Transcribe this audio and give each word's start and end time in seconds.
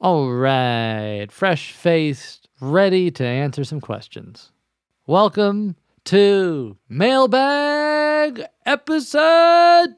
All 0.00 0.30
right, 0.32 1.26
fresh 1.30 1.72
faced, 1.72 2.48
ready 2.60 3.10
to 3.12 3.24
answer 3.24 3.64
some 3.64 3.80
questions. 3.80 4.52
Welcome 5.06 5.74
to 6.04 6.76
Mailbag 6.88 8.44
episode 8.64 9.94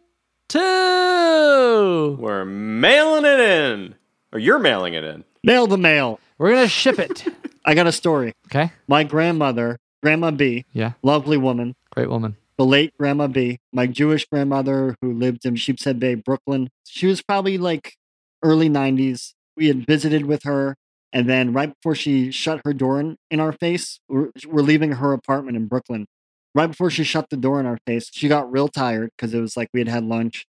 two. 0.48 2.16
We're 2.18 2.44
mailing 2.46 3.24
it 3.26 3.40
in. 3.40 3.94
Or 4.32 4.38
you're 4.38 4.58
mailing 4.58 4.94
it 4.94 5.04
in. 5.04 5.24
Mail 5.44 5.66
the 5.66 5.76
mail. 5.76 6.19
We're 6.39 6.51
gonna 6.55 6.69
ship 6.69 6.98
it. 6.98 7.25
I 7.67 7.75
got 7.75 7.87
a 7.87 7.93
story. 7.93 8.32
Okay. 8.46 8.73
My 8.89 9.05
grandmother, 9.05 9.77
Grandma 10.03 10.30
B, 10.30 10.64
Yeah. 10.73 10.93
lovely 11.03 11.37
woman, 11.37 11.75
Great 11.91 12.09
woman. 12.09 12.37
the 12.57 12.64
late 12.64 12.95
Grandma 12.98 13.27
B, 13.27 13.59
my 13.73 13.87
Jewish 13.87 14.25
grandmother 14.27 14.95
who 15.03 15.12
lived 15.12 15.45
in 15.45 15.57
Sheepshead 15.57 15.98
Bay, 16.01 16.14
Brooklyn. 16.14 16.71
She 16.87 17.07
was 17.07 17.21
probably 17.21 17.59
like 17.59 17.96
early 18.43 18.71
90s. 18.71 19.35
We 19.61 19.68
had 19.68 19.86
visited 19.86 20.24
with 20.24 20.45
her. 20.45 20.76
And 21.12 21.29
then 21.29 21.52
right 21.52 21.74
before 21.74 21.94
she 21.94 22.30
shut 22.30 22.62
her 22.64 22.72
door 22.72 22.98
in, 22.98 23.18
in 23.30 23.40
our 23.40 23.53
face, 23.53 24.00
we're, 24.08 24.30
we're 24.46 24.62
leaving 24.62 24.93
her 24.93 25.12
apartment 25.12 25.57
in 25.57 25.66
Brooklyn. 25.66 26.07
Right 26.54 26.68
before 26.68 26.89
she 26.89 27.04
shut 27.04 27.29
the 27.29 27.36
door 27.36 27.61
in 27.61 27.66
our 27.66 27.79
face, 27.86 28.08
she 28.11 28.26
got 28.26 28.50
real 28.50 28.68
tired 28.68 29.11
because 29.16 29.35
it 29.35 29.40
was 29.40 29.57
like 29.57 29.68
we 29.75 29.80
had 29.80 29.88
had 29.88 30.04
lunch. 30.04 30.46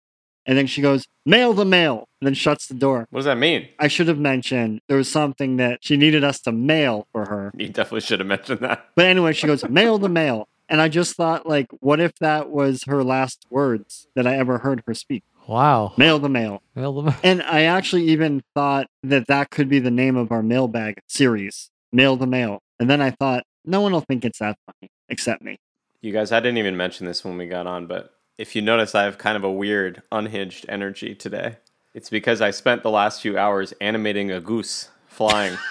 And 0.45 0.57
then 0.57 0.67
she 0.67 0.81
goes, 0.81 1.07
mail 1.25 1.53
the 1.53 1.65
mail, 1.65 2.07
and 2.21 2.27
then 2.27 2.33
shuts 2.33 2.67
the 2.67 2.73
door. 2.73 3.07
What 3.09 3.19
does 3.19 3.25
that 3.25 3.37
mean? 3.37 3.67
I 3.79 3.87
should 3.87 4.07
have 4.07 4.19
mentioned 4.19 4.81
there 4.87 4.97
was 4.97 5.09
something 5.09 5.57
that 5.57 5.79
she 5.81 5.97
needed 5.97 6.23
us 6.23 6.39
to 6.41 6.51
mail 6.51 7.07
for 7.11 7.25
her. 7.25 7.51
You 7.57 7.69
definitely 7.69 8.01
should 8.01 8.19
have 8.19 8.27
mentioned 8.27 8.59
that. 8.61 8.89
But 8.95 9.05
anyway, 9.05 9.33
she 9.33 9.47
goes, 9.47 9.67
mail 9.67 9.97
the 9.97 10.09
mail. 10.09 10.47
And 10.67 10.81
I 10.81 10.87
just 10.87 11.15
thought, 11.15 11.47
like, 11.47 11.67
what 11.79 11.99
if 11.99 12.13
that 12.19 12.49
was 12.49 12.83
her 12.83 13.03
last 13.03 13.45
words 13.49 14.07
that 14.15 14.27
I 14.27 14.37
ever 14.37 14.59
heard 14.59 14.83
her 14.85 14.93
speak? 14.93 15.23
Wow. 15.49 15.93
Mail 15.97 16.19
the 16.19 16.29
mail. 16.29 16.61
Mail 16.75 17.01
them. 17.01 17.15
And 17.23 17.41
I 17.41 17.63
actually 17.63 18.03
even 18.09 18.43
thought 18.53 18.85
that 19.01 19.25
that 19.29 19.49
could 19.49 19.67
be 19.67 19.79
the 19.79 19.89
name 19.89 20.15
of 20.15 20.31
our 20.31 20.43
mailbag 20.43 20.99
series, 21.07 21.71
Mail 21.91 22.15
the 22.15 22.27
Mail. 22.27 22.59
And 22.79 22.87
then 22.87 23.01
I 23.01 23.09
thought, 23.09 23.43
no 23.65 23.81
one 23.81 23.91
will 23.91 24.05
think 24.07 24.23
it's 24.23 24.37
that 24.37 24.57
funny 24.67 24.91
except 25.09 25.41
me. 25.41 25.57
You 26.01 26.13
guys, 26.13 26.31
I 26.31 26.39
didn't 26.39 26.59
even 26.59 26.77
mention 26.77 27.07
this 27.07 27.25
when 27.25 27.35
we 27.35 27.47
got 27.47 27.65
on, 27.65 27.87
but 27.87 28.13
if 28.37 28.55
you 28.55 28.61
notice, 28.61 28.93
I 28.93 29.05
have 29.05 29.17
kind 29.17 29.35
of 29.35 29.43
a 29.43 29.51
weird, 29.51 30.03
unhinged 30.11 30.67
energy 30.69 31.15
today. 31.15 31.57
It's 31.95 32.11
because 32.11 32.41
I 32.41 32.51
spent 32.51 32.83
the 32.83 32.91
last 32.91 33.19
few 33.19 33.35
hours 33.35 33.73
animating 33.81 34.29
a 34.31 34.39
goose 34.39 34.89
flying. 35.07 35.57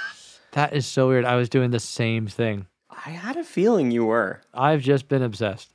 That 0.53 0.73
is 0.73 0.87
so 0.87 1.09
weird. 1.09 1.27
I 1.27 1.37
was 1.37 1.51
doing 1.51 1.73
the 1.73 1.79
same 1.79 2.27
thing. 2.27 2.67
I 2.91 3.11
had 3.11 3.37
a 3.37 3.45
feeling 3.45 3.91
you 3.91 4.07
were. 4.07 4.41
I've 4.55 4.81
just 4.81 5.07
been 5.07 5.23
obsessed. 5.23 5.69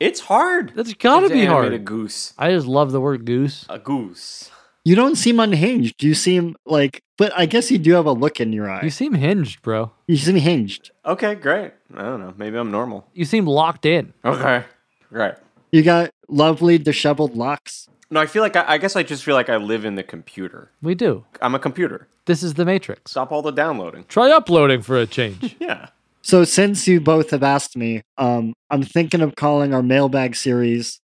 It's 0.00 0.20
hard. 0.20 0.72
That's 0.74 0.94
gotta 0.94 1.28
to 1.28 1.34
be 1.34 1.40
animate 1.42 1.52
hard. 1.52 1.72
A 1.74 1.78
goose. 1.78 2.32
I 2.38 2.50
just 2.50 2.66
love 2.66 2.90
the 2.90 3.00
word 3.00 3.24
goose. 3.26 3.66
A 3.68 3.78
goose. 3.78 4.50
You 4.82 4.96
don't 4.96 5.16
seem 5.16 5.38
unhinged. 5.38 6.02
You 6.02 6.14
seem 6.14 6.56
like, 6.64 7.02
but 7.18 7.32
I 7.36 7.44
guess 7.44 7.70
you 7.70 7.76
do 7.78 7.92
have 7.92 8.06
a 8.06 8.12
look 8.12 8.40
in 8.40 8.52
your 8.52 8.70
eye. 8.70 8.80
You 8.82 8.88
seem 8.90 9.12
hinged, 9.12 9.60
bro. 9.60 9.92
You 10.06 10.16
seem 10.16 10.36
hinged. 10.36 10.90
Okay, 11.04 11.34
great. 11.34 11.72
I 11.94 12.02
don't 12.02 12.20
know. 12.20 12.32
Maybe 12.38 12.56
I'm 12.56 12.70
normal. 12.70 13.06
You 13.12 13.26
seem 13.26 13.46
locked 13.46 13.84
in. 13.84 14.14
Okay. 14.24 14.64
Right. 15.10 15.34
You 15.70 15.82
got 15.82 16.10
lovely 16.28 16.78
disheveled 16.78 17.36
locks. 17.36 17.88
No, 18.10 18.20
I 18.20 18.26
feel 18.26 18.42
like 18.42 18.56
I, 18.56 18.64
I 18.66 18.78
guess 18.78 18.96
I 18.96 19.02
just 19.02 19.22
feel 19.22 19.34
like 19.34 19.50
I 19.50 19.56
live 19.58 19.84
in 19.84 19.96
the 19.96 20.02
computer. 20.02 20.70
We 20.80 20.94
do. 20.94 21.26
I'm 21.42 21.54
a 21.54 21.58
computer. 21.58 22.08
This 22.24 22.42
is 22.42 22.54
the 22.54 22.64
Matrix. 22.64 23.10
Stop 23.10 23.32
all 23.32 23.42
the 23.42 23.50
downloading. 23.50 24.04
Try 24.08 24.30
uploading 24.30 24.80
for 24.82 24.96
a 24.96 25.06
change. 25.06 25.56
Yeah. 25.60 25.88
So 26.22 26.44
since 26.44 26.86
you 26.86 27.00
both 27.00 27.30
have 27.30 27.42
asked 27.42 27.76
me, 27.76 28.02
um, 28.18 28.52
I'm 28.70 28.82
thinking 28.82 29.22
of 29.22 29.36
calling 29.36 29.72
our 29.72 29.82
mailbag 29.82 30.36
series 30.36 31.00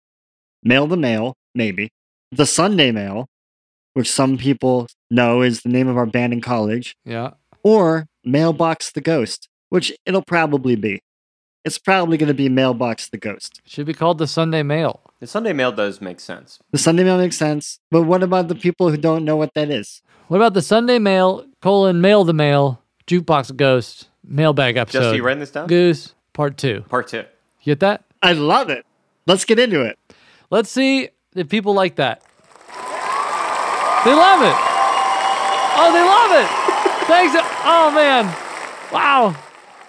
Mail 0.63 0.87
the 0.87 0.97
Mail, 0.97 1.35
maybe. 1.55 1.91
The 2.31 2.47
Sunday 2.47 2.93
Mail, 2.93 3.27
which 3.95 4.11
some 4.11 4.39
people 4.39 4.87
know 5.11 5.43
is 5.43 5.63
the 5.63 5.69
name 5.69 5.89
of 5.89 5.97
our 5.97 6.07
band 6.07 6.33
in 6.33 6.41
college, 6.41 6.97
yeah. 7.05 7.31
or 7.65 8.07
Mailbox 8.25 8.93
the 8.93 9.01
Ghost, 9.01 9.49
which 9.69 9.93
it'll 10.07 10.23
probably 10.23 10.77
be. 10.77 11.01
It's 11.65 11.79
probably 11.79 12.17
going 12.17 12.29
to 12.29 12.35
be 12.35 12.49
Mailbox 12.49 13.09
the 13.09 13.19
Ghost. 13.19 13.61
Should 13.67 13.87
be 13.87 13.95
called 13.95 14.19
the 14.19 14.27
Sunday 14.27 14.63
Mail. 14.63 15.01
The 15.21 15.27
Sunday 15.27 15.53
mail 15.53 15.73
does 15.73 16.01
make 16.01 16.21
sense. 16.21 16.59
The 16.71 16.79
Sunday 16.79 17.05
Mail 17.05 17.19
makes 17.19 17.37
sense, 17.37 17.79
but 17.91 18.05
what 18.05 18.23
about 18.23 18.49
the 18.49 18.55
people 18.55 18.91
who 18.91 18.97
don't 18.97 19.25
know 19.25 19.37
what 19.37 19.53
that 19.55 19.71
is? 19.71 20.01
What 20.29 20.39
about 20.39 20.55
the 20.55 20.63
Sunday 20.63 20.99
Mail, 20.99 21.45
colon, 21.61 22.01
mail 22.01 22.25
the 22.25 22.33
mail, 22.33 22.81
jukebox 23.07 23.55
ghost, 23.57 24.09
mailbag 24.31 24.77
episode? 24.77 25.01
Jesse, 25.01 25.17
you 25.17 25.23
writing 25.23 25.41
this 25.41 25.51
down? 25.51 25.67
Goose, 25.67 26.15
part 26.33 26.57
two. 26.57 26.85
Part 26.89 27.09
two. 27.09 27.25
You 27.63 27.73
get 27.73 27.81
that? 27.81 28.05
I 28.23 28.33
love 28.33 28.71
it. 28.71 28.87
Let's 29.27 29.45
get 29.45 29.59
into 29.59 29.83
it. 29.83 29.99
Let's 30.51 30.71
see 30.71 31.11
if 31.35 31.49
people 31.49 31.75
like 31.75 31.97
that. 31.97 32.23
They 34.05 34.15
love 34.15 34.41
it. 34.43 34.57
Oh, 35.77 35.91
they 35.93 36.03
love 36.03 36.33
it. 36.43 36.49
Thanks. 37.07 37.35
Oh, 37.65 37.91
man. 37.95 38.25
Wow. 38.93 39.37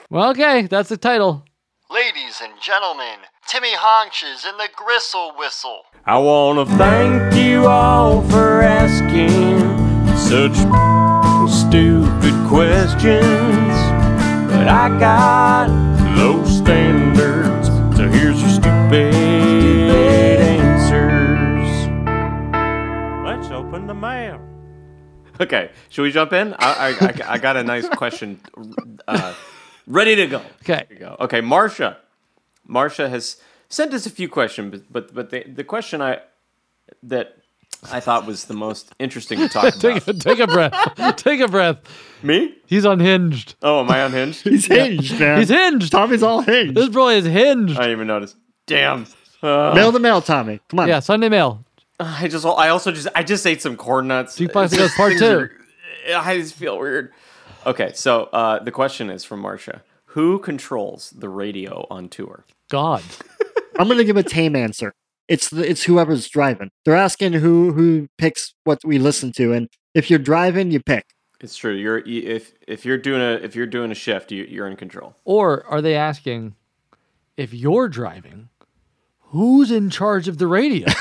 Well, 0.09 0.31
okay. 0.31 0.63
That's 0.63 0.89
the 0.89 0.97
title. 0.97 1.45
Ladies 1.89 2.41
and 2.43 2.53
gentlemen, 2.61 3.19
Timmy 3.47 3.73
Haunches 3.73 4.45
in 4.45 4.57
the 4.57 4.69
Gristle 4.75 5.33
Whistle. 5.37 5.83
I 6.05 6.17
wanna 6.17 6.65
thank 6.65 7.35
you 7.35 7.67
all 7.67 8.21
for 8.29 8.61
asking 8.61 9.59
such 10.17 10.55
stupid 11.51 12.47
questions. 12.47 13.30
But 14.71 14.77
I 14.77 14.99
got 14.99 15.69
low 16.15 16.45
standards, 16.45 17.67
so 17.97 18.07
here's 18.07 18.39
your 18.39 18.49
stupid 18.51 19.13
answers. 20.39 21.89
Let's 23.25 23.51
open 23.51 23.85
the 23.87 23.93
mail. 23.93 24.39
Okay, 25.41 25.71
should 25.89 26.03
we 26.03 26.11
jump 26.13 26.31
in? 26.31 26.53
I, 26.53 26.57
I, 26.57 26.87
I, 27.05 27.33
I 27.33 27.37
got 27.37 27.57
a 27.57 27.63
nice 27.65 27.89
question 27.89 28.39
uh, 29.09 29.33
ready 29.87 30.15
to 30.15 30.27
go. 30.27 30.41
Okay. 30.61 30.85
You 30.89 30.95
go. 30.99 31.17
Okay, 31.19 31.41
Marsha. 31.41 31.97
Marsha 32.65 33.09
has 33.09 33.41
sent 33.67 33.93
us 33.93 34.05
a 34.05 34.09
few 34.09 34.29
questions, 34.29 34.81
but 34.89 35.13
but 35.13 35.31
the 35.31 35.43
the 35.43 35.65
question 35.65 36.01
I 36.01 36.21
that 37.03 37.40
I 37.91 37.99
thought 37.99 38.25
was 38.27 38.45
the 38.45 38.53
most 38.53 38.91
interesting 38.99 39.39
to 39.39 39.49
talk 39.49 39.73
Take 39.79 39.97
about. 40.03 40.07
a, 40.07 40.13
take 40.19 40.39
a 40.39 40.47
breath. 40.47 41.15
take 41.17 41.39
a 41.39 41.47
breath. 41.47 41.79
Me? 42.21 42.55
He's 42.67 42.85
unhinged. 42.85 43.55
Oh, 43.63 43.79
am 43.79 43.89
I 43.89 43.99
unhinged? 43.99 44.43
He's 44.43 44.65
hinged, 44.67 45.19
man. 45.19 45.39
He's 45.39 45.49
hinged. 45.49 45.91
Tommy's 45.91 46.21
all 46.21 46.41
hinged. 46.41 46.75
This 46.75 46.89
boy 46.89 47.13
is 47.15 47.25
hinged. 47.25 47.73
I 47.77 47.81
didn't 47.83 47.91
even 47.93 48.07
notice. 48.07 48.35
Damn. 48.67 49.07
Uh, 49.41 49.73
mail 49.73 49.91
the 49.91 49.99
mail, 49.99 50.21
Tommy. 50.21 50.59
Come 50.69 50.79
on. 50.81 50.87
Yeah, 50.87 50.99
Sunday 50.99 51.29
Mail. 51.29 51.65
I 51.99 52.27
just 52.27 52.45
I 52.45 52.69
also 52.69 52.91
just 52.91 53.07
I 53.15 53.23
just 53.23 53.45
ate 53.47 53.61
some 53.61 53.75
corn 53.75 54.07
nuts. 54.07 54.37
Jukebox 54.37 54.65
It's 54.65 54.73
Goes 54.75 54.79
just 54.87 54.95
part 54.97 55.17
two. 55.17 55.25
are- 55.25 55.51
I 56.15 56.37
just 56.37 56.53
feel 56.55 56.77
weird. 56.77 57.11
Okay, 57.65 57.91
so 57.93 58.23
uh, 58.25 58.61
the 58.63 58.71
question 58.71 59.09
is 59.09 59.23
from 59.23 59.39
Marcia: 59.39 59.81
Who 60.05 60.37
controls 60.39 61.11
the 61.11 61.29
radio 61.29 61.85
on 61.89 62.09
tour? 62.09 62.45
God. 62.69 63.03
I'm 63.79 63.87
gonna 63.87 64.03
give 64.03 64.17
a 64.17 64.23
tame 64.23 64.55
answer. 64.55 64.93
It's 65.31 65.49
the, 65.49 65.69
it's 65.69 65.83
whoever's 65.83 66.27
driving. 66.27 66.71
They're 66.83 66.95
asking 66.95 67.33
who 67.33 67.71
who 67.71 68.09
picks 68.17 68.53
what 68.65 68.79
we 68.83 68.99
listen 68.99 69.31
to, 69.33 69.53
and 69.53 69.69
if 69.93 70.09
you're 70.09 70.19
driving, 70.19 70.71
you 70.71 70.81
pick. 70.81 71.05
It's 71.39 71.55
true. 71.55 71.73
You're 71.73 71.99
if 71.99 72.53
if 72.67 72.83
you're 72.85 72.97
doing 72.97 73.21
a 73.21 73.33
if 73.45 73.55
you're 73.55 73.65
doing 73.65 73.91
a 73.91 73.95
shift, 73.95 74.31
you, 74.33 74.43
you're 74.43 74.67
in 74.67 74.75
control. 74.75 75.15
Or 75.23 75.65
are 75.67 75.81
they 75.81 75.95
asking 75.95 76.55
if 77.37 77.53
you're 77.53 77.87
driving, 77.87 78.49
who's 79.31 79.71
in 79.71 79.89
charge 79.89 80.27
of 80.27 80.37
the 80.37 80.47
radio? 80.47 80.87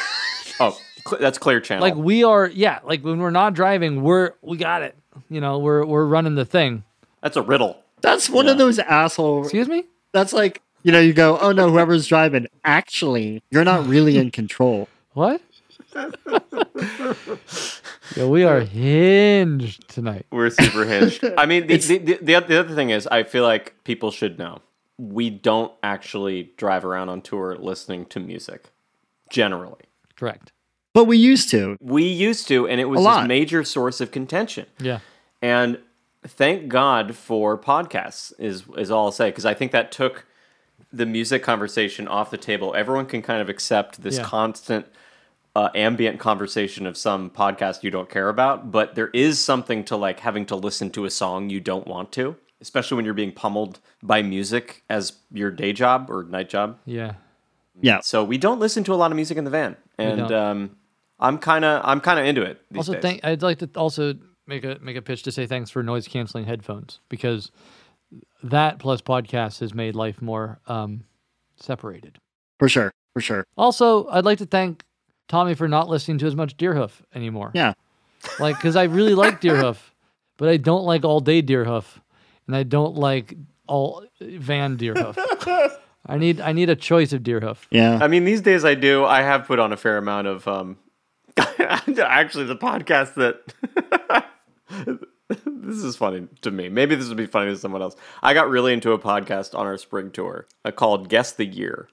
Oh, 0.62 0.78
cl- 1.08 1.18
that's 1.18 1.38
clear 1.38 1.58
channel. 1.58 1.80
like 1.80 1.94
we 1.96 2.22
are, 2.22 2.46
yeah. 2.46 2.80
Like 2.84 3.02
when 3.02 3.18
we're 3.18 3.30
not 3.30 3.54
driving, 3.54 4.02
we're 4.02 4.32
we 4.42 4.58
got 4.58 4.82
it. 4.82 4.94
You 5.30 5.40
know, 5.40 5.58
we're 5.58 5.86
we're 5.86 6.04
running 6.04 6.34
the 6.34 6.44
thing. 6.44 6.84
that's 7.22 7.38
a 7.38 7.42
riddle. 7.42 7.78
That's 8.02 8.28
one 8.28 8.46
of 8.46 8.58
those 8.58 8.78
assholes. 8.78 9.46
Excuse 9.46 9.68
me. 9.68 9.84
That's 10.12 10.34
like 10.34 10.60
you 10.82 10.92
know, 10.92 11.00
you 11.00 11.12
go, 11.12 11.38
oh 11.38 11.52
no, 11.52 11.70
whoever's 11.70 12.06
driving. 12.06 12.46
Actually, 12.64 13.42
you're 13.50 13.64
not 13.64 13.86
really 13.86 14.16
in 14.16 14.30
control. 14.30 14.88
What? 15.12 15.40
yeah, 18.16 18.26
we 18.26 18.44
are 18.44 18.60
hinged 18.60 19.88
tonight. 19.88 20.26
We're 20.30 20.50
super 20.50 20.84
hinged. 20.84 21.24
I 21.36 21.46
mean, 21.46 21.66
the, 21.66 21.76
the, 21.76 21.98
the, 21.98 22.40
the 22.40 22.60
other 22.60 22.74
thing 22.74 22.90
is, 22.90 23.06
I 23.08 23.24
feel 23.24 23.42
like 23.42 23.74
people 23.84 24.10
should 24.10 24.38
know 24.38 24.60
we 24.98 25.30
don't 25.30 25.72
actually 25.82 26.52
drive 26.56 26.84
around 26.84 27.08
on 27.08 27.22
tour 27.22 27.56
listening 27.56 28.04
to 28.06 28.20
music. 28.20 28.70
Generally, 29.30 29.84
Correct. 30.16 30.52
But 30.92 31.04
we 31.04 31.16
used 31.16 31.50
to. 31.50 31.76
we 31.80 32.04
used 32.04 32.48
to, 32.48 32.66
and 32.66 32.80
it 32.80 32.86
was 32.86 33.00
A 33.00 33.20
this 33.20 33.28
major 33.28 33.62
source 33.64 34.00
of 34.00 34.10
contention. 34.10 34.66
Yeah. 34.80 34.98
And 35.40 35.78
thank 36.26 36.68
God 36.68 37.14
for 37.14 37.56
podcasts 37.56 38.32
is 38.38 38.64
is 38.76 38.90
all 38.90 39.06
I'll 39.06 39.12
say 39.12 39.30
because 39.30 39.46
I 39.46 39.54
think 39.54 39.72
that 39.72 39.92
took 39.92 40.26
the 40.92 41.06
music 41.06 41.42
conversation 41.42 42.08
off 42.08 42.30
the 42.30 42.36
table. 42.38 42.74
Everyone 42.74 43.06
can 43.06 43.22
kind 43.22 43.40
of 43.40 43.48
accept 43.48 44.02
this 44.02 44.16
Yeah. 44.18 44.24
constant 44.24 44.86
uh, 45.56 45.68
ambient 45.74 46.20
conversation 46.20 46.86
of 46.86 46.96
some 46.96 47.28
podcast 47.28 47.82
you 47.82 47.90
don't 47.90 48.08
care 48.08 48.28
about, 48.28 48.70
but 48.70 48.94
there 48.94 49.08
is 49.08 49.38
something 49.38 49.82
to 49.84 49.96
like 49.96 50.20
having 50.20 50.46
to 50.46 50.54
listen 50.56 50.90
to 50.90 51.04
a 51.04 51.10
song 51.10 51.50
you 51.50 51.58
don't 51.60 51.86
want 51.88 52.12
to, 52.12 52.36
especially 52.60 52.94
when 52.96 53.04
you're 53.04 53.14
being 53.14 53.32
pummeled 53.32 53.80
by 54.02 54.22
music 54.22 54.84
as 54.88 55.14
your 55.32 55.50
day 55.50 55.72
job 55.72 56.08
or 56.08 56.22
night 56.22 56.48
job. 56.48 56.78
Yeah. 56.86 57.14
Yeah. 57.80 57.98
So 58.00 58.22
we 58.22 58.38
don't 58.38 58.60
listen 58.60 58.84
to 58.84 58.92
a 58.94 58.96
lot 58.96 59.10
of 59.10 59.16
music 59.16 59.38
in 59.38 59.44
the 59.44 59.50
van, 59.50 59.76
and 59.98 60.30
um, 60.30 60.76
I'm 61.18 61.36
kind 61.38 61.64
of 61.64 61.80
I'm 61.84 62.00
kind 62.00 62.20
of 62.20 62.26
into 62.26 62.42
it. 62.42 62.60
These 62.70 62.78
Also, 62.78 62.92
days. 62.94 63.02
thank. 63.02 63.24
I'd 63.24 63.42
like 63.42 63.58
to 63.58 63.70
also 63.74 64.14
make 64.46 64.64
a 64.64 64.78
make 64.80 64.96
a 64.96 65.02
pitch 65.02 65.22
to 65.24 65.32
say 65.32 65.46
thanks 65.46 65.70
for 65.70 65.82
noise 65.82 66.06
canceling 66.06 66.44
headphones 66.44 67.00
because 67.08 67.50
that 68.42 68.78
plus 68.78 69.00
podcasts 69.00 69.60
has 69.60 69.74
made 69.74 69.94
life 69.94 70.20
more 70.20 70.60
um, 70.66 71.04
separated. 71.56 72.18
For 72.58 72.68
sure. 72.68 72.92
For 73.14 73.20
sure. 73.20 73.44
Also, 73.56 74.08
I'd 74.08 74.24
like 74.24 74.38
to 74.38 74.46
thank 74.46 74.84
Tommy 75.28 75.54
for 75.54 75.68
not 75.68 75.88
listening 75.88 76.18
to 76.18 76.26
as 76.26 76.36
much 76.36 76.56
Deerhoof 76.56 76.92
anymore. 77.14 77.50
Yeah. 77.54 77.74
Like, 78.38 78.56
because 78.56 78.76
I 78.76 78.84
really 78.84 79.14
like 79.14 79.40
Deerhoof, 79.42 79.78
but 80.36 80.48
I 80.48 80.56
don't 80.56 80.84
like 80.84 81.04
all 81.04 81.20
day 81.20 81.42
Deerhoof, 81.42 81.84
and 82.46 82.54
I 82.54 82.62
don't 82.62 82.96
like 82.96 83.34
all 83.66 84.04
Van 84.20 84.76
Deerhoof. 84.76 85.16
I 86.06 86.18
need 86.18 86.40
I 86.40 86.52
need 86.52 86.70
a 86.70 86.76
choice 86.76 87.12
of 87.12 87.22
Deerhoof. 87.22 87.58
Yeah. 87.70 87.98
I 88.00 88.08
mean, 88.08 88.24
these 88.24 88.40
days 88.40 88.64
I 88.64 88.74
do. 88.74 89.04
I 89.04 89.22
have 89.22 89.46
put 89.46 89.58
on 89.58 89.72
a 89.72 89.76
fair 89.76 89.98
amount 89.98 90.26
of. 90.26 90.48
um 90.48 90.78
Actually, 91.36 92.44
the 92.44 92.56
podcast 92.56 93.14
that. 93.14 94.26
this 95.46 95.82
is 95.82 95.96
funny 95.96 96.26
to 96.42 96.50
me. 96.50 96.68
Maybe 96.68 96.94
this 96.94 97.08
would 97.08 97.16
be 97.16 97.26
funny 97.26 97.50
to 97.50 97.56
someone 97.56 97.82
else. 97.82 97.96
I 98.22 98.34
got 98.34 98.48
really 98.48 98.72
into 98.72 98.92
a 98.92 98.98
podcast 98.98 99.56
on 99.56 99.66
our 99.66 99.76
spring 99.76 100.10
tour 100.10 100.46
uh, 100.64 100.70
called 100.70 101.08
Guess 101.08 101.32
the 101.32 101.46
Year, 101.46 101.88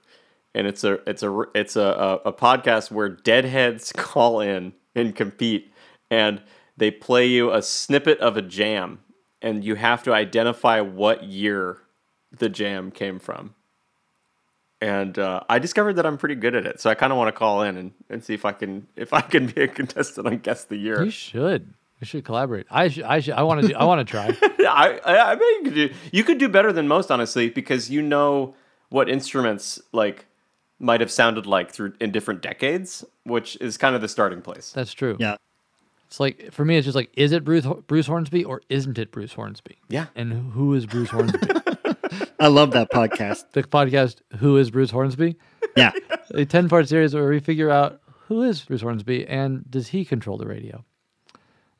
and 0.54 0.66
it's 0.66 0.84
a 0.84 0.94
it's 1.08 1.22
a 1.22 1.44
it's 1.54 1.76
a, 1.76 1.80
a, 1.80 2.14
a 2.28 2.32
podcast 2.32 2.90
where 2.90 3.08
deadheads 3.08 3.92
call 3.96 4.40
in 4.40 4.72
and 4.94 5.14
compete, 5.14 5.72
and 6.10 6.42
they 6.76 6.90
play 6.90 7.26
you 7.26 7.52
a 7.52 7.62
snippet 7.62 8.18
of 8.18 8.36
a 8.36 8.42
jam, 8.42 9.00
and 9.40 9.64
you 9.64 9.76
have 9.76 10.02
to 10.04 10.12
identify 10.12 10.80
what 10.80 11.24
year 11.24 11.78
the 12.36 12.48
jam 12.48 12.90
came 12.90 13.18
from 13.18 13.54
and 14.80 15.18
uh, 15.18 15.40
I 15.48 15.58
discovered 15.58 15.94
that 15.94 16.06
I'm 16.06 16.18
pretty 16.18 16.36
good 16.36 16.54
at 16.54 16.66
it. 16.66 16.80
So 16.80 16.88
I 16.90 16.94
kind 16.94 17.12
of 17.12 17.16
want 17.18 17.28
to 17.28 17.32
call 17.32 17.62
in 17.62 17.76
and, 17.76 17.92
and 18.08 18.22
see 18.22 18.34
if 18.34 18.44
I 18.44 18.52
can 18.52 18.86
if 18.96 19.12
I 19.12 19.20
can 19.20 19.46
be 19.46 19.62
a 19.62 19.68
contestant 19.68 20.26
on 20.26 20.38
Guess 20.38 20.64
the 20.64 20.76
Year. 20.76 21.04
You 21.04 21.10
should. 21.10 21.74
We 22.00 22.06
should 22.06 22.24
collaborate. 22.24 22.66
I 22.70 22.88
should. 22.88 23.04
I 23.04 23.20
should. 23.20 23.34
I 23.34 23.42
want 23.42 23.62
to 23.62 23.68
do. 23.68 23.74
I 23.74 23.84
want 23.84 24.06
to 24.06 24.10
try. 24.10 24.36
I, 24.60 25.00
I 25.04 25.32
I 25.32 25.34
bet 25.34 25.42
you 25.42 25.60
could 25.64 25.74
do 25.74 25.90
you 26.12 26.24
could 26.24 26.38
do 26.38 26.48
better 26.48 26.72
than 26.72 26.86
most 26.86 27.10
honestly 27.10 27.50
because 27.50 27.90
you 27.90 28.02
know 28.02 28.54
what 28.90 29.08
instruments 29.08 29.80
like 29.92 30.26
might 30.78 31.00
have 31.00 31.10
sounded 31.10 31.46
like 31.46 31.72
through 31.72 31.94
in 32.00 32.12
different 32.12 32.40
decades, 32.40 33.04
which 33.24 33.56
is 33.60 33.76
kind 33.76 33.94
of 33.96 34.00
the 34.00 34.08
starting 34.08 34.40
place. 34.42 34.72
That's 34.72 34.92
true. 34.92 35.16
Yeah. 35.18 35.36
It's 36.06 36.20
like 36.20 36.52
for 36.52 36.64
me, 36.64 36.76
it's 36.76 36.84
just 36.84 36.94
like, 36.94 37.10
is 37.14 37.32
it 37.32 37.44
Bruce 37.44 37.66
Bruce 37.86 38.06
Hornsby 38.06 38.44
or 38.44 38.62
isn't 38.68 38.96
it 38.98 39.10
Bruce 39.10 39.32
Hornsby? 39.32 39.76
Yeah. 39.88 40.06
And 40.14 40.52
who 40.52 40.74
is 40.74 40.86
Bruce 40.86 41.10
Hornsby? 41.10 41.38
I 42.40 42.46
love 42.46 42.70
that 42.70 42.90
podcast. 42.92 43.44
the 43.52 43.64
podcast 43.64 44.20
Who 44.38 44.56
is 44.56 44.70
Bruce 44.70 44.90
Hornsby? 44.90 45.36
Yeah. 45.76 45.90
A 46.32 46.44
ten 46.44 46.68
part 46.68 46.88
series 46.88 47.14
where 47.14 47.28
we 47.28 47.40
figure 47.40 47.70
out 47.70 48.00
who 48.28 48.42
is 48.42 48.60
Bruce 48.62 48.82
Hornsby 48.82 49.26
and 49.26 49.68
does 49.70 49.88
he 49.88 50.04
control 50.04 50.38
the 50.38 50.46
radio? 50.46 50.84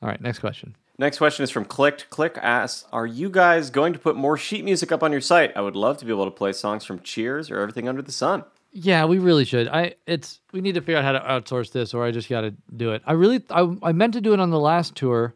All 0.02 0.08
right, 0.08 0.20
next 0.20 0.38
question. 0.38 0.76
Next 0.98 1.18
question 1.18 1.44
is 1.44 1.50
from 1.50 1.64
Clicked. 1.64 2.10
Click 2.10 2.36
asks, 2.42 2.84
"Are 2.92 3.06
you 3.06 3.30
guys 3.30 3.70
going 3.70 3.92
to 3.92 3.98
put 3.98 4.16
more 4.16 4.36
sheet 4.36 4.64
music 4.64 4.90
up 4.90 5.02
on 5.02 5.12
your 5.12 5.20
site? 5.20 5.56
I 5.56 5.60
would 5.60 5.76
love 5.76 5.98
to 5.98 6.04
be 6.04 6.10
able 6.12 6.24
to 6.24 6.30
play 6.30 6.52
songs 6.52 6.84
from 6.84 7.00
Cheers 7.00 7.50
or 7.50 7.60
Everything 7.60 7.88
Under 7.88 8.02
the 8.02 8.12
Sun." 8.12 8.44
Yeah, 8.72 9.06
we 9.06 9.18
really 9.18 9.44
should. 9.44 9.68
I 9.68 9.94
it's 10.06 10.40
we 10.52 10.60
need 10.60 10.74
to 10.74 10.80
figure 10.80 10.96
out 10.96 11.04
how 11.04 11.12
to 11.12 11.20
outsource 11.20 11.72
this, 11.72 11.94
or 11.94 12.04
I 12.04 12.10
just 12.10 12.28
got 12.28 12.42
to 12.42 12.54
do 12.76 12.92
it. 12.92 13.02
I 13.06 13.12
really 13.12 13.42
I 13.50 13.76
I 13.82 13.92
meant 13.92 14.14
to 14.14 14.20
do 14.20 14.34
it 14.34 14.40
on 14.40 14.50
the 14.50 14.58
last 14.58 14.94
tour, 14.94 15.34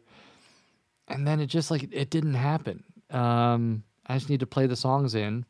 and 1.07 1.25
then 1.25 1.39
it 1.39 1.47
just 1.47 1.71
like 1.71 1.87
it 1.91 2.09
didn't 2.09 2.35
happen. 2.35 2.83
Um, 3.09 3.83
I 4.05 4.15
just 4.15 4.29
need 4.29 4.41
to 4.41 4.45
play 4.45 4.67
the 4.67 4.75
songs 4.75 5.15
in, 5.15 5.45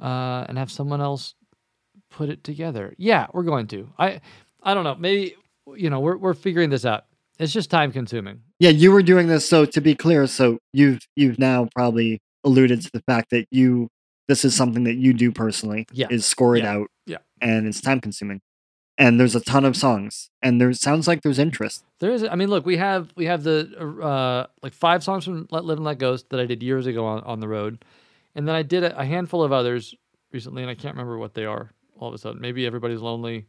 uh, 0.00 0.44
and 0.48 0.58
have 0.58 0.70
someone 0.70 1.00
else 1.00 1.34
put 2.10 2.28
it 2.28 2.44
together. 2.44 2.94
Yeah, 2.98 3.26
we're 3.32 3.42
going 3.44 3.66
to. 3.68 3.88
I 3.98 4.20
I 4.62 4.74
don't 4.74 4.84
know. 4.84 4.94
Maybe 4.94 5.34
you 5.74 5.90
know 5.90 6.00
we're 6.00 6.16
we're 6.16 6.34
figuring 6.34 6.70
this 6.70 6.84
out. 6.84 7.06
It's 7.38 7.52
just 7.52 7.70
time 7.70 7.92
consuming. 7.92 8.42
Yeah, 8.58 8.70
you 8.70 8.92
were 8.92 9.02
doing 9.02 9.26
this. 9.26 9.48
So 9.48 9.64
to 9.64 9.80
be 9.80 9.94
clear, 9.94 10.26
so 10.26 10.58
you've 10.72 11.00
you've 11.16 11.38
now 11.38 11.68
probably 11.74 12.20
alluded 12.44 12.82
to 12.82 12.90
the 12.92 13.02
fact 13.06 13.30
that 13.30 13.46
you 13.50 13.88
this 14.28 14.44
is 14.44 14.54
something 14.54 14.84
that 14.84 14.94
you 14.94 15.12
do 15.12 15.32
personally. 15.32 15.86
Yeah. 15.92 16.06
Is 16.10 16.24
score 16.26 16.56
it 16.56 16.62
Yeah. 16.62 16.72
out. 16.74 16.88
Yeah. 17.06 17.16
And 17.40 17.66
it's 17.66 17.80
time 17.80 18.00
consuming. 18.00 18.40
And 18.98 19.18
there's 19.18 19.34
a 19.34 19.40
ton 19.40 19.64
of 19.64 19.74
songs. 19.76 20.30
And 20.42 20.60
there 20.60 20.72
sounds 20.74 21.08
like 21.08 21.22
there's 21.22 21.38
interest. 21.38 21.82
There 21.98 22.12
is. 22.12 22.22
I 22.24 22.34
mean, 22.36 22.48
look, 22.48 22.64
we 22.66 22.76
have 22.76 23.10
we 23.16 23.24
have 23.26 23.42
the 23.42 23.68
uh, 24.02 24.46
like 24.62 24.74
five 24.74 25.02
songs 25.02 25.24
from 25.24 25.48
Let 25.50 25.64
Live 25.64 25.78
and 25.78 25.84
Let 25.84 25.98
Ghost 25.98 26.28
that 26.30 26.38
I 26.38 26.46
did 26.46 26.62
years 26.62 26.86
ago 26.86 27.04
on, 27.06 27.20
on 27.24 27.40
the 27.40 27.48
road, 27.48 27.84
and 28.34 28.46
then 28.46 28.54
I 28.54 28.62
did 28.62 28.84
a, 28.84 28.96
a 29.00 29.04
handful 29.04 29.42
of 29.42 29.50
others 29.50 29.94
recently, 30.32 30.62
and 30.62 30.70
I 30.70 30.74
can't 30.74 30.94
remember 30.94 31.18
what 31.18 31.34
they 31.34 31.46
are. 31.46 31.70
All 31.98 32.08
of 32.08 32.14
a 32.14 32.18
sudden, 32.18 32.40
maybe 32.40 32.66
Everybody's 32.66 33.00
Lonely, 33.00 33.46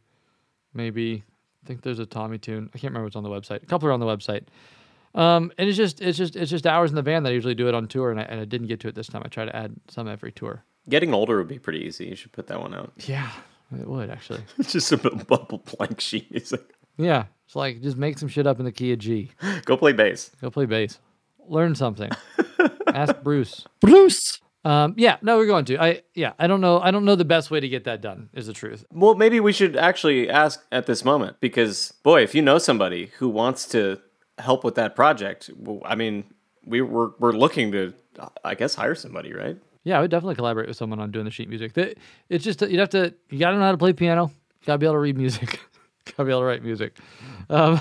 maybe 0.72 1.24
I 1.64 1.66
think 1.66 1.82
there's 1.82 1.98
a 1.98 2.06
Tommy 2.06 2.36
tune. 2.38 2.68
I 2.74 2.78
can't 2.78 2.90
remember 2.90 3.04
what's 3.04 3.16
on 3.16 3.22
the 3.22 3.30
website. 3.30 3.62
A 3.62 3.66
couple 3.66 3.88
are 3.88 3.92
on 3.92 4.00
the 4.00 4.06
website. 4.06 4.42
Um, 5.14 5.50
and 5.56 5.68
it's 5.68 5.78
just 5.78 6.00
it's 6.00 6.18
just 6.18 6.36
it's 6.36 6.50
just 6.50 6.66
hours 6.66 6.90
in 6.90 6.96
the 6.96 7.02
van 7.02 7.22
that 7.22 7.30
I 7.30 7.32
usually 7.32 7.54
do 7.54 7.68
it 7.68 7.74
on 7.74 7.86
tour, 7.86 8.10
and 8.10 8.20
I, 8.20 8.24
and 8.24 8.40
I 8.40 8.44
didn't 8.44 8.66
get 8.66 8.80
to 8.80 8.88
it 8.88 8.94
this 8.94 9.06
time. 9.06 9.22
I 9.24 9.28
try 9.28 9.44
to 9.44 9.56
add 9.56 9.74
some 9.88 10.08
every 10.08 10.32
tour. 10.32 10.64
Getting 10.88 11.14
older 11.14 11.38
would 11.38 11.48
be 11.48 11.58
pretty 11.58 11.80
easy. 11.80 12.06
You 12.06 12.16
should 12.16 12.32
put 12.32 12.48
that 12.48 12.60
one 12.60 12.74
out. 12.74 12.92
Yeah, 13.06 13.30
it 13.78 13.86
would 13.88 14.10
actually. 14.10 14.42
It's 14.58 14.72
just 14.72 14.92
a 14.92 14.96
bubble 14.98 15.62
blank 15.76 16.00
sheet 16.00 16.30
music. 16.30 16.62
Yeah, 16.98 17.26
it's 17.46 17.56
like 17.56 17.80
just 17.80 17.96
make 17.96 18.18
some 18.18 18.28
shit 18.28 18.46
up 18.46 18.58
in 18.58 18.64
the 18.64 18.72
key 18.72 18.92
of 18.92 18.98
G. 18.98 19.30
Go 19.64 19.76
play 19.76 19.92
bass. 19.92 20.30
Go 20.40 20.50
play 20.50 20.66
bass. 20.66 20.98
Learn 21.48 21.74
something. 21.74 22.10
Ask 22.88 23.22
Bruce. 23.22 23.66
Bruce. 23.80 24.40
Um, 24.64 24.94
yeah, 24.96 25.18
no, 25.20 25.36
we're 25.36 25.46
going 25.46 25.66
to. 25.66 25.82
I 25.82 26.02
yeah, 26.14 26.32
I 26.38 26.46
don't 26.46 26.60
know. 26.60 26.80
I 26.80 26.90
don't 26.90 27.04
know 27.04 27.16
the 27.16 27.24
best 27.24 27.50
way 27.50 27.60
to 27.60 27.68
get 27.68 27.84
that 27.84 28.00
done. 28.00 28.30
Is 28.32 28.46
the 28.46 28.54
truth. 28.54 28.84
Well, 28.90 29.14
maybe 29.14 29.38
we 29.40 29.52
should 29.52 29.76
actually 29.76 30.30
ask 30.30 30.64
at 30.72 30.86
this 30.86 31.04
moment 31.04 31.36
because, 31.40 31.92
boy, 32.02 32.22
if 32.22 32.34
you 32.34 32.40
know 32.40 32.58
somebody 32.58 33.10
who 33.18 33.28
wants 33.28 33.66
to 33.68 34.00
help 34.38 34.64
with 34.64 34.74
that 34.76 34.96
project, 34.96 35.50
well, 35.56 35.80
I 35.84 35.94
mean, 35.94 36.24
we, 36.64 36.80
we're 36.80 37.10
we're 37.18 37.32
looking 37.32 37.72
to, 37.72 37.92
I 38.42 38.54
guess, 38.54 38.74
hire 38.74 38.94
somebody, 38.94 39.34
right? 39.34 39.58
Yeah, 39.84 39.98
I 39.98 40.00
would 40.00 40.10
definitely 40.10 40.36
collaborate 40.36 40.66
with 40.66 40.78
someone 40.78 40.98
on 40.98 41.10
doing 41.10 41.26
the 41.26 41.30
sheet 41.30 41.50
music. 41.50 41.72
It's 42.30 42.42
just 42.42 42.62
you'd 42.62 42.80
have 42.80 42.90
to. 42.90 43.14
You 43.28 43.38
got 43.38 43.50
to 43.50 43.58
know 43.58 43.64
how 43.64 43.72
to 43.72 43.78
play 43.78 43.92
piano. 43.92 44.30
You 44.60 44.66
got 44.66 44.74
to 44.74 44.78
be 44.78 44.86
able 44.86 44.94
to 44.94 45.00
read 45.00 45.18
music. 45.18 45.60
got 46.06 46.16
to 46.16 46.24
be 46.24 46.30
able 46.30 46.40
to 46.40 46.46
write 46.46 46.62
music. 46.62 46.96
Um, 47.50 47.78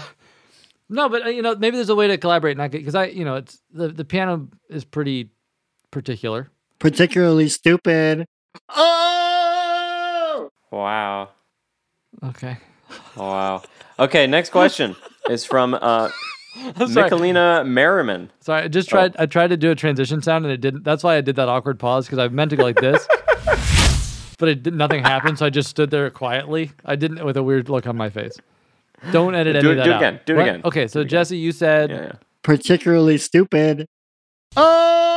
no, 0.89 1.07
but 1.07 1.27
uh, 1.27 1.29
you 1.29 1.41
know, 1.41 1.55
maybe 1.55 1.77
there's 1.77 1.89
a 1.89 1.95
way 1.95 2.07
to 2.07 2.17
collaborate. 2.17 2.57
Not 2.57 2.71
because 2.71 2.93
I, 2.95 3.05
you 3.05 3.23
know, 3.23 3.35
it's 3.35 3.61
the 3.71 3.87
the 3.87 4.03
piano 4.03 4.49
is 4.69 4.83
pretty 4.83 5.29
particular. 5.91 6.49
Particularly 6.83 7.47
stupid. 7.47 8.25
Oh! 8.67 10.49
Wow. 10.69 11.29
Okay. 12.21 12.57
Wow. 13.15 13.63
Okay, 13.99 14.27
next 14.27 14.49
question 14.49 14.93
is 15.29 15.45
from 15.45 15.75
uh, 15.75 16.09
I'm 16.75 16.89
sorry. 16.89 17.09
Michelina 17.09 17.65
Merriman. 17.65 18.31
Sorry, 18.41 18.63
I 18.63 18.67
just 18.67 18.89
tried. 18.89 19.15
I 19.17 19.27
tried 19.27 19.47
to 19.47 19.57
do 19.57 19.71
a 19.71 19.75
transition 19.75 20.21
sound 20.21 20.43
and 20.43 20.53
it 20.53 20.59
didn't. 20.59 20.83
That's 20.83 21.03
why 21.03 21.15
I 21.15 21.21
did 21.21 21.37
that 21.37 21.47
awkward 21.47 21.79
pause 21.79 22.05
because 22.05 22.19
I 22.19 22.27
meant 22.27 22.49
to 22.49 22.57
go 22.57 22.63
like 22.63 22.75
this, 22.81 23.07
but 24.37 24.49
it 24.49 24.63
did, 24.63 24.73
nothing 24.75 25.01
happened. 25.03 25.39
So 25.39 25.45
I 25.45 25.49
just 25.49 25.69
stood 25.69 25.89
there 25.89 26.09
quietly. 26.09 26.71
I 26.83 26.97
didn't 26.97 27.23
with 27.23 27.37
a 27.37 27.43
weird 27.43 27.69
look 27.69 27.87
on 27.87 27.95
my 27.95 28.09
face. 28.09 28.37
Don't 29.11 29.35
edit 29.35 29.55
any 29.55 29.63
Do 29.63 29.71
of 29.71 29.77
it- 29.77 29.77
that 29.77 29.85
do 29.85 29.89
it 29.91 29.93
out. 29.93 30.01
again, 30.01 30.19
do 30.25 30.33
it 30.33 30.37
What? 30.37 30.41
again, 30.49 30.61
Okay, 30.65 30.87
so 30.87 31.05
Jesse, 31.05 31.37
you 31.37 31.53
said. 31.53 31.89
Yeah, 31.91 32.01
yeah. 32.01 32.11
Particularly 32.43 33.17
stupid. 33.19 33.87
Oh, 34.57 35.12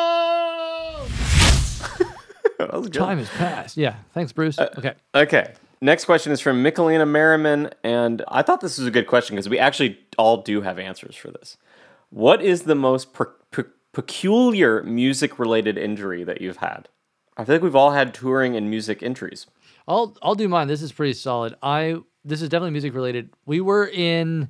That 2.70 2.78
was 2.78 2.88
good. 2.88 2.99
time 2.99 3.18
has 3.18 3.28
passed. 3.30 3.76
Yeah, 3.76 3.96
thanks, 4.12 4.32
Bruce. 4.32 4.58
okay, 4.58 4.94
Okay. 5.14 5.54
Next 5.82 6.06
question 6.06 6.32
is 6.32 6.40
from 6.40 6.62
Michelina 6.64 7.06
Merriman, 7.06 7.68
and 7.85 8.25
I 8.28 8.40
thought 8.42 8.62
this 8.62 8.78
was 8.78 8.87
a 8.87 8.90
good 8.90 9.06
question 9.06 9.37
because 9.37 9.49
we 9.49 9.58
actually 9.58 9.99
all 10.16 10.38
do 10.42 10.62
have 10.62 10.78
answers 10.78 11.14
for 11.16 11.30
this. 11.30 11.58
What 12.08 12.40
is 12.40 12.62
the 12.62 12.75
most 12.75 13.12
per- 13.12 13.35
pe- 13.50 13.64
peculiar 13.92 14.82
music-related 14.85 15.76
injury 15.76 16.25
that 16.25 16.40
you've 16.40 16.56
had? 16.58 16.88
I 17.37 17.44
feel 17.44 17.56
like 17.56 17.62
we've 17.62 17.76
all 17.76 17.90
had 17.90 18.14
touring 18.14 18.56
and 18.56 18.70
music 18.70 19.02
injuries. 19.02 19.46
I'll 19.87 20.16
I'll 20.23 20.35
do 20.35 20.49
mine. 20.49 20.66
This 20.66 20.80
is 20.80 20.92
pretty 20.92 21.12
solid. 21.12 21.54
I 21.62 21.96
this 22.25 22.40
is 22.40 22.49
definitely 22.49 22.70
music 22.70 22.94
related. 22.94 23.28
We 23.44 23.61
were 23.61 23.87
in 23.87 24.49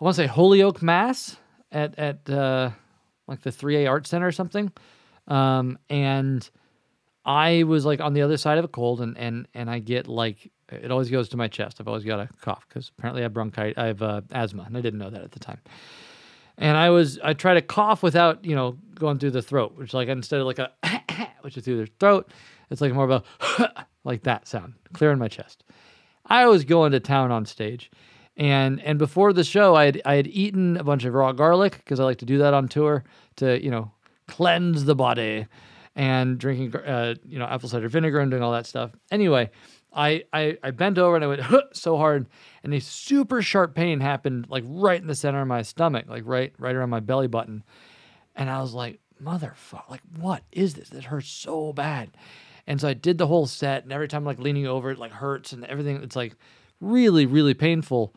I 0.00 0.04
want 0.04 0.16
to 0.16 0.22
say 0.22 0.26
Holyoke, 0.26 0.82
Mass, 0.82 1.36
at 1.70 1.96
at 1.96 2.28
uh, 2.28 2.70
like 3.28 3.42
the 3.42 3.50
3A 3.50 3.88
Art 3.88 4.08
Center 4.08 4.26
or 4.26 4.32
something, 4.32 4.72
um, 5.28 5.78
and 5.88 6.50
I 7.24 7.62
was 7.62 7.84
like 7.84 8.00
on 8.00 8.12
the 8.12 8.22
other 8.22 8.36
side 8.36 8.58
of 8.58 8.64
a 8.64 8.68
cold, 8.68 9.00
and 9.00 9.16
and 9.16 9.48
and 9.54 9.70
I 9.70 9.78
get 9.78 10.08
like 10.08 10.50
it 10.70 10.90
always 10.90 11.10
goes 11.10 11.28
to 11.30 11.36
my 11.36 11.48
chest. 11.48 11.80
I've 11.80 11.88
always 11.88 12.04
got 12.04 12.20
a 12.20 12.28
cough 12.40 12.66
because 12.68 12.90
apparently 12.98 13.22
I 13.22 13.24
have 13.24 13.32
bronchitis. 13.32 13.78
I 13.78 13.86
have 13.86 14.02
uh, 14.02 14.20
asthma, 14.30 14.64
and 14.64 14.76
I 14.76 14.80
didn't 14.80 14.98
know 14.98 15.10
that 15.10 15.22
at 15.22 15.32
the 15.32 15.40
time. 15.40 15.60
And 16.56 16.76
I 16.76 16.90
was 16.90 17.18
I 17.22 17.32
try 17.32 17.54
to 17.54 17.62
cough 17.62 18.02
without 18.02 18.44
you 18.44 18.54
know 18.54 18.76
going 18.94 19.18
through 19.18 19.32
the 19.32 19.42
throat, 19.42 19.74
which 19.76 19.94
like 19.94 20.08
instead 20.08 20.40
of 20.40 20.46
like 20.46 20.58
a 20.58 20.70
which 21.40 21.56
is 21.56 21.64
through 21.64 21.78
the 21.78 21.90
throat, 21.98 22.30
it's 22.70 22.80
like 22.80 22.92
more 22.92 23.10
of 23.10 23.24
a 23.58 23.84
like 24.04 24.22
that 24.22 24.46
sound, 24.46 24.74
clearing 24.92 25.18
my 25.18 25.28
chest. 25.28 25.64
I 26.26 26.46
was 26.46 26.64
going 26.64 26.92
to 26.92 27.00
town 27.00 27.30
on 27.30 27.44
stage, 27.46 27.90
and 28.36 28.80
and 28.82 28.98
before 28.98 29.32
the 29.32 29.44
show, 29.44 29.74
I 29.74 29.86
had 29.86 30.02
I 30.04 30.14
had 30.14 30.26
eaten 30.26 30.76
a 30.76 30.84
bunch 30.84 31.04
of 31.04 31.14
raw 31.14 31.32
garlic 31.32 31.78
because 31.78 32.00
I 32.00 32.04
like 32.04 32.18
to 32.18 32.26
do 32.26 32.38
that 32.38 32.54
on 32.54 32.68
tour 32.68 33.04
to 33.36 33.62
you 33.62 33.70
know 33.70 33.90
cleanse 34.28 34.84
the 34.84 34.94
body, 34.94 35.46
and 35.96 36.38
drinking 36.38 36.74
uh, 36.76 37.14
you 37.24 37.38
know 37.38 37.44
apple 37.44 37.68
cider 37.68 37.88
vinegar 37.88 38.20
and 38.20 38.30
doing 38.30 38.42
all 38.42 38.52
that 38.52 38.66
stuff. 38.66 38.90
Anyway, 39.10 39.50
I, 39.92 40.24
I 40.32 40.58
I 40.62 40.70
bent 40.72 40.98
over 40.98 41.14
and 41.14 41.24
I 41.24 41.28
went 41.28 41.40
"Huh," 41.40 41.62
so 41.72 41.96
hard, 41.96 42.26
and 42.62 42.74
a 42.74 42.80
super 42.80 43.42
sharp 43.42 43.74
pain 43.74 44.00
happened 44.00 44.46
like 44.48 44.64
right 44.66 45.00
in 45.00 45.06
the 45.06 45.14
center 45.14 45.40
of 45.40 45.48
my 45.48 45.62
stomach, 45.62 46.06
like 46.08 46.24
right 46.26 46.52
right 46.58 46.74
around 46.74 46.90
my 46.90 47.00
belly 47.00 47.28
button, 47.28 47.62
and 48.34 48.50
I 48.50 48.60
was 48.60 48.74
like, 48.74 49.00
motherfucker, 49.22 49.88
like 49.90 50.02
what 50.18 50.42
is 50.52 50.74
this? 50.74 50.88
This 50.88 51.04
hurts 51.04 51.28
so 51.28 51.72
bad, 51.72 52.16
and 52.66 52.80
so 52.80 52.88
I 52.88 52.94
did 52.94 53.18
the 53.18 53.26
whole 53.26 53.46
set, 53.46 53.84
and 53.84 53.92
every 53.92 54.08
time 54.08 54.24
like 54.24 54.38
leaning 54.38 54.66
over, 54.66 54.90
it 54.90 54.98
like 54.98 55.12
hurts 55.12 55.52
and 55.52 55.64
everything. 55.64 56.02
It's 56.02 56.16
like 56.16 56.34
really 56.80 57.26
really 57.26 57.54
painful. 57.54 58.14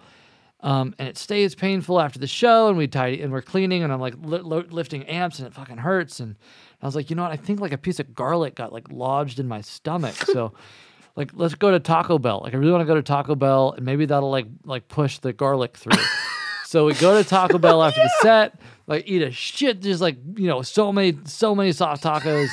Um, 0.62 0.96
and 0.98 1.08
it 1.08 1.20
stays 1.20 1.54
painful 1.54 2.00
after 2.00 2.18
the 2.18 2.26
show, 2.26 2.68
and 2.68 2.80
we 2.80 2.88
tidy 2.88 3.22
and 3.22 3.32
we're 3.32 3.44
cleaning, 3.44 3.84
and 3.84 3.94
I'm 3.94 4.00
like 4.00 4.16
li- 4.20 4.40
li- 4.40 4.66
lifting 4.72 5.04
amps, 5.04 5.38
and 5.38 5.48
it 5.48 5.54
fucking 5.54 5.78
hurts. 5.78 6.20
And 6.20 6.36
I 6.82 6.86
was 6.86 6.96
like, 6.96 7.10
you 7.10 7.16
know 7.16 7.24
what? 7.24 7.32
I 7.32 7.38
think 7.38 7.60
like 7.60 7.72
a 7.72 7.78
piece 7.78 8.00
of 8.00 8.14
garlic 8.14 8.56
got 8.56 8.72
like 8.72 8.92
lodged 8.92 9.40
in 9.40 9.48
my 9.48 9.62
stomach. 9.62 10.16
So, 10.16 10.54
like, 11.16 11.32
let's 11.34 11.56
go 11.56 11.72
to 11.72 11.80
Taco 11.80 12.20
Bell. 12.20 12.42
Like, 12.44 12.54
I 12.54 12.58
really 12.58 12.72
want 12.72 12.82
to 12.82 12.86
go 12.86 12.96
to 12.96 13.02
Taco 13.02 13.36
Bell, 13.36 13.74
and 13.76 13.86
maybe 13.86 14.06
that'll 14.06 14.30
like 14.30 14.48
like 14.64 14.88
push 14.88 15.20
the 15.20 15.34
garlic 15.34 15.78
through. 15.78 16.02
so 16.66 16.86
we 16.86 16.94
go 16.94 17.22
to 17.22 17.28
Taco 17.28 17.58
Bell 17.58 17.82
after 17.82 18.02
the 18.02 18.12
set, 18.22 18.60
like 18.86 19.04
eat 19.08 19.24
a 19.24 19.32
shit, 19.32 19.82
just 19.82 20.02
like 20.02 20.18
you 20.36 20.48
know, 20.48 20.62
so 20.62 20.94
many 20.94 21.18
so 21.26 21.56
many 21.56 21.72
soft 21.72 22.04
tacos. 22.04 22.50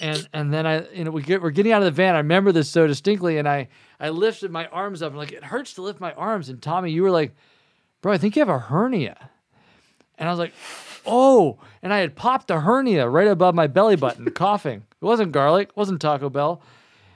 And 0.00 0.28
and 0.32 0.54
then 0.54 0.64
I 0.64 0.88
you 0.92 1.02
know 1.02 1.10
we 1.10 1.22
get 1.22 1.42
we're 1.42 1.50
getting 1.50 1.72
out 1.72 1.82
of 1.82 1.86
the 1.86 1.90
van. 1.90 2.14
I 2.14 2.18
remember 2.18 2.52
this 2.52 2.70
so 2.70 2.86
distinctly, 2.86 3.38
and 3.38 3.48
I 3.48 3.66
I 3.98 4.10
lifted 4.10 4.52
my 4.52 4.66
arms 4.68 5.02
up 5.02 5.08
and 5.12 5.16
I'm 5.16 5.18
like 5.18 5.32
it 5.32 5.42
hurts 5.42 5.74
to 5.74 5.82
lift 5.82 5.98
my 5.98 6.12
arms. 6.12 6.48
And 6.48 6.62
Tommy, 6.62 6.92
you 6.92 7.02
were 7.02 7.10
like, 7.10 7.34
bro, 8.00 8.12
I 8.12 8.18
think 8.18 8.36
you 8.36 8.40
have 8.40 8.48
a 8.48 8.60
hernia. 8.60 9.30
And 10.18 10.28
I 10.28 10.32
was 10.32 10.38
like, 10.38 10.52
oh. 11.06 11.58
And 11.82 11.92
I 11.92 11.98
had 11.98 12.16
popped 12.16 12.50
a 12.50 12.60
hernia 12.60 13.08
right 13.08 13.28
above 13.28 13.54
my 13.54 13.66
belly 13.66 13.96
button, 13.96 14.30
coughing. 14.34 14.84
It 15.00 15.04
wasn't 15.04 15.32
garlic, 15.32 15.68
it 15.68 15.76
wasn't 15.76 16.00
Taco 16.00 16.28
Bell. 16.28 16.60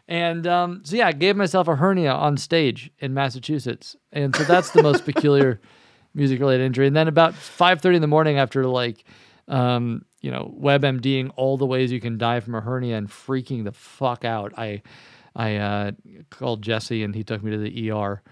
And 0.09 0.47
um, 0.47 0.83
so, 0.85 0.97
yeah, 0.97 1.07
I 1.07 1.13
gave 1.13 1.37
myself 1.37 1.69
a 1.69 1.77
hernia 1.77 2.13
on 2.13 2.37
stage 2.37 2.91
in 2.99 3.15
Massachusetts. 3.15 3.97
And 4.13 4.35
so 4.35 4.45
that's 4.45 4.71
the 4.71 4.83
most 4.83 5.05
peculiar 5.05 5.61
music 6.15 6.41
related 6.41 6.65
injury. 6.65 6.87
And 6.87 6.97
then 6.97 7.09
about 7.09 7.35
5.30 7.35 7.97
in 7.97 8.03
the 8.03 8.09
morning 8.09 8.39
after 8.39 8.67
like, 8.67 9.05
um, 9.49 10.05
you 10.21 10.31
know, 10.31 10.55
WebMDing 10.61 11.31
all 11.37 11.57
the 11.57 11.67
ways 11.67 11.91
you 11.91 12.01
can 12.01 12.19
die 12.19 12.41
from 12.41 12.55
a 12.55 12.61
hernia 12.61 12.97
and 12.97 13.09
freaking 13.09 13.65
the 13.65 13.73
fuck 13.73 14.25
out, 14.25 14.53
I, 14.59 14.83
I 15.35 15.57
uh, 15.57 15.91
called 16.31 16.63
Jesse 16.63 17.03
and 17.03 17.15
he 17.15 17.25
took 17.25 17.43
me 17.43 17.53
to 17.53 17.59
the 17.59 17.91
ER. 17.91 18.23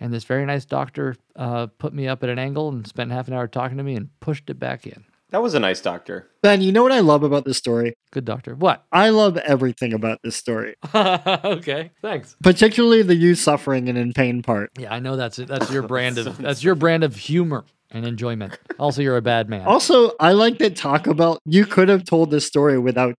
And 0.00 0.12
this 0.12 0.24
very 0.24 0.46
nice 0.46 0.64
doctor 0.64 1.16
uh, 1.36 1.66
put 1.78 1.92
me 1.92 2.06
up 2.06 2.22
at 2.22 2.28
an 2.28 2.38
angle 2.38 2.68
and 2.68 2.86
spent 2.86 3.10
half 3.10 3.28
an 3.28 3.34
hour 3.34 3.48
talking 3.48 3.78
to 3.78 3.82
me 3.82 3.96
and 3.96 4.08
pushed 4.20 4.48
it 4.48 4.58
back 4.58 4.86
in. 4.86 5.04
That 5.30 5.42
was 5.42 5.52
a 5.52 5.60
nice 5.60 5.82
doctor. 5.82 6.26
Ben, 6.40 6.62
you 6.62 6.72
know 6.72 6.82
what 6.82 6.92
I 6.92 7.00
love 7.00 7.22
about 7.22 7.44
this 7.44 7.58
story? 7.58 7.94
Good 8.12 8.24
doctor. 8.24 8.54
What? 8.54 8.84
I 8.90 9.10
love 9.10 9.36
everything 9.36 9.92
about 9.92 10.20
this 10.22 10.36
story, 10.36 10.76
okay, 10.94 11.90
thanks. 12.00 12.34
particularly 12.42 13.02
the 13.02 13.14
you 13.14 13.34
suffering 13.34 13.90
and 13.90 13.98
in 13.98 14.14
pain 14.14 14.40
part. 14.42 14.70
Yeah, 14.78 14.94
I 14.94 15.00
know 15.00 15.16
that's 15.16 15.38
it. 15.38 15.48
That's 15.48 15.70
your 15.70 15.82
brand 15.86 16.16
of 16.16 16.38
that's 16.38 16.64
your 16.64 16.74
brand 16.76 17.04
of 17.04 17.14
humor 17.16 17.66
and 17.90 18.06
enjoyment. 18.06 18.58
Also, 18.78 19.02
you're 19.02 19.18
a 19.18 19.22
bad 19.22 19.50
man. 19.50 19.66
Also, 19.66 20.12
I 20.18 20.32
like 20.32 20.58
that 20.58 20.76
talk 20.76 21.06
about 21.06 21.40
You 21.44 21.66
could 21.66 21.90
have 21.90 22.04
told 22.04 22.30
this 22.30 22.46
story 22.46 22.78
without 22.78 23.16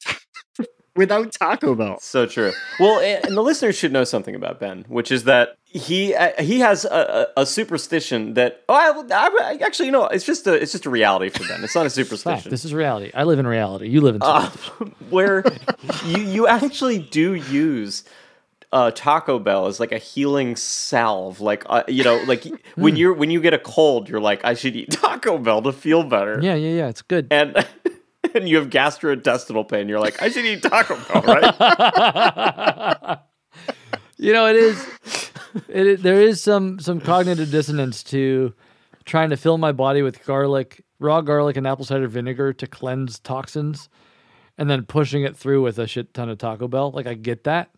without 1.00 1.32
Taco 1.32 1.74
Bell. 1.75 1.98
So 2.01 2.25
true. 2.25 2.51
Well, 2.79 3.00
and 3.00 3.25
and 3.25 3.36
the 3.38 3.41
listeners 3.41 3.75
should 3.77 3.91
know 3.91 4.03
something 4.03 4.36
about 4.36 4.60
Ben, 4.60 4.86
which 4.88 5.12
is 5.12 5.24
that 5.24 5.58
he 5.65 6.13
uh, 6.13 6.32
he 6.41 6.60
has 6.60 6.86
a, 6.86 7.27
a, 7.38 7.41
a 7.41 7.46
superstition 7.46 8.34
that 8.36 8.63
oh, 8.70 8.74
I, 8.75 9.15
I, 9.15 9.53
I- 9.53 9.65
actually 9.65 9.86
you 9.88 9.91
know 9.91 10.06
it's 10.08 10.25
just 10.25 10.46
a 10.48 10.53
it's 10.53 10.72
just 10.72 10.86
a 10.86 10.89
reality 10.89 11.29
for 11.29 11.48
Ben. 11.48 11.63
It's 11.63 11.75
not 11.75 11.86
a 11.86 11.89
Fact, 11.89 11.96
superstition. 11.96 12.51
this 12.51 12.65
is 12.65 12.74
reality. 12.74 13.12
I 13.13 13.24
live 13.24 13.39
in 13.39 13.48
reality. 13.48 13.88
You 13.88 14.01
live 14.01 14.15
in. 14.15 14.22
Uh, 14.24 14.50
where 15.10 15.44
you 16.06 16.18
you 16.22 16.48
actually 16.48 17.00
do 17.00 17.34
use 17.34 18.03
uh, 18.72 18.91
Taco 18.91 19.39
Bell 19.39 19.65
as 19.68 19.79
like 19.79 19.91
a 19.91 19.98
healing 19.98 20.56
salve. 20.56 21.39
Like 21.41 21.63
uh, 21.68 21.84
you 21.88 22.03
know, 22.03 22.22
like 22.27 22.46
when 22.75 22.96
you're 22.96 23.13
when 23.13 23.32
you 23.32 23.39
get 23.41 23.53
a 23.53 23.60
cold, 23.60 24.10
you're 24.10 24.20
like, 24.22 24.44
I 24.44 24.53
should 24.53 24.75
eat 24.75 24.91
Taco 24.91 25.38
Bell 25.38 25.62
to 25.63 25.72
feel 25.72 26.03
better. 26.03 26.39
yeah, 26.41 26.56
yeah, 26.56 26.75
yeah. 26.75 26.88
It's 26.89 27.01
good. 27.01 27.27
And 27.32 27.65
and 28.36 28.48
you 28.48 28.57
have 28.57 28.69
gastrointestinal 28.69 29.67
pain. 29.67 29.89
You're 29.89 30.00
like, 30.00 30.21
I 30.21 30.29
should 30.29 30.45
eat 30.45 30.62
Taco 30.63 30.95
Bell, 30.95 31.21
right? 31.21 33.19
You 34.21 34.33
know, 34.33 34.48
it 34.48 34.57
is. 34.57 34.86
There 35.69 36.21
is 36.21 36.43
some 36.43 36.77
some 36.79 37.00
cognitive 37.00 37.51
dissonance 37.51 38.03
to 38.03 38.53
trying 39.05 39.29
to 39.29 39.38
fill 39.38 39.57
my 39.57 39.71
body 39.71 40.01
with 40.01 40.25
garlic, 40.25 40.83
raw 41.00 41.21
garlic, 41.21 41.55
and 41.55 41.65
apple 41.65 41.86
cider 41.86 42.09
vinegar 42.09 42.51
to 42.51 42.67
cleanse 42.67 43.17
toxins, 43.19 43.88
and 44.57 44.69
then 44.69 44.83
pushing 44.83 45.24
it 45.24 45.38
through 45.38 45.62
with 45.63 45.79
a 45.79 45.88
shit 45.88 46.13
ton 46.13 46.27
of 46.27 46.38
Taco 46.38 46.67
Bell. 46.67 46.91
Like 46.91 47.07
I 47.07 47.13
get 47.13 47.45
that, 47.45 47.69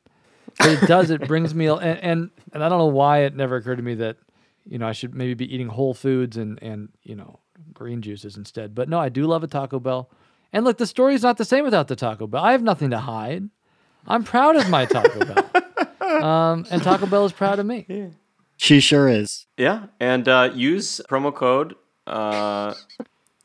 but 0.58 0.70
it 0.70 0.88
does. 0.88 1.12
It 1.12 1.27
brings 1.27 1.53
me 1.53 1.67
and 1.67 1.79
and, 1.79 2.31
and 2.53 2.63
I 2.63 2.70
don't 2.70 2.79
know 2.79 2.88
why 2.88 3.20
it 3.20 3.36
never 3.36 3.58
occurred 3.58 3.77
to 3.77 3.84
me 3.84 3.93
that 3.96 4.17
you 4.65 4.79
know 4.79 4.88
I 4.88 4.93
should 4.93 5.13
maybe 5.13 5.36
be 5.36 5.53
eating 5.53 5.67
whole 5.67 5.93
foods 5.93 6.38
and 6.38 6.58
and 6.63 6.89
you 7.03 7.15
know 7.15 7.39
green 7.72 8.01
juices 8.01 8.36
instead. 8.36 8.74
But 8.74 8.89
no, 8.89 9.00
I 9.00 9.10
do 9.10 9.27
love 9.27 9.43
a 9.43 9.48
Taco 9.48 9.79
Bell. 9.79 10.10
And 10.53 10.65
look, 10.65 10.77
the 10.77 10.86
story's 10.88 11.24
not 11.24 11.38
the 11.38 11.46
same 11.46 11.63
without 11.63 11.88
the 11.88 11.96
Taco 11.96 12.27
Bell. 12.27 12.43
I 12.43 12.51
have 12.51 12.62
nothing 12.63 12.89
to 12.91 13.00
hide. 13.00 13.50
I'm 14.08 14.24
proud 14.24 14.55
of 14.55 14.70
my 14.70 14.86
Taco 14.86 15.25
Bell. 15.25 15.50
Um, 16.12 16.65
and 16.70 16.84
Taco 16.84 17.05
Bell 17.05 17.24
is 17.25 17.31
proud 17.31 17.58
of 17.60 17.65
me. 17.65 18.12
She 18.58 18.81
sure 18.81 19.08
is. 19.08 19.48
yeah, 19.58 19.86
and 20.00 20.27
uh, 20.27 20.51
use 20.53 21.00
promo 21.10 21.34
code 21.34 21.74
uh, 22.05 22.74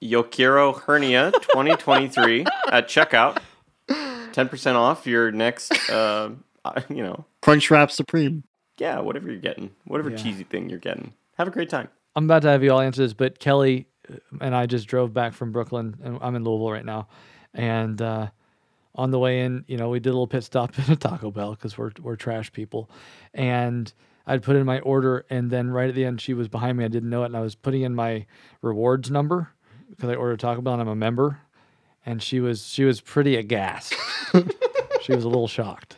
Yokiro 0.02 0.78
Hernia 0.82 1.30
2023 1.32 2.40
at 2.72 2.88
checkout. 2.88 3.38
10% 3.88 4.75
off 4.75 5.06
your 5.06 5.30
next, 5.30 5.72
uh, 5.88 6.30
uh, 6.64 6.80
you 6.90 7.02
know, 7.04 7.25
Crunchwrap 7.42 7.90
Supreme. 7.90 8.42
yeah, 8.78 8.98
whatever 8.98 9.30
you're 9.30 9.40
getting, 9.40 9.70
whatever 9.84 10.10
Yeah. 10.10 10.16
cheesy 10.16 10.42
thing 10.44 10.68
you're 10.68 10.78
getting. 10.80 11.14
Have 11.38 11.46
a 11.48 11.52
great 11.52 11.70
time. 11.70 11.88
I'm 12.16 12.25
about 12.25 12.42
to 12.42 12.48
have 12.48 12.64
you 12.64 12.72
all 12.72 12.80
answer 12.80 13.02
this, 13.02 13.12
but 13.14 13.38
Kelly 13.38 13.86
and 14.40 14.54
I 14.54 14.66
just 14.66 14.86
drove 14.88 15.12
back 15.12 15.32
from 15.34 15.52
Brooklyn, 15.52 15.96
and 16.02 16.18
I'm 16.20 16.34
in 16.34 16.44
Louisville 16.44 16.70
right 16.70 16.84
now. 16.84 17.08
And 17.54 18.00
uh, 18.02 18.28
on 18.94 19.10
the 19.10 19.18
way 19.18 19.40
in, 19.40 19.64
you 19.66 19.76
know, 19.76 19.88
we 19.88 20.00
did 20.00 20.10
a 20.10 20.12
little 20.12 20.26
pit 20.26 20.44
stop 20.44 20.72
at 20.78 20.88
a 20.88 20.96
Taco 20.96 21.30
Bell 21.30 21.50
because 21.52 21.76
we're 21.78 21.92
we're 22.02 22.16
trash 22.16 22.52
people. 22.52 22.90
And 23.34 23.92
I'd 24.26 24.42
put 24.42 24.56
in 24.56 24.66
my 24.66 24.80
order, 24.80 25.25
and 25.30 25.50
then 25.50 25.70
right 25.70 25.88
at 25.88 25.94
the 25.94 26.04
end, 26.04 26.20
she 26.20 26.34
was 26.34 26.48
behind 26.48 26.78
me. 26.78 26.84
I 26.84 26.88
didn't 26.88 27.10
know 27.10 27.22
it, 27.22 27.26
and 27.26 27.36
I 27.36 27.40
was 27.40 27.54
putting 27.54 27.82
in 27.82 27.94
my 27.94 28.26
rewards 28.62 29.10
number 29.10 29.50
because 29.90 30.10
I 30.10 30.14
ordered 30.14 30.40
Taco 30.40 30.60
Bell 30.60 30.75
and 30.75 30.82
I'm 30.82 30.88
a 30.88 30.96
member. 30.96 31.40
And 32.04 32.22
she 32.22 32.38
was 32.40 32.66
she 32.66 32.84
was 32.84 33.00
pretty 33.00 33.34
aghast. 33.36 33.92
she 35.02 35.12
was 35.12 35.25
a 35.25 35.28
little 35.28 35.48
shocked. 35.48 35.96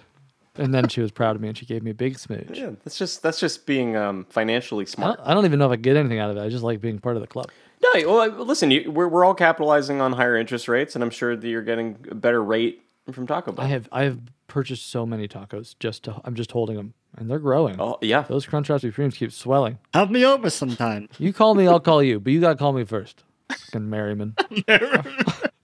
And 0.56 0.74
then 0.74 0.88
she 0.88 1.00
was 1.00 1.12
proud 1.12 1.36
of 1.36 1.42
me, 1.42 1.48
and 1.48 1.56
she 1.56 1.66
gave 1.66 1.82
me 1.84 1.90
a 1.92 1.94
big 1.94 2.18
smooch. 2.18 2.48
Yeah, 2.52 2.70
that's 2.82 2.98
just 2.98 3.22
that's 3.22 3.38
just 3.38 3.64
being 3.66 3.94
um, 3.94 4.26
financially 4.28 4.84
I 4.84 4.88
smart. 4.88 5.18
don't, 5.18 5.28
I 5.28 5.34
don't 5.34 5.44
even 5.44 5.58
know 5.58 5.66
if 5.66 5.72
I 5.72 5.76
get 5.76 5.96
anything 5.96 6.18
out 6.18 6.30
of 6.30 6.36
it. 6.36 6.40
I 6.40 6.48
just 6.48 6.64
like 6.64 6.80
being 6.80 6.98
part 6.98 7.16
of 7.16 7.20
the 7.22 7.28
club. 7.28 7.50
No, 7.94 8.00
well, 8.06 8.44
listen, 8.44 8.70
you, 8.70 8.90
we're 8.90 9.08
we're 9.08 9.24
all 9.24 9.34
capitalizing 9.34 10.00
on 10.00 10.12
higher 10.12 10.36
interest 10.36 10.68
rates, 10.68 10.94
and 10.94 11.02
I'm 11.02 11.10
sure 11.10 11.36
that 11.36 11.48
you're 11.48 11.62
getting 11.62 11.96
a 12.10 12.14
better 12.14 12.42
rate 12.42 12.82
from 13.12 13.26
Taco 13.26 13.52
Bell. 13.52 13.64
I 13.64 13.68
have 13.68 13.88
I 13.92 14.04
have 14.04 14.20
purchased 14.46 14.90
so 14.90 15.06
many 15.06 15.28
tacos 15.28 15.74
just 15.78 16.04
to 16.04 16.20
I'm 16.24 16.34
just 16.34 16.52
holding 16.52 16.76
them 16.76 16.94
and 17.16 17.30
they're 17.30 17.38
growing. 17.38 17.80
oh 17.80 17.98
yeah, 18.00 18.22
Those 18.22 18.46
Crunchwrap 18.46 18.80
Supremes 18.80 19.16
keep 19.16 19.32
swelling. 19.32 19.78
Have 19.94 20.10
me 20.10 20.24
over 20.24 20.50
sometime. 20.50 21.08
You 21.18 21.32
call 21.32 21.54
me, 21.54 21.66
I'll 21.66 21.80
call 21.80 22.02
you, 22.02 22.20
but 22.20 22.32
you 22.32 22.40
gotta 22.40 22.56
call 22.56 22.72
me 22.72 22.84
first. 22.84 23.24
Fucking 23.50 23.88
Merriman. 23.88 24.34
is 24.50 24.64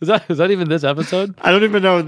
that 0.09 0.25
is 0.29 0.39
that 0.39 0.51
even 0.51 0.69
this 0.69 0.85
episode? 0.85 1.35
I 1.41 1.51
don't 1.51 1.65
even 1.65 1.83
know. 1.83 2.03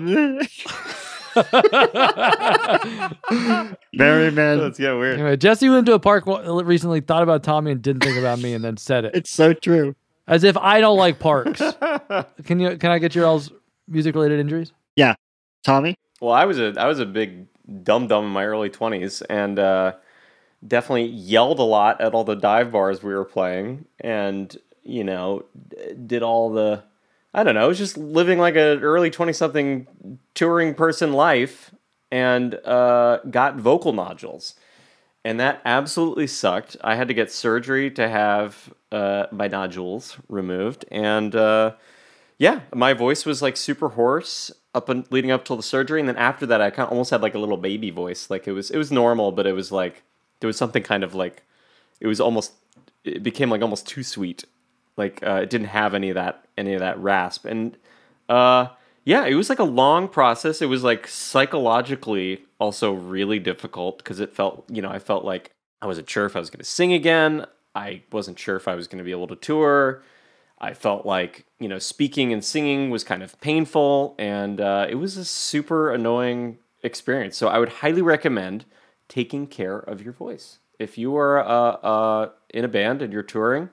Merriman. 3.93 4.61
Let's 4.61 4.79
get 4.79 4.93
weird. 4.93 5.15
Anyway, 5.15 5.37
Jesse 5.37 5.69
went 5.69 5.87
to 5.87 5.93
a 5.95 5.99
park 5.99 6.25
recently, 6.27 7.01
thought 7.01 7.23
about 7.23 7.43
Tommy 7.43 7.73
and 7.73 7.83
didn't 7.83 8.03
think 8.03 8.17
about 8.19 8.39
me, 8.39 8.55
and 8.55 8.65
then 8.65 8.77
said 8.79 9.05
it 9.05 9.15
It's 9.15 9.31
so 9.31 9.53
true. 9.53 9.95
As 10.27 10.45
if 10.45 10.57
I 10.57 10.81
don't 10.81 10.99
like 10.99 11.19
parks. 11.19 11.61
Can 12.45 12.61
you? 12.61 12.77
Can 12.77 12.91
I 12.91 12.99
get 12.99 13.15
your 13.15 13.27
all's 13.27 13.51
music 13.89 14.15
related 14.15 14.41
injuries? 14.41 14.73
Yeah, 14.97 15.15
Tommy? 15.65 15.97
Well, 16.21 16.33
I 16.33 16.45
was 16.45 16.59
a 16.59 16.75
I 16.79 16.87
was 16.87 16.99
a 16.99 17.07
big 17.07 17.47
dum 17.83 18.07
dum 18.09 18.25
in 18.25 18.31
my 18.31 18.45
early 18.45 18.71
twenties, 18.71 19.23
and 19.23 19.59
uh, 19.59 19.95
definitely 20.67 21.07
yelled 21.07 21.59
a 21.59 21.65
lot 21.65 22.01
at 22.01 22.15
all 22.15 22.25
the 22.25 22.35
dive 22.37 22.73
bars 22.73 23.03
we 23.03 23.15
were 23.15 23.25
playing, 23.25 23.87
and 24.01 24.57
you 24.83 25.05
know, 25.05 25.45
did 26.07 26.23
all 26.23 26.51
the 26.51 26.83
I 27.35 27.45
don't 27.45 27.55
know, 27.55 27.65
I 27.65 27.67
was 27.67 27.79
just 27.79 27.99
living 27.99 28.39
like 28.39 28.57
an 28.57 28.81
early 28.81 29.11
twenty 29.11 29.33
something 29.33 29.87
touring 30.35 30.75
person 30.75 31.13
life, 31.13 31.75
and 32.11 32.55
uh, 32.65 33.19
got 33.31 33.57
vocal 33.57 33.93
nodules, 33.93 34.55
and 35.27 35.41
that 35.41 35.61
absolutely 35.65 36.27
sucked. 36.27 36.77
I 36.83 36.95
had 36.95 37.09
to 37.09 37.15
get 37.15 37.33
surgery 37.33 37.91
to 37.93 38.09
have 38.09 38.73
uh, 38.93 39.27
my 39.31 39.49
nodules 39.49 40.17
removed, 40.29 40.85
and. 40.91 41.35
Uh, 41.35 41.73
yeah, 42.39 42.61
my 42.75 42.93
voice 42.93 43.25
was 43.25 43.41
like 43.41 43.57
super 43.57 43.91
hoarse 43.91 44.53
up 44.75 44.89
and 44.91 45.11
leading 45.11 45.31
up 45.31 45.45
till 45.45 45.57
the 45.57 45.63
surgery, 45.63 46.01
and 46.01 46.09
then 46.09 46.17
after 46.17 46.45
that, 46.47 46.61
I 46.61 46.71
kind 46.71 46.87
of 46.87 46.93
almost 46.93 47.11
had 47.11 47.23
like 47.23 47.35
a 47.35 47.39
little 47.39 47.57
baby 47.57 47.91
voice. 47.91 48.29
Like 48.29 48.47
it 48.47 48.53
was 48.53 48.71
it 48.71 48.77
was 48.77 48.93
normal, 48.93 49.33
but 49.33 49.47
it 49.47 49.55
was 49.55 49.73
like 49.73 50.03
there 50.41 50.47
was 50.47 50.59
something 50.59 50.83
kind 50.83 51.03
of 51.03 51.15
like 51.15 51.43
it 51.99 52.07
was 52.07 52.21
almost 52.21 52.53
it 53.05 53.23
became 53.23 53.49
like 53.49 53.63
almost 53.63 53.87
too 53.87 54.03
sweet. 54.03 54.45
Like 54.99 55.23
uh, 55.27 55.41
it 55.43 55.51
didn't 55.51 55.69
have 55.69 55.95
any 55.95 56.11
of 56.11 56.15
that 56.17 56.45
any 56.59 56.75
of 56.75 56.81
that 56.81 56.99
rasp, 56.99 57.47
and 57.47 57.77
uh, 58.29 58.69
Yeah, 59.07 59.25
it 59.25 59.37
was 59.37 59.49
like 59.49 59.61
a 59.61 59.65
long 59.65 60.09
process. 60.09 60.61
It 60.61 60.67
was 60.67 60.83
like 60.83 61.07
psychologically 61.07 62.43
also 62.59 62.93
really 62.93 63.39
difficult 63.39 63.99
because 63.99 64.19
it 64.19 64.35
felt, 64.35 64.65
you 64.69 64.83
know, 64.83 64.91
I 64.91 64.99
felt 64.99 65.25
like 65.25 65.53
I 65.81 65.87
wasn't 65.87 66.11
sure 66.11 66.27
if 66.27 66.35
I 66.35 66.41
was 66.41 66.51
going 66.51 66.59
to 66.59 66.65
sing 66.65 66.93
again. 66.93 67.47
I 67.73 68.03
wasn't 68.11 68.37
sure 68.37 68.57
if 68.57 68.67
I 68.67 68.75
was 68.75 68.89
going 68.89 68.99
to 68.99 69.05
be 69.05 69.13
able 69.13 69.29
to 69.29 69.37
tour. 69.37 70.03
I 70.59 70.75
felt 70.75 71.07
like, 71.07 71.47
you 71.61 71.69
know, 71.69 71.79
speaking 71.79 72.33
and 72.33 72.45
singing 72.45 72.91
was 72.91 73.05
kind 73.05 73.23
of 73.23 73.41
painful 73.41 74.17
and 74.19 74.61
uh, 74.61 74.89
it 74.91 74.97
was 74.97 75.17
a 75.17 75.25
super 75.25 75.93
annoying 75.93 76.59
experience. 76.83 77.37
So 77.37 77.47
I 77.47 77.61
would 77.61 77.69
highly 77.69 78.03
recommend 78.03 78.65
taking 79.07 79.47
care 79.47 79.79
of 79.79 80.03
your 80.03 80.15
voice. 80.15 80.59
If 80.81 80.99
you 80.99 81.17
are 81.17 81.39
uh, 81.39 81.47
uh, 81.47 82.31
in 82.53 82.65
a 82.65 82.69
band 82.69 83.03
and 83.03 83.13
you're 83.13 83.23
touring, 83.23 83.71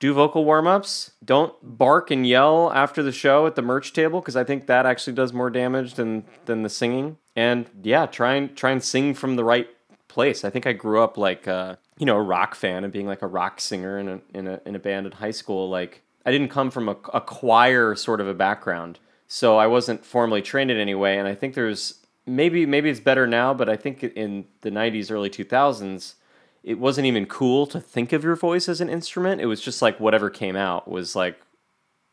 do 0.00 0.14
vocal 0.14 0.44
warm 0.44 0.66
ups. 0.66 1.12
Don't 1.24 1.54
bark 1.62 2.10
and 2.10 2.26
yell 2.26 2.72
after 2.72 3.02
the 3.02 3.12
show 3.12 3.46
at 3.46 3.56
the 3.56 3.62
merch 3.62 3.92
table 3.92 4.20
because 4.20 4.36
I 4.36 4.44
think 4.44 4.66
that 4.66 4.86
actually 4.86 5.14
does 5.14 5.32
more 5.32 5.50
damage 5.50 5.94
than 5.94 6.24
than 6.46 6.62
the 6.62 6.68
singing. 6.68 7.18
And 7.34 7.68
yeah, 7.82 8.06
try 8.06 8.34
and 8.34 8.56
try 8.56 8.70
and 8.70 8.82
sing 8.82 9.14
from 9.14 9.36
the 9.36 9.44
right 9.44 9.68
place. 10.06 10.44
I 10.44 10.50
think 10.50 10.66
I 10.66 10.72
grew 10.72 11.02
up 11.02 11.16
like 11.16 11.48
uh, 11.48 11.76
you 11.98 12.06
know 12.06 12.16
a 12.16 12.22
rock 12.22 12.54
fan 12.54 12.84
and 12.84 12.92
being 12.92 13.06
like 13.06 13.22
a 13.22 13.26
rock 13.26 13.60
singer 13.60 13.98
in 13.98 14.08
a 14.08 14.20
in 14.34 14.46
a 14.46 14.60
in 14.64 14.74
a 14.74 14.78
band 14.78 15.06
in 15.06 15.12
high 15.12 15.32
school. 15.32 15.68
Like 15.68 16.02
I 16.24 16.30
didn't 16.30 16.48
come 16.48 16.70
from 16.70 16.88
a, 16.88 16.96
a 17.12 17.20
choir 17.20 17.94
sort 17.94 18.20
of 18.20 18.28
a 18.28 18.34
background, 18.34 18.98
so 19.26 19.56
I 19.56 19.66
wasn't 19.66 20.04
formally 20.04 20.42
trained 20.42 20.70
in 20.70 20.78
any 20.78 20.94
way. 20.94 21.18
And 21.18 21.26
I 21.26 21.34
think 21.34 21.54
there's 21.54 22.00
maybe 22.24 22.66
maybe 22.66 22.88
it's 22.88 23.00
better 23.00 23.26
now, 23.26 23.52
but 23.52 23.68
I 23.68 23.76
think 23.76 24.04
in 24.04 24.46
the 24.60 24.70
'90s, 24.70 25.10
early 25.10 25.30
2000s 25.30 26.14
it 26.62 26.78
wasn't 26.78 27.06
even 27.06 27.26
cool 27.26 27.66
to 27.68 27.80
think 27.80 28.12
of 28.12 28.24
your 28.24 28.36
voice 28.36 28.68
as 28.68 28.80
an 28.80 28.88
instrument. 28.88 29.40
It 29.40 29.46
was 29.46 29.60
just 29.60 29.80
like 29.82 29.98
whatever 30.00 30.30
came 30.30 30.56
out 30.56 30.88
was 30.88 31.14
like 31.16 31.40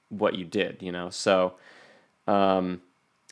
what 0.09 0.35
you 0.35 0.45
did, 0.45 0.81
you 0.81 0.91
know. 0.91 1.09
So, 1.09 1.55
um, 2.27 2.81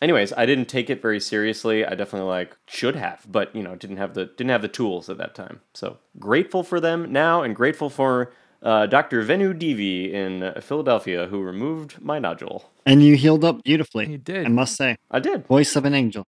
anyways, 0.01 0.33
I 0.33 0.45
didn't 0.45 0.65
take 0.65 0.89
it 0.89 1.01
very 1.01 1.19
seriously. 1.19 1.85
I 1.85 1.95
definitely 1.95 2.29
like 2.29 2.57
should 2.67 2.95
have, 2.95 3.25
but 3.29 3.55
you 3.55 3.63
know, 3.63 3.75
didn't 3.75 3.97
have 3.97 4.13
the 4.13 4.25
didn't 4.25 4.49
have 4.49 4.61
the 4.61 4.67
tools 4.67 5.09
at 5.09 5.17
that 5.17 5.35
time. 5.35 5.61
So 5.73 5.97
grateful 6.19 6.63
for 6.63 6.79
them 6.79 7.11
now, 7.11 7.41
and 7.43 7.55
grateful 7.55 7.89
for 7.89 8.31
uh, 8.63 8.85
Dr. 8.85 9.21
Venu 9.21 9.53
Devi 9.53 10.13
in 10.13 10.53
Philadelphia 10.61 11.27
who 11.27 11.41
removed 11.41 12.01
my 12.01 12.17
nodule. 12.17 12.71
And 12.85 13.03
you 13.03 13.15
healed 13.15 13.43
up 13.43 13.63
beautifully. 13.63 14.07
He 14.07 14.17
did. 14.17 14.45
I 14.45 14.49
must 14.49 14.75
say, 14.75 14.97
I 15.11 15.19
did. 15.19 15.45
voice 15.47 15.75
of 15.75 15.85
an 15.85 15.93
angel. 15.93 16.25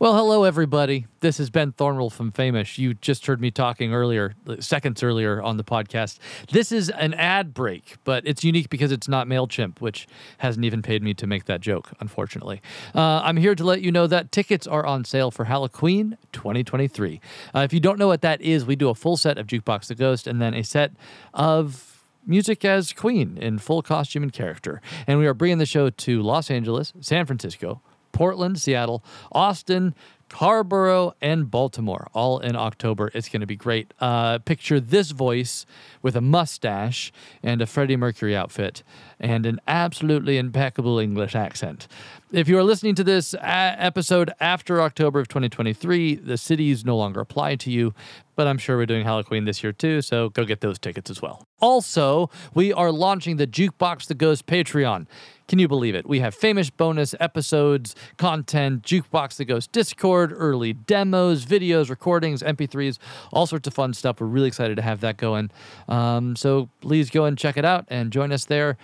Well, 0.00 0.14
hello, 0.14 0.44
everybody. 0.44 1.08
This 1.20 1.38
is 1.38 1.50
Ben 1.50 1.72
Thornewill 1.72 2.10
from 2.10 2.32
Fameish. 2.32 2.78
You 2.78 2.94
just 2.94 3.26
heard 3.26 3.38
me 3.38 3.50
talking 3.50 3.92
earlier, 3.92 4.34
seconds 4.58 5.02
earlier 5.02 5.42
on 5.42 5.58
the 5.58 5.62
podcast. 5.62 6.18
This 6.50 6.72
is 6.72 6.88
an 6.88 7.12
ad 7.12 7.52
break, 7.52 7.98
but 8.04 8.26
it's 8.26 8.42
unique 8.42 8.70
because 8.70 8.92
it's 8.92 9.08
not 9.08 9.26
MailChimp, 9.26 9.82
which 9.82 10.08
hasn't 10.38 10.64
even 10.64 10.80
paid 10.80 11.02
me 11.02 11.12
to 11.12 11.26
make 11.26 11.44
that 11.44 11.60
joke, 11.60 11.90
unfortunately. 12.00 12.62
Uh, 12.94 13.20
I'm 13.22 13.36
here 13.36 13.54
to 13.54 13.62
let 13.62 13.82
you 13.82 13.92
know 13.92 14.06
that 14.06 14.32
tickets 14.32 14.66
are 14.66 14.86
on 14.86 15.04
sale 15.04 15.30
for 15.30 15.44
Halloween 15.44 16.16
2023. 16.32 17.20
Uh, 17.54 17.58
if 17.58 17.74
you 17.74 17.80
don't 17.80 17.98
know 17.98 18.08
what 18.08 18.22
that 18.22 18.40
is, 18.40 18.64
we 18.64 18.76
do 18.76 18.88
a 18.88 18.94
full 18.94 19.18
set 19.18 19.36
of 19.36 19.46
Jukebox 19.46 19.88
the 19.88 19.94
Ghost 19.94 20.26
and 20.26 20.40
then 20.40 20.54
a 20.54 20.64
set 20.64 20.92
of 21.34 22.06
music 22.26 22.64
as 22.64 22.94
Queen 22.94 23.36
in 23.36 23.58
full 23.58 23.82
costume 23.82 24.22
and 24.22 24.32
character. 24.32 24.80
And 25.06 25.18
we 25.18 25.26
are 25.26 25.34
bringing 25.34 25.58
the 25.58 25.66
show 25.66 25.90
to 25.90 26.22
Los 26.22 26.50
Angeles, 26.50 26.94
San 27.02 27.26
Francisco, 27.26 27.82
Portland, 28.20 28.60
Seattle, 28.60 29.02
Austin, 29.32 29.94
Carrboro, 30.28 31.14
and 31.22 31.50
Baltimore, 31.50 32.08
all 32.12 32.38
in 32.38 32.54
October. 32.54 33.10
It's 33.14 33.30
going 33.30 33.40
to 33.40 33.46
be 33.46 33.56
great. 33.56 33.94
Uh, 33.98 34.40
picture 34.40 34.78
this 34.78 35.12
voice 35.12 35.64
with 36.02 36.16
a 36.16 36.20
mustache 36.20 37.12
and 37.42 37.62
a 37.62 37.66
Freddie 37.66 37.96
Mercury 37.96 38.36
outfit 38.36 38.82
and 39.18 39.46
an 39.46 39.58
absolutely 39.66 40.36
impeccable 40.36 40.98
English 40.98 41.34
accent. 41.34 41.88
If 42.32 42.48
you 42.48 42.56
are 42.58 42.62
listening 42.62 42.94
to 42.94 43.02
this 43.02 43.34
a- 43.34 43.44
episode 43.44 44.30
after 44.38 44.80
October 44.80 45.18
of 45.18 45.26
2023, 45.26 46.14
the 46.14 46.38
cities 46.38 46.84
no 46.84 46.96
longer 46.96 47.18
apply 47.18 47.56
to 47.56 47.72
you, 47.72 47.92
but 48.36 48.46
I'm 48.46 48.56
sure 48.56 48.76
we're 48.76 48.86
doing 48.86 49.04
Halloween 49.04 49.46
this 49.46 49.64
year 49.64 49.72
too, 49.72 50.00
so 50.00 50.28
go 50.28 50.44
get 50.44 50.60
those 50.60 50.78
tickets 50.78 51.10
as 51.10 51.20
well. 51.20 51.44
Also, 51.60 52.30
we 52.54 52.72
are 52.72 52.92
launching 52.92 53.36
the 53.36 53.48
Jukebox 53.48 54.06
the 54.06 54.14
Ghost 54.14 54.46
Patreon. 54.46 55.08
Can 55.48 55.58
you 55.58 55.66
believe 55.66 55.96
it? 55.96 56.08
We 56.08 56.20
have 56.20 56.38
Fameish 56.38 56.70
bonus 56.76 57.12
episodes, 57.18 57.96
content, 58.16 58.84
Jukebox 58.84 59.34
the 59.34 59.44
Ghost 59.44 59.72
Discord, 59.72 60.32
early 60.32 60.72
demos, 60.72 61.44
videos, 61.44 61.90
recordings, 61.90 62.40
MP3s, 62.44 62.98
all 63.32 63.48
sorts 63.48 63.66
of 63.66 63.74
fun 63.74 63.92
stuff. 63.92 64.20
We're 64.20 64.28
really 64.28 64.46
excited 64.46 64.76
to 64.76 64.82
have 64.82 65.00
that 65.00 65.16
going. 65.16 65.50
Um, 65.88 66.36
so 66.36 66.68
please 66.80 67.10
go 67.10 67.24
and 67.24 67.36
check 67.36 67.56
it 67.56 67.64
out 67.64 67.86
and 67.88 68.12
join 68.12 68.30
us 68.30 68.44
there. 68.44 68.78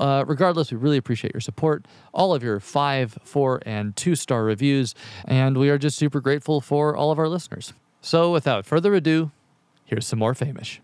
Uh, 0.00 0.24
regardless, 0.26 0.70
we 0.72 0.78
really 0.78 0.96
appreciate 0.96 1.34
your 1.34 1.42
support, 1.42 1.86
all 2.14 2.32
of 2.34 2.42
your 2.42 2.58
five, 2.58 3.18
four, 3.22 3.60
and 3.66 3.94
two 3.94 4.14
star 4.14 4.44
reviews, 4.44 4.94
and 5.26 5.58
we 5.58 5.68
are 5.68 5.76
just 5.76 5.98
super 5.98 6.20
grateful 6.20 6.62
for 6.62 6.96
all 6.96 7.12
of 7.12 7.18
our 7.18 7.28
listeners. 7.28 7.74
So, 8.00 8.32
without 8.32 8.64
further 8.64 8.94
ado, 8.94 9.30
here's 9.84 10.06
some 10.06 10.18
more 10.18 10.32
Fameish. 10.32 10.78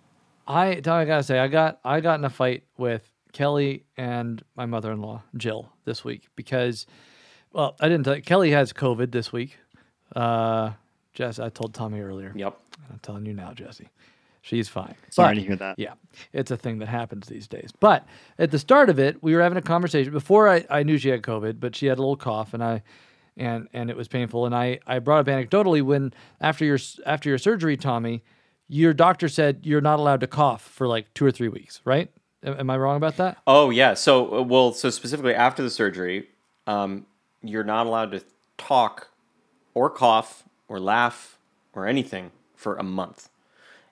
I, 0.46 0.72
I 0.76 0.80
gotta 0.82 1.22
say, 1.22 1.38
I 1.38 1.48
got 1.48 1.80
I 1.82 2.00
got 2.00 2.18
in 2.18 2.26
a 2.26 2.30
fight 2.30 2.64
with 2.76 3.10
Kelly 3.32 3.84
and 3.96 4.42
my 4.54 4.66
mother 4.66 4.92
in 4.92 5.00
law 5.00 5.22
Jill 5.34 5.72
this 5.86 6.04
week 6.04 6.28
because, 6.36 6.86
well, 7.52 7.74
I 7.80 7.88
didn't 7.88 8.04
tell 8.04 8.16
you, 8.16 8.22
Kelly 8.22 8.50
has 8.50 8.72
COVID 8.74 9.12
this 9.12 9.32
week. 9.32 9.56
Uh, 10.14 10.72
Jess, 11.14 11.38
I 11.38 11.48
told 11.48 11.72
Tommy 11.72 12.00
earlier. 12.00 12.32
Yep. 12.36 12.58
I'm 12.90 12.98
telling 12.98 13.24
you 13.24 13.32
now, 13.32 13.54
Jesse. 13.54 13.88
She's 14.46 14.68
fine. 14.68 14.94
Sorry 15.10 15.34
But- 15.34 15.40
to 15.40 15.46
hear 15.46 15.56
that. 15.56 15.76
yeah, 15.76 15.94
it's 16.32 16.52
a 16.52 16.56
thing 16.56 16.78
that 16.78 16.86
happens 16.86 17.26
these 17.26 17.48
days. 17.48 17.72
But 17.80 18.06
at 18.38 18.52
the 18.52 18.60
start 18.60 18.88
of 18.88 19.00
it, 19.00 19.20
we 19.20 19.34
were 19.34 19.42
having 19.42 19.58
a 19.58 19.62
conversation 19.62 20.12
before 20.12 20.48
I, 20.48 20.64
I 20.70 20.84
knew 20.84 20.98
she 20.98 21.08
had 21.08 21.22
COVID, 21.22 21.58
but 21.58 21.74
she 21.74 21.86
had 21.86 21.98
a 21.98 22.00
little 22.00 22.16
cough 22.16 22.54
and 22.54 22.62
I 22.62 22.84
and 23.36 23.66
and 23.72 23.90
it 23.90 23.96
was 23.96 24.06
painful. 24.06 24.46
And 24.46 24.54
I, 24.54 24.78
I 24.86 25.00
brought 25.00 25.18
up 25.18 25.26
anecdotally 25.26 25.82
when 25.82 26.14
after 26.40 26.64
your 26.64 26.78
after 27.04 27.28
your 27.28 27.38
surgery, 27.38 27.76
Tommy, 27.76 28.22
your 28.68 28.94
doctor 28.94 29.28
said 29.28 29.60
you're 29.64 29.80
not 29.80 29.98
allowed 29.98 30.20
to 30.20 30.28
cough 30.28 30.62
for 30.62 30.86
like 30.86 31.12
two 31.12 31.26
or 31.26 31.32
three 31.32 31.48
weeks, 31.48 31.80
right? 31.84 32.08
Am, 32.44 32.70
I 32.70 32.76
wrong 32.76 32.96
about 32.96 33.16
that? 33.16 33.38
Oh 33.48 33.70
yeah. 33.70 33.94
So 33.94 34.38
uh, 34.38 34.42
well, 34.42 34.72
so 34.72 34.90
specifically 34.90 35.34
after 35.34 35.60
the 35.64 35.70
surgery, 35.70 36.28
um, 36.68 37.04
you're 37.42 37.64
not 37.64 37.86
allowed 37.86 38.12
to 38.12 38.22
talk, 38.58 39.08
or 39.74 39.90
cough, 39.90 40.44
or 40.68 40.78
laugh, 40.78 41.36
or 41.72 41.88
anything 41.88 42.30
for 42.54 42.76
a 42.76 42.84
month, 42.84 43.28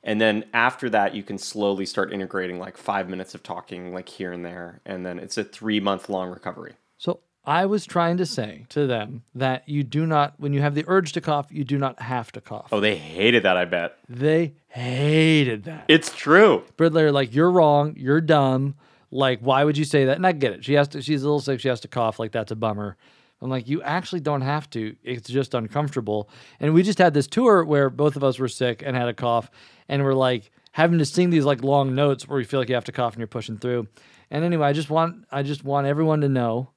and 0.05 0.21
then 0.21 0.45
after 0.53 0.89
that, 0.91 1.15
you 1.15 1.23
can 1.25 1.39
slowly 1.39 1.85
start 1.87 2.13
integrating 2.13 2.59
like 2.61 2.77
five 2.77 3.09
minutes 3.09 3.35
of 3.35 3.43
talking, 3.43 3.93
like 3.93 4.09
here 4.09 4.31
and 4.33 4.45
there, 4.45 4.81
and 4.87 5.05
then 5.05 5.19
it's 5.19 5.37
a 5.37 5.43
three 5.45 5.81
month 5.81 6.09
long 6.09 6.31
recovery. 6.31 6.75
So 6.99 7.21
I 7.45 7.67
was 7.67 7.85
trying 7.85 8.17
to 8.19 8.27
say 8.27 8.67
to 8.71 8.87
them 8.87 9.23
that 9.35 9.69
you 9.69 9.83
do 9.83 10.07
not, 10.07 10.35
when 10.39 10.53
you 10.53 10.61
have 10.63 10.75
the 10.75 10.85
urge 10.87 11.13
to 11.13 11.21
cough, 11.21 11.49
you 11.51 11.65
do 11.65 11.77
not 11.79 12.01
have 12.01 12.31
to 12.33 12.41
cough. 12.41 12.69
Oh, 12.73 12.81
they 12.81 12.97
hated 12.97 13.43
that. 13.43 13.57
I 13.57 13.65
bet 13.65 13.99
They 14.09 14.55
hated 14.69 15.65
that. 15.65 15.85
it's 15.89 16.15
true. 16.15 16.65
Bridler, 16.77 17.13
like 17.13 17.35
you're 17.35 17.51
wrong, 17.51 17.95
you're 17.99 18.21
dumb. 18.21 18.75
Like, 19.11 19.41
why 19.41 19.63
would 19.65 19.77
you 19.79 19.85
say 19.85 20.07
that? 20.07 20.17
And 20.17 20.27
I 20.27 20.33
get 20.33 20.53
it. 20.53 20.65
She 20.65 20.75
has 20.75 20.89
to. 20.89 21.01
She's 21.03 21.23
a 21.23 21.27
little 21.27 21.41
sick. 21.41 21.61
She 21.61 21.69
has 21.69 21.81
to 21.81 21.89
cough. 21.89 22.19
Like 22.19 22.33
that's 22.33 22.51
a 22.51 22.57
bummer. 22.57 22.97
I'm 23.45 23.51
like, 23.51 23.69
you 23.69 23.83
actually 23.83 24.21
don't 24.21 24.41
have 24.41 24.71
to. 24.71 24.97
It's 25.05 25.29
just 25.29 25.53
uncomfortable. 25.53 26.31
And 26.61 26.73
we 26.73 26.83
just 26.83 26.99
had 26.99 27.13
this 27.13 27.27
tour 27.27 27.63
where 27.63 27.91
both 27.91 28.17
of 28.17 28.25
us 28.25 28.39
were 28.39 28.49
sick 28.49 28.83
and 28.85 28.97
had 28.97 29.07
a 29.07 29.13
cough, 29.13 29.51
and 29.87 30.03
we're 30.03 30.15
like 30.15 30.51
having 30.73 30.99
to 30.99 31.05
sing 31.05 31.29
these 31.29 31.45
like 31.45 31.63
long 31.63 31.95
notes 31.95 32.27
where 32.27 32.41
you 32.41 32.47
feel 32.47 32.59
like 32.59 32.71
you 32.71 32.75
have 32.75 32.87
to 32.87 32.93
cough 32.93 33.13
and 33.13 33.21
you're 33.21 33.27
pushing 33.27 33.59
through. 33.59 33.87
And 34.31 34.45
anyway, 34.45 34.67
I 34.67 34.73
just 34.73 34.89
want 34.89 35.27
I 35.31 35.43
just 35.43 35.63
want 35.63 35.87
everyone 35.87 36.23
to 36.23 36.29
know 36.29 36.71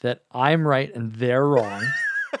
that 0.00 0.22
I'm 0.32 0.66
right 0.66 0.92
and 0.94 1.14
they're 1.14 1.46
wrong. 1.46 1.84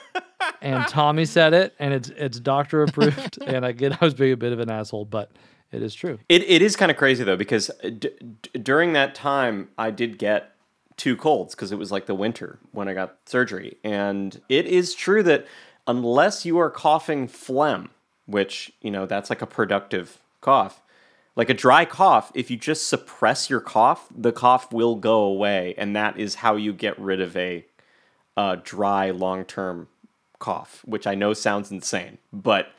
and 0.62 0.88
Tommy 0.88 1.26
said 1.26 1.52
it, 1.52 1.74
and 1.78 1.92
it's 1.92 2.08
it's 2.08 2.40
doctor 2.40 2.82
approved. 2.82 3.42
and 3.46 3.66
I 3.66 3.72
get 3.72 4.00
I 4.00 4.04
was 4.04 4.14
being 4.14 4.32
a 4.32 4.38
bit 4.38 4.54
of 4.54 4.60
an 4.60 4.70
asshole, 4.70 5.04
but 5.04 5.30
it 5.70 5.82
is 5.82 5.94
true. 5.94 6.18
It, 6.30 6.42
it 6.48 6.62
is 6.62 6.76
kind 6.76 6.90
of 6.90 6.96
crazy 6.96 7.24
though 7.24 7.36
because 7.36 7.70
d- 7.82 8.10
d- 8.18 8.58
during 8.58 8.94
that 8.94 9.14
time 9.14 9.68
I 9.76 9.90
did 9.90 10.18
get 10.18 10.54
two 11.00 11.16
colds 11.16 11.54
because 11.54 11.72
it 11.72 11.78
was 11.78 11.90
like 11.90 12.04
the 12.04 12.14
winter 12.14 12.58
when 12.72 12.86
I 12.86 12.92
got 12.92 13.16
surgery, 13.24 13.78
and 13.82 14.38
it 14.50 14.66
is 14.66 14.94
true 14.94 15.22
that 15.22 15.46
unless 15.86 16.44
you 16.44 16.58
are 16.58 16.70
coughing 16.70 17.26
phlegm, 17.26 17.88
which 18.26 18.70
you 18.82 18.90
know 18.90 19.06
that's 19.06 19.30
like 19.30 19.40
a 19.40 19.46
productive 19.46 20.18
cough, 20.42 20.82
like 21.36 21.48
a 21.48 21.54
dry 21.54 21.86
cough, 21.86 22.30
if 22.34 22.50
you 22.50 22.58
just 22.58 22.86
suppress 22.86 23.48
your 23.48 23.60
cough, 23.62 24.08
the 24.14 24.30
cough 24.30 24.74
will 24.74 24.94
go 24.94 25.22
away, 25.22 25.74
and 25.78 25.96
that 25.96 26.18
is 26.18 26.34
how 26.34 26.56
you 26.56 26.74
get 26.74 26.98
rid 26.98 27.22
of 27.22 27.34
a 27.34 27.64
uh, 28.36 28.56
dry 28.62 29.10
long 29.10 29.46
term 29.46 29.88
cough, 30.38 30.82
which 30.84 31.06
I 31.06 31.14
know 31.14 31.32
sounds 31.32 31.70
insane, 31.70 32.18
but 32.30 32.72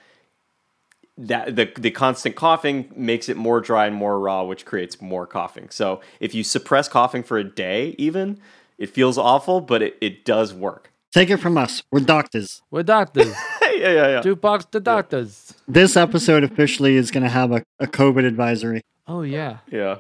that 1.27 1.55
the 1.55 1.71
the 1.77 1.91
constant 1.91 2.35
coughing 2.35 2.91
makes 2.95 3.29
it 3.29 3.37
more 3.37 3.61
dry 3.61 3.85
and 3.85 3.95
more 3.95 4.19
raw, 4.19 4.43
which 4.43 4.65
creates 4.65 5.01
more 5.01 5.27
coughing. 5.27 5.69
So 5.69 6.01
if 6.19 6.33
you 6.33 6.43
suppress 6.43 6.87
coughing 6.87 7.23
for 7.23 7.37
a 7.37 7.43
day, 7.43 7.95
even 7.97 8.39
it 8.77 8.89
feels 8.89 9.17
awful, 9.17 9.61
but 9.61 9.81
it, 9.81 9.97
it 10.01 10.25
does 10.25 10.53
work. 10.53 10.91
Take 11.13 11.29
it 11.29 11.37
from 11.37 11.57
us. 11.57 11.83
We're 11.91 11.99
doctors. 11.99 12.61
We're 12.71 12.83
doctors. 12.83 13.27
yeah, 13.61 13.75
yeah, 13.75 14.07
yeah. 14.07 14.21
Jukebox 14.21 14.71
the 14.71 14.79
doctors. 14.79 15.53
This 15.67 15.95
episode 15.95 16.43
officially 16.43 16.95
is 16.95 17.11
going 17.11 17.23
to 17.23 17.29
have 17.29 17.51
a, 17.51 17.63
a 17.79 17.87
COVID 17.87 18.25
advisory. 18.25 18.81
Oh 19.07 19.21
yeah. 19.21 19.57
Yeah. 19.71 19.97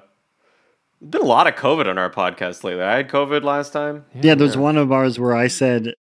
Been 1.07 1.21
a 1.21 1.25
lot 1.25 1.47
of 1.47 1.55
COVID 1.55 1.87
on 1.87 1.97
our 1.97 2.11
podcast 2.11 2.63
lately. 2.63 2.83
I 2.83 2.97
had 2.97 3.09
COVID 3.09 3.43
last 3.43 3.73
time. 3.73 4.05
Yeah, 4.21 4.35
there's 4.35 4.55
one 4.55 4.77
of 4.77 4.91
ours 4.91 5.17
where 5.17 5.35
I 5.35 5.47
said, 5.47 5.95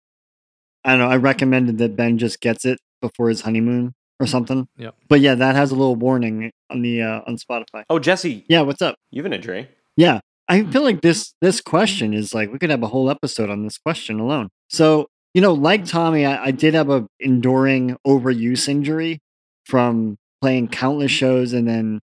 I 0.85 0.91
don't 0.91 0.99
know, 0.99 1.09
I 1.09 1.17
recommended 1.17 1.79
that 1.79 1.97
Ben 1.97 2.19
just 2.19 2.41
gets 2.41 2.67
it 2.67 2.79
before 3.01 3.31
his 3.31 3.41
honeymoon 3.41 3.95
or 4.21 4.27
something. 4.27 4.69
Yep. 4.77 4.95
But 5.09 5.21
yeah, 5.21 5.35
that 5.35 5.57
has 5.57 5.71
a 5.73 5.75
little 5.75 5.97
warning 5.97 6.53
on 6.71 6.83
the 6.83 7.03
uh, 7.03 7.21
on 7.27 7.37
Spotify. 7.37 7.83
Oh, 7.91 7.99
Jesse, 7.99 8.45
Yeah, 8.49 8.61
what's 8.61 8.83
up? 8.83 8.95
you 9.11 9.21
have 9.23 9.27
an 9.27 9.33
injury. 9.33 9.69
Yeah, 9.97 10.21
I 10.49 10.63
feel 10.65 10.83
like 10.83 11.01
this 11.01 11.35
this 11.41 11.61
question 11.61 12.15
is 12.15 12.33
like 12.35 12.53
we 12.53 12.59
could 12.59 12.71
have 12.71 12.83
a 12.83 12.89
whole 12.89 13.11
episode 13.11 13.51
on 13.51 13.65
this 13.65 13.79
question 13.79 14.21
alone. 14.21 14.49
So 14.69 15.07
you 15.35 15.41
know, 15.41 15.53
like 15.53 15.85
Tommy, 15.85 16.27
I, 16.27 16.47
I 16.47 16.51
did 16.51 16.75
have 16.75 16.91
a 16.91 17.07
enduring 17.19 17.97
overuse 18.07 18.69
injury 18.69 19.21
from 19.65 20.17
playing 20.43 20.69
countless 20.69 21.11
shows, 21.13 21.53
and 21.53 21.67
then 21.69 22.01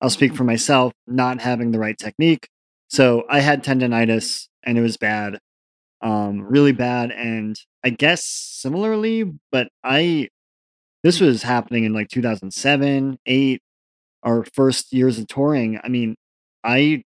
I'll 0.00 0.10
speak 0.10 0.34
for 0.34 0.44
myself, 0.44 0.92
not 1.06 1.40
having 1.40 1.72
the 1.72 1.78
right 1.78 1.96
technique. 1.98 2.48
So 2.88 3.24
I 3.28 3.40
had 3.40 3.64
tendonitis, 3.64 4.46
and 4.62 4.78
it 4.78 4.80
was 4.80 4.96
bad, 4.96 5.38
um, 6.02 6.42
really 6.42 6.72
bad. 6.72 7.10
And 7.10 7.56
I 7.84 7.90
guess 7.90 8.24
similarly, 8.24 9.24
but 9.50 9.68
I 9.82 10.28
this 11.02 11.18
hmm. 11.18 11.26
was 11.26 11.42
happening 11.42 11.84
in 11.84 11.92
like 11.92 12.08
2007, 12.08 13.18
eight, 13.26 13.62
our 14.22 14.44
first 14.52 14.92
years 14.92 15.18
of 15.18 15.26
touring. 15.28 15.80
I 15.82 15.88
mean, 15.88 16.16
I 16.64 17.02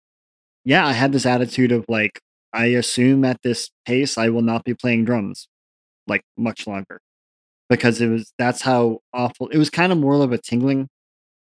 yeah, 0.66 0.86
I 0.86 0.94
had 0.94 1.12
this 1.12 1.26
attitude 1.26 1.72
of 1.72 1.86
like, 1.88 2.20
I 2.54 2.68
assume 2.68 3.26
at 3.26 3.42
this 3.44 3.70
pace 3.86 4.18
I 4.18 4.30
will 4.30 4.42
not 4.42 4.64
be 4.64 4.74
playing 4.74 5.06
drums 5.06 5.48
like 6.08 6.24
much 6.38 6.68
longer 6.68 7.00
because 7.70 8.02
it 8.02 8.08
was 8.08 8.34
that's 8.38 8.62
how 8.62 9.00
awful 9.14 9.48
it 9.50 9.58
was 9.58 9.70
kind 9.70 9.92
of 9.92 9.98
more 9.98 10.22
of 10.24 10.32
a 10.32 10.38
tingling, 10.38 10.88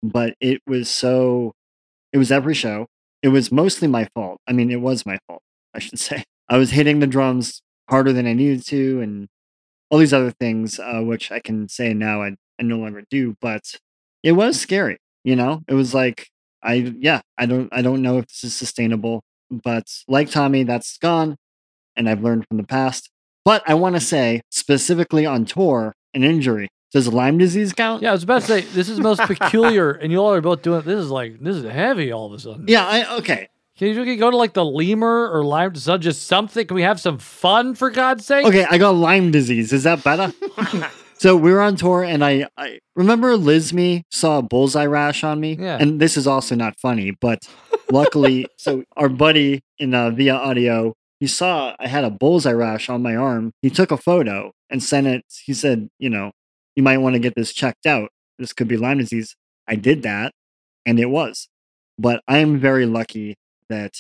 but 0.03 0.35
it 0.39 0.61
was 0.67 0.89
so 0.89 1.53
it 2.13 2.17
was 2.17 2.31
every 2.31 2.53
show. 2.53 2.87
It 3.23 3.29
was 3.29 3.51
mostly 3.51 3.87
my 3.87 4.07
fault. 4.13 4.39
I 4.47 4.53
mean, 4.53 4.71
it 4.71 4.81
was 4.81 5.05
my 5.05 5.17
fault, 5.27 5.41
I 5.73 5.79
should 5.79 5.99
say. 5.99 6.23
I 6.49 6.57
was 6.57 6.71
hitting 6.71 6.99
the 6.99 7.07
drums 7.07 7.61
harder 7.89 8.13
than 8.13 8.27
I 8.27 8.33
needed 8.33 8.65
to 8.67 9.01
and 9.01 9.27
all 9.89 9.99
these 9.99 10.13
other 10.13 10.31
things, 10.31 10.79
uh, 10.79 11.01
which 11.01 11.31
I 11.31 11.39
can 11.39 11.69
say 11.69 11.93
now 11.93 12.21
I, 12.21 12.35
I 12.59 12.63
no 12.63 12.77
longer 12.77 13.03
do, 13.09 13.35
but 13.41 13.75
it 14.23 14.33
was 14.33 14.59
scary, 14.59 14.97
you 15.23 15.35
know? 15.35 15.63
It 15.67 15.73
was 15.73 15.93
like 15.93 16.27
I 16.63 16.93
yeah, 16.99 17.21
I 17.37 17.45
don't 17.45 17.69
I 17.71 17.81
don't 17.81 18.01
know 18.01 18.17
if 18.17 18.27
this 18.27 18.43
is 18.43 18.55
sustainable, 18.55 19.23
but 19.49 19.85
like 20.07 20.29
Tommy, 20.29 20.63
that's 20.63 20.97
gone, 20.97 21.37
and 21.95 22.09
I've 22.09 22.21
learned 22.21 22.45
from 22.47 22.57
the 22.57 22.63
past. 22.63 23.09
But 23.45 23.63
I 23.65 23.75
want 23.75 23.95
to 23.95 24.01
say 24.01 24.41
specifically 24.49 25.25
on 25.25 25.45
tour, 25.45 25.93
an 26.13 26.23
injury. 26.23 26.67
Does 26.91 27.07
Lyme 27.07 27.37
disease 27.37 27.73
count? 27.73 28.01
Yeah, 28.01 28.09
I 28.09 28.13
was 28.13 28.23
about 28.23 28.41
to 28.41 28.47
say 28.47 28.61
this 28.61 28.89
is 28.89 28.99
most 28.99 29.21
peculiar, 29.27 29.91
and 29.91 30.11
you 30.11 30.19
all 30.19 30.33
are 30.33 30.41
both 30.41 30.61
doing. 30.61 30.81
This 30.81 30.99
is 30.99 31.09
like 31.09 31.39
this 31.39 31.55
is 31.55 31.63
heavy 31.65 32.11
all 32.11 32.25
of 32.25 32.33
a 32.33 32.39
sudden. 32.39 32.65
Yeah, 32.67 32.85
I 32.85 33.17
okay. 33.17 33.49
Can 33.77 33.89
you 33.89 34.17
go 34.17 34.31
to 34.31 34.37
like 34.37 34.53
the 34.53 34.65
lemur 34.65 35.29
or 35.31 35.45
Lyme? 35.45 35.73
disease? 35.73 35.97
just 35.99 36.25
something. 36.25 36.65
Can 36.65 36.73
we 36.73 36.81
have 36.81 36.99
some 36.99 37.19
fun 37.19 37.75
for 37.75 37.91
God's 37.91 38.25
sake? 38.25 38.45
Okay, 38.45 38.65
I 38.67 38.79
got 38.79 38.95
Lyme 38.95 39.29
disease. 39.29 39.71
Is 39.71 39.83
that 39.83 40.03
better? 40.03 40.33
so 41.13 41.35
we 41.35 41.51
were 41.51 41.61
on 41.61 41.75
tour, 41.75 42.03
and 42.03 42.25
I, 42.25 42.47
I 42.57 42.79
remember 42.95 43.37
Lizme 43.37 44.01
saw 44.09 44.39
a 44.39 44.41
bullseye 44.41 44.87
rash 44.87 45.23
on 45.23 45.39
me. 45.39 45.57
Yeah. 45.59 45.77
And 45.79 45.99
this 45.99 46.17
is 46.17 46.25
also 46.25 46.55
not 46.55 46.79
funny, 46.79 47.15
but 47.21 47.47
luckily, 47.91 48.47
so 48.57 48.83
our 48.95 49.09
buddy 49.09 49.61
in 49.77 49.93
uh, 49.93 50.09
via 50.09 50.33
audio, 50.33 50.95
he 51.19 51.27
saw 51.27 51.75
I 51.79 51.87
had 51.87 52.03
a 52.03 52.09
bullseye 52.09 52.53
rash 52.53 52.89
on 52.89 53.03
my 53.03 53.15
arm. 53.15 53.51
He 53.61 53.69
took 53.69 53.91
a 53.91 53.97
photo 53.97 54.53
and 54.71 54.81
sent 54.81 55.05
it. 55.05 55.23
He 55.45 55.53
said, 55.53 55.87
you 55.99 56.09
know, 56.09 56.31
you 56.75 56.81
might 56.81 56.97
want 56.97 57.13
to 57.13 57.19
get 57.19 57.35
this 57.35 57.53
checked 57.53 57.85
out. 57.85 58.09
This 58.39 58.53
could 58.53 58.67
be 58.67 58.77
Lyme 58.77 58.97
disease. 58.97 59.35
I 59.67 59.75
did 59.75 60.01
that, 60.01 60.31
and 60.83 60.99
it 60.99 61.11
was. 61.11 61.47
But 61.99 62.21
I 62.27 62.39
am 62.39 62.59
very 62.59 62.87
lucky 62.87 63.35
that 63.69 63.93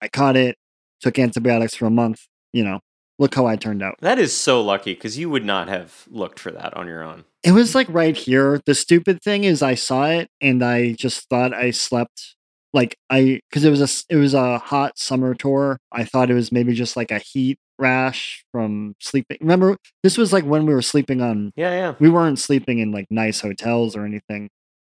I 0.00 0.08
caught 0.08 0.36
it, 0.36 0.56
took 1.00 1.18
antibiotics 1.18 1.74
for 1.74 1.86
a 1.86 1.90
month. 1.90 2.26
You 2.52 2.64
know, 2.64 2.80
look 3.18 3.34
how 3.34 3.46
I 3.46 3.56
turned 3.56 3.82
out. 3.82 3.96
That 4.00 4.18
is 4.18 4.32
so 4.32 4.60
lucky 4.62 4.94
because 4.94 5.18
you 5.18 5.30
would 5.30 5.44
not 5.44 5.68
have 5.68 6.06
looked 6.10 6.38
for 6.38 6.50
that 6.50 6.74
on 6.74 6.86
your 6.88 7.02
own. 7.02 7.24
It 7.42 7.52
was 7.52 7.74
like 7.74 7.86
right 7.90 8.16
here. 8.16 8.60
The 8.66 8.74
stupid 8.74 9.22
thing 9.22 9.44
is, 9.44 9.62
I 9.62 9.74
saw 9.74 10.06
it 10.06 10.28
and 10.40 10.62
I 10.64 10.92
just 10.92 11.28
thought 11.28 11.54
I 11.54 11.70
slept 11.70 12.34
like 12.72 12.96
I 13.08 13.40
because 13.48 13.64
it 13.64 13.70
was 13.70 13.80
a 13.80 14.14
it 14.14 14.16
was 14.16 14.34
a 14.34 14.58
hot 14.58 14.98
summer 14.98 15.34
tour. 15.34 15.78
I 15.92 16.04
thought 16.04 16.30
it 16.30 16.34
was 16.34 16.52
maybe 16.52 16.74
just 16.74 16.96
like 16.96 17.10
a 17.10 17.18
heat 17.18 17.58
rash 17.78 18.44
from 18.52 18.94
sleeping. 19.00 19.38
Remember, 19.40 19.76
this 20.02 20.18
was 20.18 20.32
like 20.32 20.44
when 20.44 20.66
we 20.66 20.74
were 20.74 20.82
sleeping 20.82 21.20
on. 21.20 21.52
Yeah, 21.56 21.70
yeah. 21.72 21.94
We 21.98 22.10
weren't 22.10 22.38
sleeping 22.38 22.78
in 22.78 22.92
like 22.92 23.06
nice 23.10 23.40
hotels 23.40 23.96
or 23.96 24.04
anything. 24.04 24.50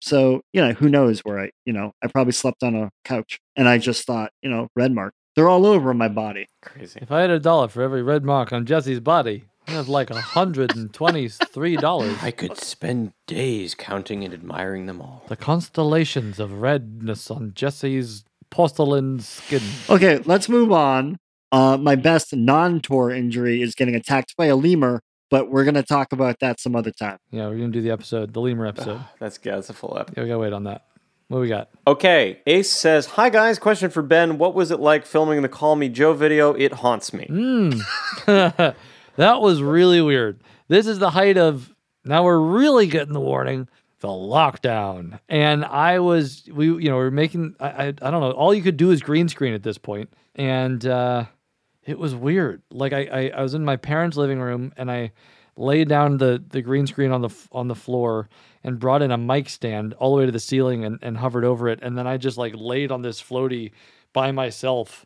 So 0.03 0.41
you 0.51 0.59
know, 0.61 0.73
who 0.73 0.89
knows 0.89 1.21
where 1.21 1.39
I 1.39 1.51
you 1.65 1.71
know 1.71 1.93
I 2.03 2.07
probably 2.07 2.33
slept 2.33 2.61
on 2.61 2.75
a 2.75 2.89
couch 3.05 3.39
and 3.55 3.69
I 3.69 3.77
just 3.77 4.05
thought 4.05 4.31
you 4.41 4.49
know 4.49 4.67
red 4.75 4.91
mark. 4.91 5.13
They're 5.35 5.47
all 5.49 5.65
over 5.65 5.93
my 5.93 6.09
body. 6.09 6.45
Crazy. 6.61 6.99
If 7.01 7.09
I 7.09 7.21
had 7.21 7.29
a 7.29 7.39
dollar 7.39 7.69
for 7.69 7.81
every 7.81 8.03
red 8.03 8.23
mark 8.23 8.51
on 8.51 8.65
Jesse's 8.65 8.99
body, 8.99 9.45
I'd 9.67 9.75
have 9.75 9.87
like 9.87 10.09
a 10.09 10.19
hundred 10.19 10.75
and 10.75 10.93
twenty-three 10.93 11.77
dollars. 11.77 12.17
I 12.21 12.31
could 12.31 12.57
spend 12.57 13.13
days 13.27 13.75
counting 13.75 14.25
and 14.25 14.33
admiring 14.33 14.87
them 14.87 15.01
all. 15.01 15.23
The 15.29 15.37
constellations 15.37 16.37
of 16.37 16.61
redness 16.61 17.31
on 17.31 17.53
Jesse's 17.55 18.25
porcelain 18.51 19.21
skin. 19.21 19.61
Okay, 19.89 20.19
let's 20.25 20.49
move 20.49 20.71
on. 20.73 21.17
Uh, 21.53 21.77
my 21.77 21.95
best 21.95 22.35
non-tour 22.35 23.09
injury 23.11 23.61
is 23.61 23.73
getting 23.73 23.95
attacked 23.95 24.35
by 24.35 24.47
a 24.47 24.55
lemur, 24.55 24.99
but 25.33 25.49
we're 25.49 25.63
gonna 25.63 25.81
talk 25.81 26.13
about 26.13 26.41
that 26.41 26.59
some 26.59 26.75
other 26.75 26.91
time. 26.91 27.17
Yeah, 27.31 27.47
we're 27.47 27.55
gonna 27.55 27.69
do 27.69 27.81
the 27.81 27.89
episode, 27.89 28.33
the 28.33 28.39
lemur 28.39 28.67
episode. 28.67 29.01
That's 29.19 29.39
yeah, 29.41 29.55
that's 29.55 29.67
a 29.71 29.73
full 29.73 29.97
ep. 29.97 30.11
Yeah, 30.15 30.21
we 30.21 30.29
gotta 30.29 30.37
wait 30.37 30.53
on 30.53 30.65
that. 30.65 30.85
What 31.27 31.41
we 31.41 31.47
got? 31.47 31.69
Okay, 31.87 32.39
Ace 32.45 32.69
says, 32.69 33.07
"Hi 33.07 33.29
guys, 33.29 33.57
question 33.57 33.89
for 33.89 34.03
Ben. 34.03 34.37
What 34.37 34.53
was 34.53 34.69
it 34.69 34.79
like 34.79 35.07
filming 35.07 35.41
the 35.41 35.49
Call 35.49 35.75
Me 35.75 35.89
Joe 35.89 36.13
video? 36.13 36.53
It 36.53 36.73
haunts 36.73 37.13
me." 37.13 37.25
that 38.27 38.75
was 39.17 39.63
really 39.63 40.03
weird. 40.03 40.39
This 40.67 40.85
is 40.85 40.99
the 40.99 41.09
height 41.09 41.37
of 41.37 41.73
now 42.05 42.25
we're 42.25 42.37
really 42.37 42.85
getting 42.85 43.13
the 43.13 43.19
warning, 43.19 43.67
the 44.01 44.09
lockdown. 44.09 45.19
And 45.27 45.65
I 45.65 45.97
was 45.97 46.47
we 46.53 46.67
you 46.67 46.89
know, 46.89 46.97
we 46.97 47.05
are 47.05 47.11
making 47.11 47.55
I, 47.59 47.69
I 47.69 47.87
I 47.87 48.11
don't 48.11 48.21
know, 48.21 48.33
all 48.33 48.53
you 48.53 48.61
could 48.61 48.77
do 48.77 48.91
is 48.91 49.01
green 49.01 49.27
screen 49.29 49.55
at 49.55 49.63
this 49.63 49.79
point. 49.79 50.13
And 50.35 50.85
uh 50.85 51.25
it 51.85 51.99
was 51.99 52.15
weird. 52.15 52.61
Like 52.71 52.93
I, 52.93 53.01
I, 53.11 53.31
I 53.37 53.41
was 53.41 53.53
in 53.53 53.65
my 53.65 53.75
parents' 53.75 54.17
living 54.17 54.39
room 54.39 54.73
and 54.77 54.89
I 54.91 55.11
laid 55.55 55.87
down 55.87 56.17
the, 56.17 56.43
the 56.49 56.61
green 56.61 56.87
screen 56.87 57.11
on 57.11 57.21
the 57.21 57.29
on 57.51 57.67
the 57.67 57.75
floor 57.75 58.29
and 58.63 58.79
brought 58.79 59.01
in 59.01 59.11
a 59.11 59.17
mic 59.17 59.49
stand 59.49 59.93
all 59.93 60.11
the 60.11 60.19
way 60.19 60.25
to 60.25 60.31
the 60.31 60.39
ceiling 60.39 60.85
and, 60.85 60.99
and 61.01 61.17
hovered 61.17 61.45
over 61.45 61.67
it. 61.69 61.79
And 61.81 61.97
then 61.97 62.07
I 62.07 62.17
just 62.17 62.37
like 62.37 62.53
laid 62.55 62.91
on 62.91 63.01
this 63.01 63.21
floaty 63.21 63.71
by 64.13 64.31
myself, 64.31 65.05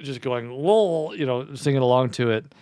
just 0.00 0.20
going, 0.20 0.50
whoa, 0.50 1.12
you 1.12 1.26
know, 1.26 1.54
singing 1.54 1.82
along 1.82 2.10
to 2.10 2.30
it. 2.30 2.54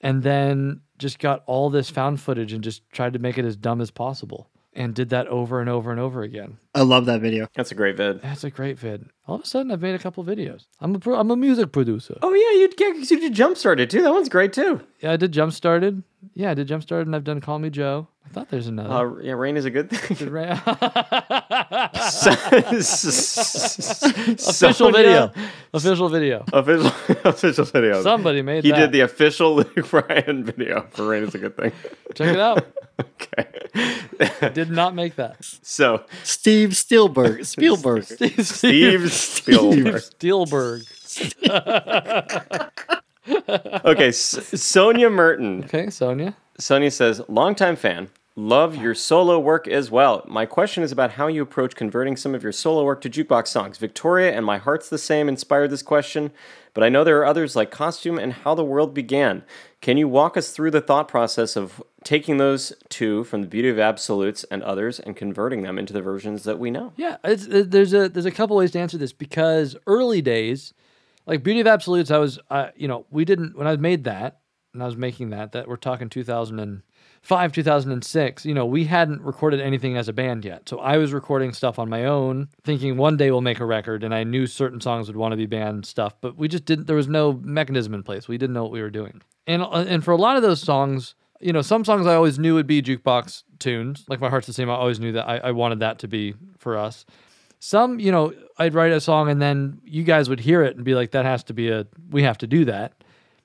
And 0.00 0.22
then 0.22 0.80
just 0.98 1.18
got 1.18 1.42
all 1.46 1.70
this 1.70 1.90
found 1.90 2.20
footage 2.20 2.52
and 2.52 2.62
just 2.62 2.88
tried 2.90 3.12
to 3.12 3.18
make 3.18 3.38
it 3.38 3.44
as 3.44 3.56
dumb 3.56 3.80
as 3.80 3.90
possible. 3.90 4.48
And 4.74 4.94
did 4.94 5.10
that 5.10 5.26
over 5.26 5.60
and 5.60 5.68
over 5.68 5.90
and 5.90 6.00
over 6.00 6.22
again. 6.22 6.56
I 6.74 6.80
love 6.82 7.04
that 7.06 7.20
video. 7.20 7.48
That's 7.54 7.70
a 7.70 7.74
great 7.74 7.96
vid. 7.98 8.22
That's 8.22 8.44
a 8.44 8.50
great 8.50 8.78
vid. 8.78 9.10
All 9.26 9.34
of 9.36 9.42
a 9.42 9.46
sudden, 9.46 9.70
I've 9.70 9.82
made 9.82 9.94
a 9.94 9.98
couple 9.98 10.24
videos. 10.24 10.64
I'm 10.80 10.94
a 10.94 10.98
pro- 10.98 11.18
I'm 11.18 11.30
a 11.30 11.36
music 11.36 11.70
producer. 11.70 12.18
Oh 12.22 12.32
yeah, 12.32 12.60
you 12.60 12.70
yeah, 12.78 12.92
'cause 12.98 13.10
you 13.10 13.20
did 13.20 13.34
jump 13.34 13.56
started 13.58 13.90
too. 13.90 14.02
That 14.02 14.12
one's 14.12 14.30
great 14.30 14.52
too. 14.54 14.80
Yeah, 15.00 15.12
I 15.12 15.16
did 15.16 15.32
Jump 15.32 15.52
Started. 15.52 16.02
Yeah, 16.34 16.50
I 16.52 16.54
did 16.54 16.68
Jump 16.68 16.82
Started, 16.82 17.08
and 17.08 17.16
I've 17.16 17.24
done 17.24 17.40
Call 17.40 17.58
Me 17.58 17.68
Joe. 17.70 18.06
I 18.24 18.28
thought 18.30 18.48
there's 18.50 18.68
another. 18.68 19.18
Uh, 19.18 19.22
yeah, 19.22 19.32
rain 19.32 19.56
is 19.56 19.64
a 19.64 19.70
good 19.70 19.90
thing. 19.90 20.30
Ra- 20.30 20.60
Official 24.22 24.30
official 24.32 24.92
video. 24.92 25.32
Official 25.74 26.08
video. 26.08 26.44
Official 26.52 26.92
official 27.24 27.64
video. 27.64 28.02
Somebody 28.02 28.42
made 28.42 28.62
he 28.64 28.70
that. 28.70 28.76
did 28.78 28.92
the 28.92 29.00
official 29.00 29.56
Luke 29.56 29.90
Bryan 29.90 30.44
video 30.44 30.86
for 30.90 31.06
Rain 31.08 31.24
is 31.24 31.34
a 31.34 31.38
good 31.38 31.56
thing. 31.56 31.72
Check 32.14 32.34
it 32.34 32.40
out. 32.40 32.64
okay. 33.00 34.50
Did 34.54 34.70
not 34.70 34.94
make 34.94 35.16
that. 35.16 35.36
So 35.62 36.04
Steve 36.22 36.61
Spielberg. 36.70 37.44
Spielberg. 37.46 38.04
Steve, 38.04 38.46
Steve 38.46 39.12
Spielberg. 39.12 40.02
Spielberg. 40.02 40.82
Okay, 43.84 44.08
S- 44.08 44.60
Sonia 44.62 45.10
Merton. 45.10 45.64
Okay, 45.64 45.90
Sonia. 45.90 46.36
Sonia 46.58 46.90
says, 46.90 47.20
longtime 47.28 47.76
fan. 47.76 48.08
Love 48.34 48.74
your 48.76 48.94
solo 48.94 49.38
work 49.38 49.68
as 49.68 49.90
well. 49.90 50.24
My 50.26 50.46
question 50.46 50.82
is 50.82 50.90
about 50.90 51.12
how 51.12 51.26
you 51.26 51.42
approach 51.42 51.76
converting 51.76 52.16
some 52.16 52.34
of 52.34 52.42
your 52.42 52.52
solo 52.52 52.82
work 52.82 53.02
to 53.02 53.10
jukebox 53.10 53.48
songs. 53.48 53.76
Victoria 53.76 54.32
and 54.32 54.46
My 54.46 54.56
Heart's 54.56 54.88
the 54.88 54.96
Same 54.96 55.28
inspired 55.28 55.68
this 55.68 55.82
question, 55.82 56.30
but 56.72 56.82
I 56.82 56.88
know 56.88 57.04
there 57.04 57.18
are 57.18 57.26
others 57.26 57.54
like 57.54 57.70
Costume 57.70 58.18
and 58.18 58.32
How 58.32 58.54
the 58.54 58.64
World 58.64 58.94
Began. 58.94 59.44
Can 59.82 59.98
you 59.98 60.08
walk 60.08 60.38
us 60.38 60.52
through 60.52 60.70
the 60.70 60.80
thought 60.80 61.08
process 61.08 61.56
of 61.56 61.82
taking 62.04 62.38
those 62.38 62.72
two 62.88 63.24
from 63.24 63.42
the 63.42 63.48
Beauty 63.48 63.68
of 63.68 63.78
Absolutes 63.78 64.44
and 64.44 64.62
others 64.62 64.98
and 64.98 65.14
converting 65.14 65.62
them 65.62 65.78
into 65.78 65.92
the 65.92 66.00
versions 66.00 66.44
that 66.44 66.58
we 66.58 66.70
know? 66.70 66.94
Yeah, 66.96 67.18
it, 67.24 67.70
there's 67.70 67.92
a 67.92 68.08
there's 68.08 68.24
a 68.24 68.30
couple 68.30 68.56
ways 68.56 68.70
to 68.70 68.78
answer 68.78 68.96
this 68.96 69.12
because 69.12 69.76
early 69.86 70.22
days, 70.22 70.72
like 71.26 71.42
Beauty 71.42 71.60
of 71.60 71.66
Absolutes, 71.66 72.10
I 72.10 72.16
was, 72.16 72.38
uh, 72.48 72.68
you 72.76 72.88
know, 72.88 73.04
we 73.10 73.26
didn't 73.26 73.58
when 73.58 73.66
I 73.66 73.76
made 73.76 74.04
that, 74.04 74.40
and 74.72 74.82
I 74.82 74.86
was 74.86 74.96
making 74.96 75.30
that, 75.30 75.52
that 75.52 75.68
we're 75.68 75.76
talking 75.76 76.08
2005, 77.22 77.52
2006, 77.52 78.44
you 78.44 78.52
know, 78.52 78.66
we 78.66 78.84
hadn't 78.84 79.22
recorded 79.22 79.60
anything 79.60 79.96
as 79.96 80.08
a 80.08 80.12
band 80.12 80.44
yet. 80.44 80.68
So 80.68 80.80
I 80.80 80.96
was 80.96 81.12
recording 81.12 81.52
stuff 81.52 81.78
on 81.78 81.88
my 81.88 82.04
own, 82.04 82.48
thinking 82.64 82.96
one 82.96 83.16
day 83.16 83.30
we'll 83.30 83.40
make 83.40 83.60
a 83.60 83.64
record. 83.64 84.02
And 84.02 84.12
I 84.12 84.24
knew 84.24 84.48
certain 84.48 84.80
songs 84.80 85.06
would 85.06 85.16
want 85.16 85.30
to 85.30 85.36
be 85.36 85.46
band 85.46 85.86
stuff, 85.86 86.14
but 86.20 86.36
we 86.36 86.48
just 86.48 86.64
didn't, 86.64 86.88
there 86.88 86.96
was 86.96 87.06
no 87.06 87.34
mechanism 87.34 87.94
in 87.94 88.02
place. 88.02 88.26
We 88.26 88.38
didn't 88.38 88.54
know 88.54 88.64
what 88.64 88.72
we 88.72 88.82
were 88.82 88.90
doing. 88.90 89.22
And, 89.46 89.62
uh, 89.62 89.84
and 89.86 90.04
for 90.04 90.10
a 90.10 90.16
lot 90.16 90.36
of 90.36 90.42
those 90.42 90.60
songs, 90.60 91.14
you 91.40 91.52
know, 91.52 91.62
some 91.62 91.84
songs 91.84 92.06
I 92.06 92.16
always 92.16 92.40
knew 92.40 92.54
would 92.54 92.66
be 92.66 92.82
jukebox 92.82 93.44
tunes. 93.60 94.04
Like 94.08 94.20
My 94.20 94.28
Heart's 94.28 94.48
the 94.48 94.52
Same, 94.52 94.68
I 94.68 94.74
always 94.74 94.98
knew 94.98 95.12
that 95.12 95.28
I, 95.28 95.38
I 95.38 95.50
wanted 95.52 95.78
that 95.78 96.00
to 96.00 96.08
be 96.08 96.34
for 96.58 96.76
us. 96.76 97.06
Some, 97.60 98.00
you 98.00 98.10
know, 98.10 98.34
I'd 98.58 98.74
write 98.74 98.90
a 98.90 99.00
song 99.00 99.30
and 99.30 99.40
then 99.40 99.80
you 99.84 100.02
guys 100.02 100.28
would 100.28 100.40
hear 100.40 100.64
it 100.64 100.74
and 100.74 100.84
be 100.84 100.96
like, 100.96 101.12
that 101.12 101.24
has 101.24 101.44
to 101.44 101.54
be 101.54 101.68
a, 101.68 101.86
we 102.10 102.24
have 102.24 102.38
to 102.38 102.48
do 102.48 102.64
that. 102.64 102.94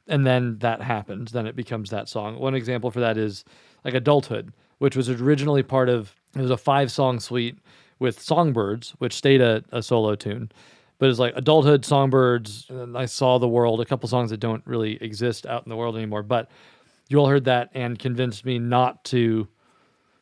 And 0.07 0.25
then 0.25 0.57
that 0.59 0.81
happens. 0.81 1.31
Then 1.31 1.45
it 1.45 1.55
becomes 1.55 1.91
that 1.91 2.09
song. 2.09 2.39
One 2.39 2.55
example 2.55 2.89
for 2.89 3.01
that 3.01 3.17
is 3.17 3.43
like 3.83 3.93
Adulthood, 3.93 4.53
which 4.79 4.95
was 4.95 5.09
originally 5.09 5.63
part 5.63 5.89
of, 5.89 6.15
it 6.35 6.41
was 6.41 6.51
a 6.51 6.57
five 6.57 6.91
song 6.91 7.19
suite 7.19 7.57
with 7.99 8.21
Songbirds, 8.21 8.91
which 8.99 9.13
stayed 9.13 9.41
a, 9.41 9.63
a 9.71 9.81
solo 9.81 10.15
tune. 10.15 10.51
But 10.99 11.09
it's 11.09 11.19
like 11.19 11.33
Adulthood, 11.35 11.85
Songbirds, 11.85 12.65
and 12.69 12.97
I 12.97 13.05
Saw 13.05 13.37
the 13.37 13.47
World, 13.47 13.81
a 13.81 13.85
couple 13.85 14.09
songs 14.09 14.31
that 14.31 14.39
don't 14.39 14.65
really 14.65 15.01
exist 15.01 15.45
out 15.45 15.63
in 15.65 15.69
the 15.69 15.75
world 15.75 15.95
anymore. 15.95 16.23
But 16.23 16.49
you 17.09 17.19
all 17.19 17.27
heard 17.27 17.45
that 17.45 17.69
and 17.73 17.97
convinced 17.99 18.45
me 18.45 18.59
not 18.59 19.03
to 19.05 19.47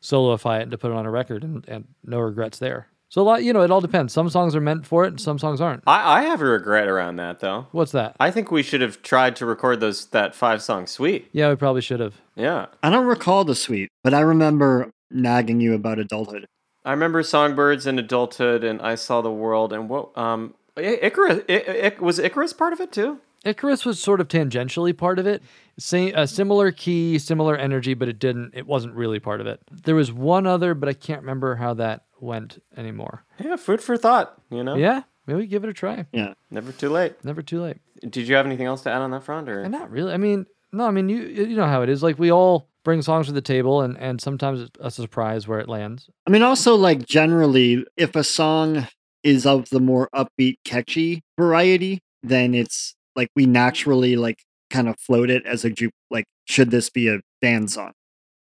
soloify 0.02 0.60
it 0.60 0.64
and 0.64 0.72
to 0.72 0.78
put 0.78 0.92
it 0.92 0.98
on 0.98 1.06
a 1.06 1.12
record, 1.12 1.44
and, 1.44 1.68
and 1.68 1.88
no 2.04 2.20
regrets 2.20 2.60
there. 2.60 2.88
So 3.16 3.22
a 3.22 3.24
lot, 3.24 3.46
you 3.46 3.54
know, 3.54 3.62
it 3.62 3.72
all 3.72 3.80
depends. 3.80 4.12
Some 4.12 4.30
songs 4.30 4.58
are 4.58 4.60
meant 4.60 4.86
for 4.86 5.06
it, 5.06 5.08
and 5.08 5.22
some 5.22 5.40
songs 5.40 5.62
aren't. 5.62 5.84
I, 5.88 6.20
I 6.20 6.24
have 6.24 6.42
a 6.42 6.46
regret 6.46 6.90
around 6.90 7.16
that 7.16 7.40
though. 7.40 7.66
What's 7.72 7.94
that? 7.94 8.14
I 8.20 8.30
think 8.30 8.52
we 8.52 8.62
should 8.62 8.82
have 8.82 9.02
tried 9.04 9.38
to 9.38 9.46
record 9.46 9.80
those 9.80 10.08
that 10.08 10.36
five 10.36 10.62
song 10.62 10.86
suite. 10.86 11.30
Yeah, 11.32 11.48
we 11.48 11.56
probably 11.56 11.80
should 11.80 12.02
have. 12.02 12.16
Yeah. 12.36 12.66
I 12.84 12.90
don't 12.90 13.06
recall 13.06 13.46
the 13.46 13.56
suite, 13.56 13.88
but 14.04 14.14
I 14.14 14.20
remember 14.20 14.92
nagging 15.10 15.62
you 15.62 15.76
about 15.76 15.98
adulthood. 15.98 16.46
I 16.84 16.92
remember 16.92 17.24
Songbirds 17.24 17.88
and 17.88 17.98
Adulthood 17.98 18.66
and 18.66 18.82
I 18.82 18.96
Saw 18.96 19.22
the 19.22 19.32
World 19.32 19.72
and 19.72 19.88
what 19.88 20.10
um 20.18 20.54
Icarus 20.76 21.42
I, 21.48 21.94
I, 21.98 22.02
was 22.02 22.20
Icarus 22.20 22.52
part 22.52 22.74
of 22.74 22.82
it 22.82 22.92
too? 22.92 23.22
Icarus 23.46 23.86
was 23.86 24.02
sort 24.02 24.20
of 24.20 24.28
tangentially 24.28 24.98
part 24.98 25.20
of 25.20 25.28
it. 25.28 25.42
Same, 25.80 26.14
a 26.16 26.28
similar 26.28 26.72
key, 26.72 27.18
similar 27.20 27.56
energy, 27.56 27.94
but 27.94 28.10
it 28.10 28.20
didn't. 28.20 28.52
It 28.56 28.66
wasn't 28.66 28.96
really 28.96 29.20
part 29.20 29.40
of 29.40 29.48
it. 29.48 29.62
There 29.72 29.96
was 29.96 30.12
one 30.12 30.48
other, 30.48 30.74
but 30.74 30.90
I 30.90 30.94
can't 30.94 31.22
remember 31.22 31.56
how 31.56 31.76
that 31.76 32.05
went 32.20 32.62
anymore. 32.76 33.26
Yeah, 33.40 33.56
food 33.56 33.82
for 33.82 33.98
thought, 33.98 34.42
you 34.50 34.64
know? 34.64 34.76
Yeah, 34.76 35.04
maybe 35.28 35.48
give 35.48 35.64
it 35.64 35.70
a 35.70 35.74
try. 35.74 36.06
Yeah. 36.12 36.34
Never 36.52 36.72
too 36.72 36.90
late. 36.90 37.24
Never 37.24 37.42
too 37.42 37.62
late. 37.62 37.78
Did 38.02 38.28
you 38.28 38.36
have 38.36 38.46
anything 38.46 38.68
else 38.68 38.82
to 38.84 38.92
add 38.92 39.02
on 39.02 39.12
that 39.12 39.24
front 39.24 39.50
or 39.50 39.64
uh, 39.64 39.68
not 39.68 39.90
really. 39.90 40.14
I 40.14 40.18
mean, 40.18 40.46
no. 40.72 40.86
I 40.86 40.92
mean, 40.92 41.10
you 41.10 41.22
you 41.22 41.56
know 41.56 41.68
how 41.68 41.82
it 41.82 41.90
is. 41.90 42.04
Like 42.04 42.20
we 42.20 42.32
all 42.32 42.70
bring 42.84 43.02
songs 43.02 43.28
to 43.28 43.34
the 43.34 43.42
table, 43.42 43.82
and 43.82 43.98
and 43.98 44.22
sometimes 44.22 44.62
it's 44.62 44.78
a 44.80 44.92
surprise 44.92 45.48
where 45.48 45.60
it 45.60 45.68
lands. 45.68 46.10
I 46.26 46.30
mean, 46.30 46.42
also, 46.42 46.76
like, 46.76 47.06
generally, 47.06 47.86
if 47.98 48.16
a 48.16 48.24
song 48.24 48.88
is 49.24 49.46
of 49.46 49.70
the 49.70 49.80
more 49.80 50.08
upbeat, 50.16 50.56
catchy 50.64 51.24
variety, 51.38 52.00
then 52.24 52.54
it's 52.54 52.96
like 53.16 53.30
we 53.36 53.46
naturally, 53.46 54.16
like, 54.16 54.38
kind 54.70 54.88
of 54.88 54.96
float 55.00 55.30
it 55.30 55.46
as 55.46 55.66
a 55.66 55.70
juke. 55.70 55.94
Like, 56.12 56.26
should 56.46 56.72
this 56.72 56.90
be 56.90 57.08
a 57.10 57.20
band 57.42 57.72
song? 57.72 57.92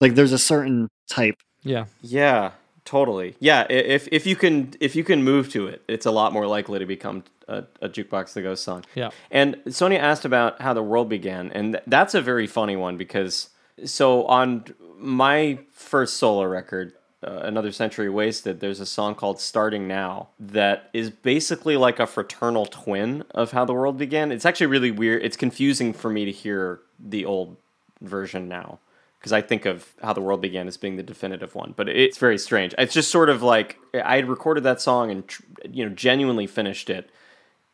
Like, 0.00 0.14
there's 0.14 0.32
a 0.32 0.38
certain 0.38 0.88
type. 1.08 1.36
Yeah. 1.62 1.86
Yeah, 2.02 2.50
totally. 2.84 3.36
Yeah, 3.40 3.66
if 3.70 4.08
if 4.12 4.26
you 4.26 4.36
can 4.36 4.74
if 4.80 4.96
you 4.96 5.04
can 5.04 5.22
move 5.22 5.50
to 5.50 5.66
it, 5.66 5.82
it's 5.88 6.06
a 6.06 6.10
lot 6.10 6.32
more 6.32 6.46
likely 6.46 6.78
to 6.78 6.86
become 6.86 7.24
a, 7.48 7.64
a 7.80 7.88
jukebox 7.88 8.32
the 8.32 8.42
ghost 8.42 8.64
song. 8.64 8.84
Yeah. 8.94 9.10
And 9.30 9.60
Sonia 9.68 9.98
asked 9.98 10.24
about 10.24 10.60
how 10.60 10.74
the 10.74 10.82
world 10.82 11.08
began, 11.08 11.50
and 11.52 11.74
th- 11.74 11.84
that's 11.86 12.14
a 12.14 12.22
very 12.22 12.46
funny 12.46 12.76
one 12.76 12.96
because 12.96 13.50
so 13.84 14.24
on 14.26 14.64
my 14.96 15.58
first 15.72 16.16
solo 16.16 16.44
record, 16.44 16.94
uh, 17.22 17.40
Another 17.42 17.72
Century 17.72 18.08
Wasted, 18.08 18.60
there's 18.60 18.80
a 18.80 18.86
song 18.86 19.14
called 19.14 19.40
Starting 19.40 19.88
Now 19.88 20.28
that 20.38 20.90
is 20.92 21.10
basically 21.10 21.76
like 21.76 21.98
a 21.98 22.06
fraternal 22.06 22.66
twin 22.66 23.24
of 23.30 23.52
how 23.52 23.64
the 23.64 23.72
world 23.72 23.98
began. 23.98 24.30
It's 24.30 24.46
actually 24.46 24.66
really 24.66 24.90
weird. 24.90 25.22
It's 25.22 25.36
confusing 25.36 25.92
for 25.92 26.10
me 26.10 26.24
to 26.24 26.32
hear 26.32 26.80
the 26.98 27.24
old 27.24 27.56
version 28.00 28.48
now 28.48 28.78
because 29.24 29.32
I 29.32 29.40
think 29.40 29.64
of 29.64 29.94
how 30.02 30.12
the 30.12 30.20
world 30.20 30.42
began 30.42 30.68
as 30.68 30.76
being 30.76 30.96
the 30.96 31.02
definitive 31.02 31.54
one, 31.54 31.72
but 31.74 31.88
it's 31.88 32.18
very 32.18 32.36
strange. 32.36 32.74
It's 32.76 32.92
just 32.92 33.10
sort 33.10 33.30
of 33.30 33.42
like 33.42 33.78
I 33.94 34.16
had 34.16 34.28
recorded 34.28 34.64
that 34.64 34.82
song 34.82 35.10
and 35.10 35.24
you 35.70 35.88
know 35.88 35.94
genuinely 35.94 36.46
finished 36.46 36.90
it, 36.90 37.08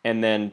and 0.04 0.22
then 0.22 0.52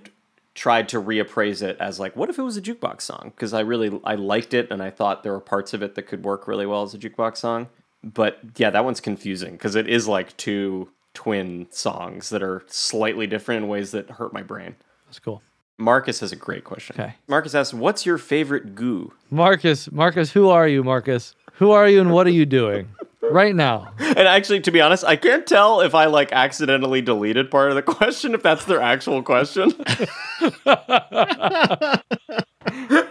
tried 0.55 0.89
to 0.89 0.99
reappraise 0.99 1.61
it 1.61 1.77
as 1.79 1.99
like, 1.99 2.15
what 2.15 2.31
if 2.31 2.39
it 2.39 2.41
was 2.41 2.57
a 2.57 2.63
jukebox 2.63 3.01
song? 3.01 3.31
Because 3.35 3.53
I 3.53 3.59
really 3.59 4.01
I 4.03 4.15
liked 4.15 4.55
it 4.55 4.71
and 4.71 4.81
I 4.81 4.89
thought 4.89 5.21
there 5.21 5.33
were 5.33 5.39
parts 5.39 5.71
of 5.75 5.83
it 5.83 5.93
that 5.93 6.07
could 6.07 6.23
work 6.23 6.47
really 6.47 6.65
well 6.65 6.81
as 6.81 6.95
a 6.95 6.97
jukebox 6.97 7.37
song. 7.37 7.67
But 8.03 8.39
yeah, 8.55 8.71
that 8.71 8.83
one's 8.83 8.99
confusing 8.99 9.51
because 9.51 9.75
it 9.75 9.87
is 9.87 10.07
like 10.07 10.35
two 10.35 10.89
twin 11.13 11.67
songs 11.69 12.29
that 12.29 12.41
are 12.41 12.63
slightly 12.65 13.27
different 13.27 13.65
in 13.65 13.69
ways 13.69 13.91
that 13.91 14.09
hurt 14.09 14.33
my 14.33 14.41
brain. 14.41 14.77
That's 15.05 15.19
cool. 15.19 15.43
Marcus 15.77 16.19
has 16.21 16.31
a 16.31 16.35
great 16.35 16.63
question. 16.63 16.95
Okay. 16.99 17.13
Marcus 17.27 17.53
asks, 17.53 17.73
"What's 17.73 18.05
your 18.05 18.17
favorite 18.17 18.75
goo?" 18.75 19.13
Marcus, 19.29 19.91
Marcus, 19.91 20.31
who 20.31 20.49
are 20.49 20.67
you, 20.67 20.83
Marcus? 20.83 21.35
Who 21.53 21.71
are 21.71 21.87
you, 21.87 22.01
and 22.01 22.11
what 22.11 22.27
are 22.27 22.31
you 22.31 22.45
doing 22.45 22.89
right 23.21 23.55
now? 23.55 23.93
And 23.99 24.19
actually, 24.19 24.61
to 24.61 24.71
be 24.71 24.81
honest, 24.81 25.03
I 25.03 25.15
can't 25.15 25.45
tell 25.45 25.81
if 25.81 25.93
I 25.93 26.05
like 26.05 26.31
accidentally 26.31 27.01
deleted 27.01 27.51
part 27.51 27.69
of 27.69 27.75
the 27.75 27.81
question 27.83 28.33
if 28.33 28.43
that's 28.43 28.65
their 28.65 28.81
actual 28.81 29.23
question 29.23 29.71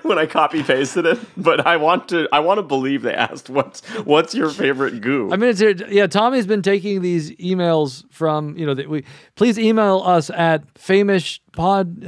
when 0.07 0.19
I 0.19 0.27
copy 0.27 0.63
pasted 0.63 1.07
it. 1.07 1.19
But 1.37 1.67
I 1.67 1.77
want 1.77 2.09
to, 2.09 2.29
I 2.33 2.41
want 2.41 2.59
to 2.59 2.63
believe 2.63 3.03
they 3.03 3.15
asked 3.15 3.51
what's 3.51 3.85
what's 4.05 4.35
your 4.35 4.51
favorite 4.51 5.01
goo. 5.01 5.31
I 5.33 5.37
mean, 5.37 5.51
it's 5.51 5.61
yeah. 5.91 6.07
Tommy's 6.07 6.47
been 6.47 6.63
taking 6.63 7.03
these 7.03 7.31
emails 7.33 8.05
from 8.13 8.57
you 8.57 8.67
know 8.67 8.75
that 8.75 8.89
we 8.89 9.05
please 9.35 9.59
email 9.59 10.03
us 10.05 10.31
at 10.31 10.73
fameish 10.75 11.41
pod 11.53 12.03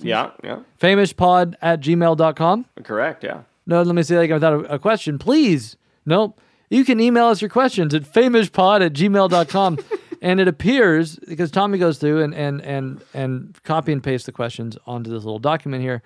yeah, 0.00 0.30
yeah, 0.42 0.60
fameishpod 0.80 1.54
at 1.62 1.80
gmail.com. 1.80 2.66
correct. 2.82 3.24
Yeah, 3.24 3.42
No, 3.66 3.82
let 3.82 3.94
me 3.94 4.02
say 4.02 4.16
that 4.16 4.22
again 4.22 4.36
without 4.36 4.64
a, 4.64 4.74
a 4.74 4.78
question. 4.78 5.18
Please. 5.18 5.76
Nope. 6.06 6.40
You 6.70 6.84
can 6.84 6.98
email 7.00 7.26
us 7.26 7.40
your 7.40 7.50
questions 7.50 7.94
at 7.94 8.02
fameishpod 8.02 8.84
at 8.84 8.92
gmail.com. 8.92 9.78
and 10.22 10.40
it 10.40 10.48
appears, 10.48 11.16
because 11.28 11.50
Tommy 11.50 11.78
goes 11.78 11.98
through 11.98 12.22
and, 12.22 12.34
and, 12.34 12.60
and, 12.62 13.02
and 13.12 13.62
copy 13.62 13.92
and 13.92 14.02
paste 14.02 14.26
the 14.26 14.32
questions 14.32 14.76
onto 14.86 15.10
this 15.10 15.22
little 15.24 15.38
document 15.38 15.82
here, 15.82 16.02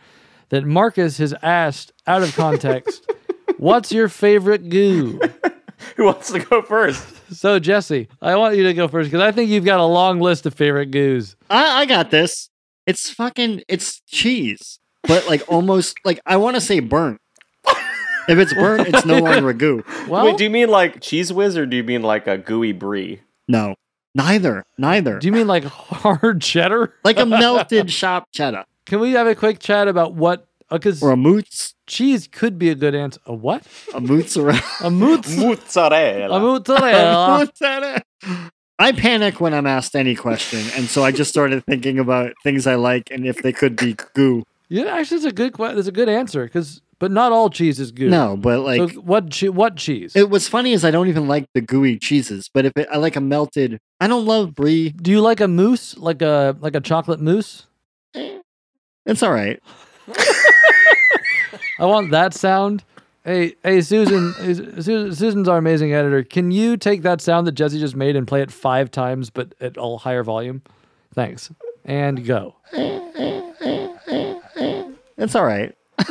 that 0.51 0.65
Marcus 0.65 1.19
has 1.19 1.35
asked 1.43 1.93
out 2.07 2.23
of 2.23 2.35
context, 2.35 3.11
what's 3.59 3.93
your 3.93 4.09
favorite 4.09 4.69
goo? 4.69 5.21
who 5.97 6.05
wants 6.05 6.33
to 6.33 6.41
go 6.41 6.63
first? 6.63 7.07
So, 7.35 7.59
Jesse, 7.59 8.09
I 8.23 8.37
want 8.37 8.57
you 8.57 8.65
to 8.65 8.75
go 8.75 8.89
first 8.89 9.11
because 9.11 9.23
I 9.23 9.33
think 9.33 9.51
you've 9.51 9.65
got 9.65 9.81
a 9.81 9.85
long 9.85 10.21
list 10.21 10.47
of 10.47 10.55
favorite 10.55 10.91
goos. 10.91 11.37
I, 11.51 11.83
I 11.83 11.87
got 11.87 12.11
this. 12.11 12.49
It's 12.87 13.11
fucking, 13.11 13.63
it's 13.69 14.01
cheese, 14.07 14.81
but 15.03 15.29
like 15.29 15.43
almost, 15.49 15.99
like, 16.05 16.21
I 16.25 16.37
want 16.37 16.57
to 16.57 16.61
say 16.61 16.81
burnt. 16.81 17.21
If 18.29 18.39
it's 18.39 18.53
burnt, 18.53 18.89
it's 18.89 19.07
no 19.07 19.21
longer 19.21 19.49
a 19.49 19.55
goo. 19.55 19.83
Well, 20.07 20.27
Wait, 20.27 20.37
do 20.37 20.45
you 20.45 20.51
mean 20.51 20.69
like 20.69 21.01
Cheez 21.01 21.33
Whiz 21.33 21.57
or 21.57 21.65
do 21.65 21.79
you 21.79 21.83
mean 21.83 22.03
like 22.03 22.27
a 22.27 22.37
gooey 22.37 22.73
brie? 22.73 23.23
No, 23.47 23.75
neither, 24.15 24.67
neither. 24.77 25.19
do 25.19 25.27
you 25.27 25.33
mean 25.33 25.47
like 25.47 25.65
hard 25.65 26.43
cheddar? 26.43 26.93
like 27.05 27.19
a 27.19 27.25
melted 27.25 27.91
shop 27.91 28.29
cheddar 28.33 28.67
Can 28.89 29.01
we 29.01 29.13
have 29.13 29.27
a 29.27 29.35
quick 29.35 29.59
chat 29.61 29.87
about 29.89 30.15
what? 30.15 30.47
Uh, 30.71 30.77
because 30.79 31.03
or 31.03 31.11
a 31.13 31.17
moots, 31.17 31.75
cheese 31.87 32.29
could 32.31 32.59
be 32.59 32.69
a 32.69 32.75
good 32.75 32.95
answer. 32.95 33.21
A 33.27 33.33
what? 33.35 33.67
a 33.95 34.01
mozzarella. 34.11 34.61
A 34.83 34.91
moots? 34.91 35.35
Mozzarella. 35.37 36.37
A 36.37 36.41
mozzarella. 36.41 37.39
mozzarella. 37.39 38.03
I 38.79 38.93
panic 38.93 39.41
when 39.41 39.55
I'm 39.55 39.67
asked 39.67 39.97
any 39.97 40.15
question, 40.15 40.61
and 40.77 40.89
so 40.89 41.05
I 41.05 41.11
just 41.11 41.31
started 41.31 41.65
thinking 41.65 41.99
about 41.99 42.33
things 42.45 42.67
I 42.67 42.75
like 42.77 43.11
and 43.11 43.27
if 43.27 43.43
they 43.43 43.53
could 43.53 43.77
be 43.77 43.95
goo. 44.15 44.45
Yeah, 44.69 44.85
actually, 44.95 45.17
it's 45.19 45.27
a 45.27 45.33
good. 45.33 45.55
que- 45.55 45.77
It's 45.79 45.89
a 45.89 45.93
good 45.93 46.09
answer 46.11 46.45
because, 46.45 46.81
but 46.99 47.11
not 47.11 47.33
all 47.33 47.49
cheese 47.51 47.81
is 47.81 47.91
good. 47.91 48.11
No, 48.11 48.37
but 48.37 48.61
like 48.61 48.93
so 48.93 49.01
what? 49.01 49.31
Che- 49.31 49.49
what 49.49 49.77
cheese? 49.77 50.15
it 50.15 50.29
was 50.31 50.47
funny 50.49 50.73
is 50.75 50.85
I 50.85 50.91
don't 50.91 51.09
even 51.09 51.27
like 51.27 51.47
the 51.55 51.61
gooey 51.63 51.99
cheeses, 51.99 52.51
but 52.53 52.67
if 52.67 52.73
it, 52.77 52.87
I 52.93 52.99
like 52.99 53.17
a 53.17 53.21
melted, 53.21 53.79
I 54.01 54.07
don't 54.07 54.27
love 54.27 54.55
brie. 54.55 54.91
Do 54.91 55.11
you 55.11 55.23
like 55.23 55.41
a 55.41 55.49
mousse, 55.49 55.97
like 55.97 56.21
a 56.23 56.55
like 56.61 56.75
a 56.77 56.81
chocolate 56.81 57.21
mousse? 57.21 57.65
It's 59.09 59.23
all 59.23 59.33
right. 59.33 59.61
I 61.79 61.87
want 61.87 62.11
that 62.11 62.35
sound. 62.35 62.85
Hey, 63.25 63.55
hey, 63.63 63.81
Susan, 63.81 64.35
Su- 64.35 64.83
Su- 64.83 65.15
Susan's 65.15 65.49
our 65.49 65.57
amazing 65.57 65.95
editor. 65.95 66.23
Can 66.23 66.51
you 66.51 66.77
take 66.77 67.01
that 67.03 67.23
sound 67.23 67.47
that 67.47 67.53
Jesse 67.53 67.81
just 67.81 67.97
made 67.97 68.17
and 68.17 68.29
play 68.29 68.43
it 68.43 68.51
five 68.51 68.91
times, 68.91 69.31
but 69.31 69.55
at 69.63 69.77
a 69.79 69.97
higher 69.97 70.23
volume? 70.23 70.61
Thanks. 71.15 71.51
And 71.87 72.27
go. 72.27 72.57
It's 75.17 75.35
all 75.35 75.47
right. 75.47 75.75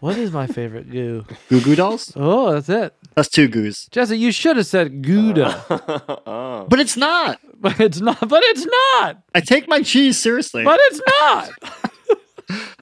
What 0.00 0.16
is 0.16 0.30
my 0.30 0.46
favorite 0.46 0.90
goo? 0.90 1.24
Goo 1.48 1.60
goo 1.60 1.74
dolls. 1.74 2.12
Oh, 2.14 2.52
that's 2.52 2.68
it. 2.68 2.94
That's 3.16 3.28
two 3.28 3.48
goos, 3.48 3.88
Jesse, 3.90 4.16
you 4.16 4.30
should 4.30 4.56
have 4.56 4.66
said 4.66 5.02
Gouda, 5.02 5.64
oh. 6.26 6.66
but 6.68 6.78
it's 6.78 6.96
not. 6.96 7.40
but 7.60 7.80
it's 7.80 7.98
not. 8.00 8.20
But 8.28 8.44
it's 8.44 8.64
not. 8.64 9.24
I 9.34 9.40
take 9.40 9.66
my 9.66 9.82
cheese 9.82 10.16
seriously. 10.16 10.62
But 10.62 10.78
it's 10.84 11.00
not. 11.20 11.50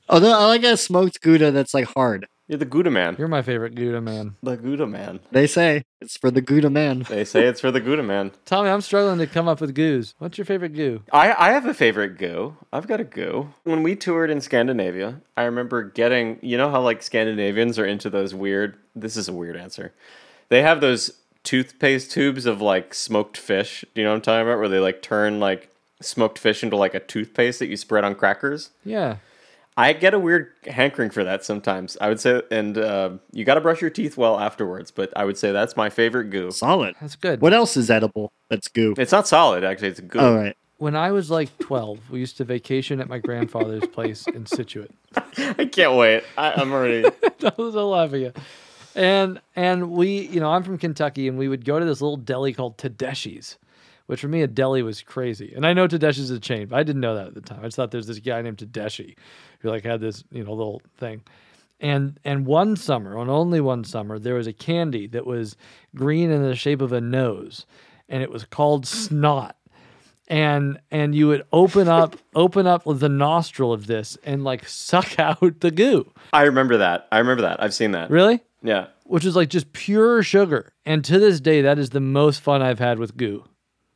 Although 0.09 0.33
I 0.33 0.47
like 0.47 0.63
a 0.65 0.77
smoked 0.77 1.21
gouda 1.21 1.51
that's 1.51 1.75
like 1.75 1.87
hard. 1.95 2.27
You're 2.49 2.59
the 2.59 2.65
Gouda 2.65 2.93
man. 2.93 3.17
You're 3.19 3.27
my 3.27 3.43
favorite 3.43 3.75
Gouda 3.75 4.01
man. 4.01 4.37
the 4.41 4.57
Gouda 4.57 4.87
man. 4.87 5.19
They 5.33 5.49
say 5.49 5.83
it's 6.01 6.17
for 6.17 6.31
the 6.31 6.41
Gouda 6.41 6.71
man. 6.71 7.05
They 7.09 7.25
say 7.25 7.45
it's 7.47 7.61
for 7.61 7.73
the 7.73 7.81
Gouda 7.81 8.05
man. 8.05 8.31
Tommy, 8.45 8.71
I'm 8.71 8.83
struggling 8.83 9.19
to 9.19 9.27
come 9.27 9.49
up 9.49 9.61
with 9.61 9.75
goos. 9.75 10.15
What's 10.19 10.39
your 10.39 10.45
favorite 10.45 10.75
goo? 10.75 11.03
I, 11.13 11.33
I 11.33 11.51
have 11.51 11.67
a 11.67 11.75
favorite 11.75 12.19
goo. 12.19 12.57
I've 12.73 12.87
got 12.87 13.01
a 13.01 13.05
goo. 13.05 13.53
When 13.65 13.83
we 13.83 13.97
toured 13.97 14.31
in 14.31 14.41
Scandinavia, 14.41 15.23
I 15.37 15.43
remember 15.43 15.83
getting, 15.83 16.39
you 16.41 16.57
know 16.57 16.71
how 16.71 16.81
like 16.83 17.03
Scandinavians 17.03 17.81
are 17.81 17.87
into 17.87 18.11
those 18.11 18.33
weird, 18.33 18.77
this 18.95 19.17
is 19.17 19.29
a 19.29 19.33
weird 19.33 19.57
answer. 19.57 19.93
They 20.49 20.63
have 20.63 20.81
those 20.81 21.11
toothpaste 21.43 22.13
tubes 22.13 22.47
of 22.47 22.61
like 22.61 22.95
smoked 22.95 23.37
fish. 23.37 23.85
Do 23.95 24.01
you 24.01 24.05
know 24.05 24.11
what 24.13 24.17
I'm 24.17 24.23
talking 24.23 24.47
about? 24.47 24.61
Where 24.61 24.69
they 24.69 24.79
like 24.79 25.03
turn 25.03 25.41
like 25.41 25.69
smoked 26.01 26.39
fish 26.39 26.63
into 26.63 26.77
like 26.77 26.95
a 26.95 27.01
toothpaste 27.01 27.59
that 27.59 27.67
you 27.67 27.77
spread 27.77 28.05
on 28.05 28.15
crackers. 28.15 28.71
Yeah. 28.85 29.17
I 29.77 29.93
get 29.93 30.15
a 30.15 30.19
weird 30.19 30.53
hankering 30.67 31.11
for 31.11 31.23
that 31.25 31.45
sometimes. 31.45 31.99
I 32.01 32.09
would 32.09 32.19
say, 32.19 32.41
and 32.51 32.79
uh, 32.79 33.11
you 33.33 33.45
got 33.45 33.55
to 33.55 33.61
brush 33.61 33.83
your 33.83 33.91
teeth 33.91 34.17
well 34.17 34.41
afterwards. 34.41 34.91
But 34.91 35.13
I 35.15 35.25
would 35.25 35.37
say 35.37 35.53
that's 35.53 35.77
my 35.77 35.91
favorite 35.91 36.31
goo. 36.31 36.51
Solid. 36.51 36.95
That's 37.01 37.17
good. 37.17 37.43
What 37.43 37.53
else 37.53 37.77
is 37.77 37.91
edible? 37.91 38.33
That's 38.49 38.69
goo. 38.69 38.95
It's 38.97 39.13
not 39.13 39.29
solid, 39.29 39.65
actually. 39.65 39.89
It's 39.89 40.01
goo. 40.01 40.19
All 40.19 40.35
right. 40.35 40.57
When 40.79 40.95
I 40.95 41.11
was 41.11 41.31
like 41.31 41.57
12, 41.59 42.11
we 42.11 42.21
used 42.21 42.37
to 42.39 42.45
vacation 42.45 43.01
at 43.01 43.09
my 43.09 43.19
grandfather's 43.19 43.87
place 43.87 44.27
in 44.27 44.47
Scituate. 44.47 44.91
I 45.17 45.69
can't 45.71 45.95
wait. 45.95 46.25
I, 46.37 46.53
I'm 46.53 46.73
already. 46.73 47.07
I 47.43 47.53
was 47.57 47.75
so 47.75 47.89
laughing 47.89 48.25
at. 48.25 48.37
And 48.95 49.41
and 49.55 49.91
we, 49.91 50.27
you 50.29 50.41
know, 50.41 50.51
I'm 50.51 50.63
from 50.63 50.79
Kentucky, 50.79 51.29
and 51.29 51.37
we 51.37 51.49
would 51.49 51.67
go 51.67 51.79
to 51.79 51.85
this 51.85 52.01
little 52.01 52.17
deli 52.17 52.55
called 52.55 52.79
Tedeschi's, 52.79 53.59
which 54.07 54.21
for 54.21 54.29
me 54.29 54.43
a 54.43 54.47
deli 54.47 54.83
was 54.83 55.03
crazy. 55.03 55.53
And 55.55 55.67
I 55.67 55.73
know 55.73 55.87
Tedeschi's 55.89 56.19
is 56.19 56.31
a 56.31 56.41
chain, 56.41 56.69
but 56.69 56.79
I 56.79 56.83
didn't 56.83 57.01
know 57.01 57.15
that 57.17 57.29
at 57.29 57.35
the 57.35 57.41
time. 57.41 57.61
I 57.61 57.65
just 57.65 57.77
thought 57.77 57.91
there's 57.91 58.07
this 58.07 58.19
guy 58.21 58.41
named 58.43 58.59
Tedeschi 58.59 59.17
who 59.61 59.71
like 59.71 59.85
had 59.85 60.01
this, 60.01 60.25
you 60.31 60.45
know, 60.45 60.53
little 60.53 60.83
thing. 60.99 61.23
And 61.81 62.19
and 62.25 62.47
one 62.47 62.77
summer, 62.77 63.19
on 63.19 63.29
only 63.29 63.61
one 63.61 63.85
summer, 63.85 64.19
there 64.19 64.35
was 64.35 64.47
a 64.47 64.53
candy 64.53 65.07
that 65.09 65.27
was 65.27 65.57
green 65.95 66.31
in 66.31 66.43
the 66.43 66.55
shape 66.57 66.81
of 66.81 66.93
a 66.93 67.01
nose, 67.03 67.67
and 68.09 68.23
it 68.23 68.31
was 68.31 68.45
called 68.45 68.87
snot. 68.87 69.57
And 70.29 70.81
and 70.91 71.15
you 71.15 71.29
would 71.29 71.45
open 71.53 71.87
up 71.87 72.17
open 72.35 72.67
up 72.67 72.83
the 72.87 73.09
nostril 73.09 73.73
of 73.73 73.87
this 73.87 74.17
and 74.25 74.43
like 74.43 74.67
suck 74.69 75.19
out 75.21 75.61
the 75.61 75.71
goo. 75.71 76.11
I 76.33 76.43
remember 76.45 76.79
that. 76.79 77.07
I 77.13 77.19
remember 77.19 77.43
that. 77.43 77.63
I've 77.63 77.75
seen 77.75 77.93
that. 77.93 78.11
Really? 78.11 78.41
Yeah. 78.63 78.87
which 79.05 79.25
is 79.25 79.37
like 79.37 79.51
just 79.51 79.73
pure 79.73 80.23
sugar. 80.25 80.73
And 80.85 81.05
to 81.05 81.19
this 81.21 81.41
day, 81.41 81.61
that 81.61 81.79
is 81.79 81.91
the 81.91 82.01
most 82.01 82.41
fun 82.41 82.63
I've 82.63 82.81
had 82.81 82.99
with 82.99 83.17
goo. 83.17 83.45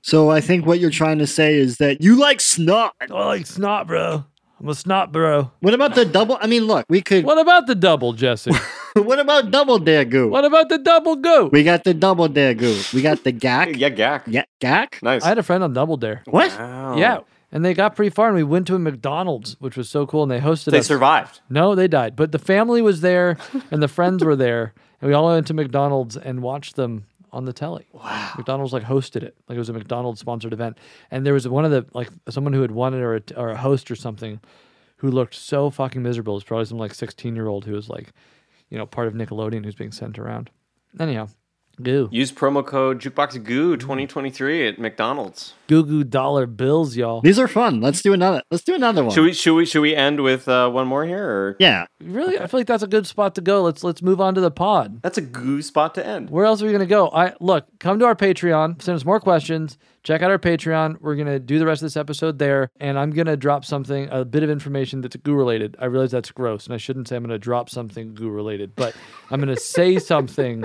So 0.03 0.31
I 0.31 0.41
think 0.41 0.67
what 0.67 0.81
you're 0.81 0.91
trying 0.91 1.19
to 1.19 1.27
say 1.27 1.57
is 1.57 1.77
that 1.77 2.01
you 2.01 2.17
like 2.19 2.41
snot. 2.41 2.95
I 3.01 3.07
like 3.13 3.47
snot, 3.47 3.87
bro. 3.87 4.25
I'm 4.59 4.69
a 4.69 4.75
snot, 4.75 5.11
bro. 5.13 5.51
What 5.61 5.73
about 5.73 5.95
the 5.95 6.05
double? 6.05 6.37
I 6.41 6.47
mean, 6.47 6.65
look, 6.65 6.85
we 6.89 7.01
could. 7.01 7.25
What 7.25 7.39
about 7.39 7.67
the 7.67 7.75
double, 7.75 8.13
Jesse? 8.13 8.53
What 8.95 9.21
about 9.21 9.53
double 9.53 9.79
dare 9.79 10.05
goo? 10.05 10.29
what 10.31 10.45
about 10.45 10.69
the 10.69 10.77
double 10.77 11.15
goo? 11.15 11.49
We 11.53 11.63
got 11.63 11.85
the 11.85 11.95
double 11.95 12.27
dare 12.27 12.55
goo. 12.55 12.77
We 12.93 13.03
got 13.03 13.23
the 13.23 13.31
Gak. 13.33 13.77
Yeah, 13.79 13.89
Gak. 13.89 14.23
Yeah, 14.27 14.43
Gak. 14.61 15.01
Nice. 15.01 15.23
I 15.23 15.29
had 15.29 15.39
a 15.39 15.45
friend 15.45 15.63
on 15.63 15.73
Double 15.73 15.97
Dare. 15.97 16.23
What? 16.27 16.51
Wow. 16.59 16.97
Yeah. 16.97 17.19
And 17.53 17.65
they 17.65 17.73
got 17.73 17.95
pretty 17.95 18.11
far, 18.11 18.27
and 18.27 18.37
we 18.37 18.43
went 18.43 18.67
to 18.67 18.75
a 18.75 18.81
McDonald's, 18.81 19.55
which 19.61 19.77
was 19.77 19.89
so 19.89 20.07
cool. 20.07 20.25
And 20.25 20.33
they 20.33 20.41
hosted 20.41 20.73
They 20.73 20.81
us. 20.81 20.89
survived. 20.89 21.41
No, 21.49 21.77
they 21.77 21.87
died. 21.87 22.17
But 22.17 22.33
the 22.33 22.41
family 22.41 22.83
was 22.83 23.01
there, 23.01 23.37
and 23.71 23.81
the 23.81 23.87
friends 23.87 24.25
were 24.25 24.35
there, 24.35 24.75
and 25.01 25.09
we 25.09 25.15
all 25.15 25.29
went 25.29 25.47
to 25.47 25.55
McDonald's 25.55 26.17
and 26.17 26.43
watched 26.43 26.75
them 26.75 27.05
on 27.33 27.45
the 27.45 27.53
telly. 27.53 27.87
Wow. 27.93 28.33
McDonald's 28.37 28.73
like 28.73 28.85
hosted 28.85 29.23
it, 29.23 29.37
like 29.49 29.57
it 29.57 29.59
was 29.59 29.69
a 29.69 29.73
McDonald's 29.73 30.21
sponsored 30.21 30.53
event, 30.53 30.79
and 31.11 31.27
there 31.27 31.35
was 31.35 31.47
one 31.49 31.65
of 31.65 31.71
the 31.71 31.87
like 31.93 32.09
someone 32.29 32.53
who 32.53 32.63
had 32.63 32.71
won 32.71 32.95
it 32.95 33.01
or 33.01 33.17
a, 33.17 33.23
or 33.37 33.51
a 33.51 33.57
host 33.57 33.91
or 33.91 33.97
something, 33.97 34.41
who 34.97 35.11
looked 35.11 35.35
so 35.35 35.71
fucking 35.71 36.03
miserable. 36.03 36.35
It 36.35 36.39
was 36.39 36.45
probably 36.45 36.67
some 36.67 36.79
like 36.79 36.95
sixteen 36.95 37.35
year 37.35 37.49
old 37.49 37.65
who 37.65 37.73
was 37.73 37.89
like, 37.89 38.13
you 38.69 38.79
know, 38.79 38.87
part 38.87 39.09
of 39.09 39.15
Nickelodeon 39.15 39.65
who's 39.65 39.75
being 39.75 39.93
sent 39.93 40.19
around. 40.19 40.51
Anyhow, 40.99 41.29
goo 41.83 42.09
Use 42.13 42.33
promo 42.33 42.65
code 42.67 43.01
JukeboxGoo 43.01 43.79
2023 43.79 44.69
at 44.69 44.79
McDonald's. 44.79 45.55
goo 45.69 45.85
goo 45.85 46.05
dollar 46.05 46.47
bills, 46.47 46.97
y'all. 46.97 47.21
These 47.21 47.39
are 47.39 47.49
fun. 47.49 47.81
Let's 47.81 48.03
do 48.03 48.13
another. 48.13 48.43
Let's 48.51 48.65
do 48.65 48.75
another 48.75 49.05
one. 49.05 49.13
Should 49.15 49.25
we 49.25 49.33
should 49.33 49.55
we 49.55 49.67
should 49.67 49.81
we 49.81 49.95
end 49.95 50.21
with 50.23 50.49
uh, 50.49 50.69
one 50.71 50.87
more 50.87 51.05
here 51.05 51.25
or 51.25 51.57
Yeah. 51.59 51.87
Really, 52.03 52.39
I 52.39 52.47
feel 52.47 52.61
like 52.61 52.67
that's 52.67 52.83
a 52.83 52.87
good 52.89 53.07
spot 53.07 53.35
to 53.37 53.41
go. 53.41 53.63
Let's 53.63 53.85
let's 53.85 54.03
move 54.03 54.21
on 54.21 54.35
to 54.35 54.41
the 54.41 54.51
pod. 54.51 55.01
That's 55.03 55.19
a 55.19 55.23
goo 55.23 55.63
spot 55.63 55.95
to 55.95 56.07
end. 56.07 56.31
Where 56.31 56.45
else 56.45 56.63
are 56.63 56.67
we 56.67 56.73
gonna 56.73 56.87
go? 56.87 57.09
I 57.11 57.35
look, 57.41 57.67
come 57.79 57.99
to 57.99 58.05
our 58.07 58.17
Patreon, 58.17 58.83
send 58.83 58.97
us 58.97 59.05
more 59.05 59.21
questions, 59.21 59.79
check 60.03 60.23
out 60.23 60.31
our 60.31 60.39
Patreon. 60.39 61.01
We're 61.01 61.17
gonna 61.17 61.39
do 61.39 61.59
the 61.59 61.67
rest 61.67 61.83
of 61.83 61.87
this 61.87 61.97
episode 61.97 62.39
there, 62.39 62.71
and 62.81 62.99
I'm 62.99 63.11
gonna 63.11 63.37
drop 63.37 63.65
something, 63.65 64.09
a 64.11 64.25
bit 64.25 64.43
of 64.43 64.51
information 64.51 65.01
that's 65.01 65.17
goo 65.17 65.35
related. 65.35 65.77
I 65.79 65.87
realize 65.87 66.11
that's 66.11 66.31
gross, 66.31 66.67
and 66.67 66.75
I 66.75 66.79
shouldn't 66.79 67.09
say 67.09 67.17
I'm 67.17 67.23
gonna 67.23 67.39
drop 67.39 67.69
something 67.71 68.15
goo 68.15 68.31
related, 68.31 68.75
but 68.77 68.95
I'm 69.31 69.41
gonna 69.41 69.57
say 69.57 69.99
something 70.13 70.65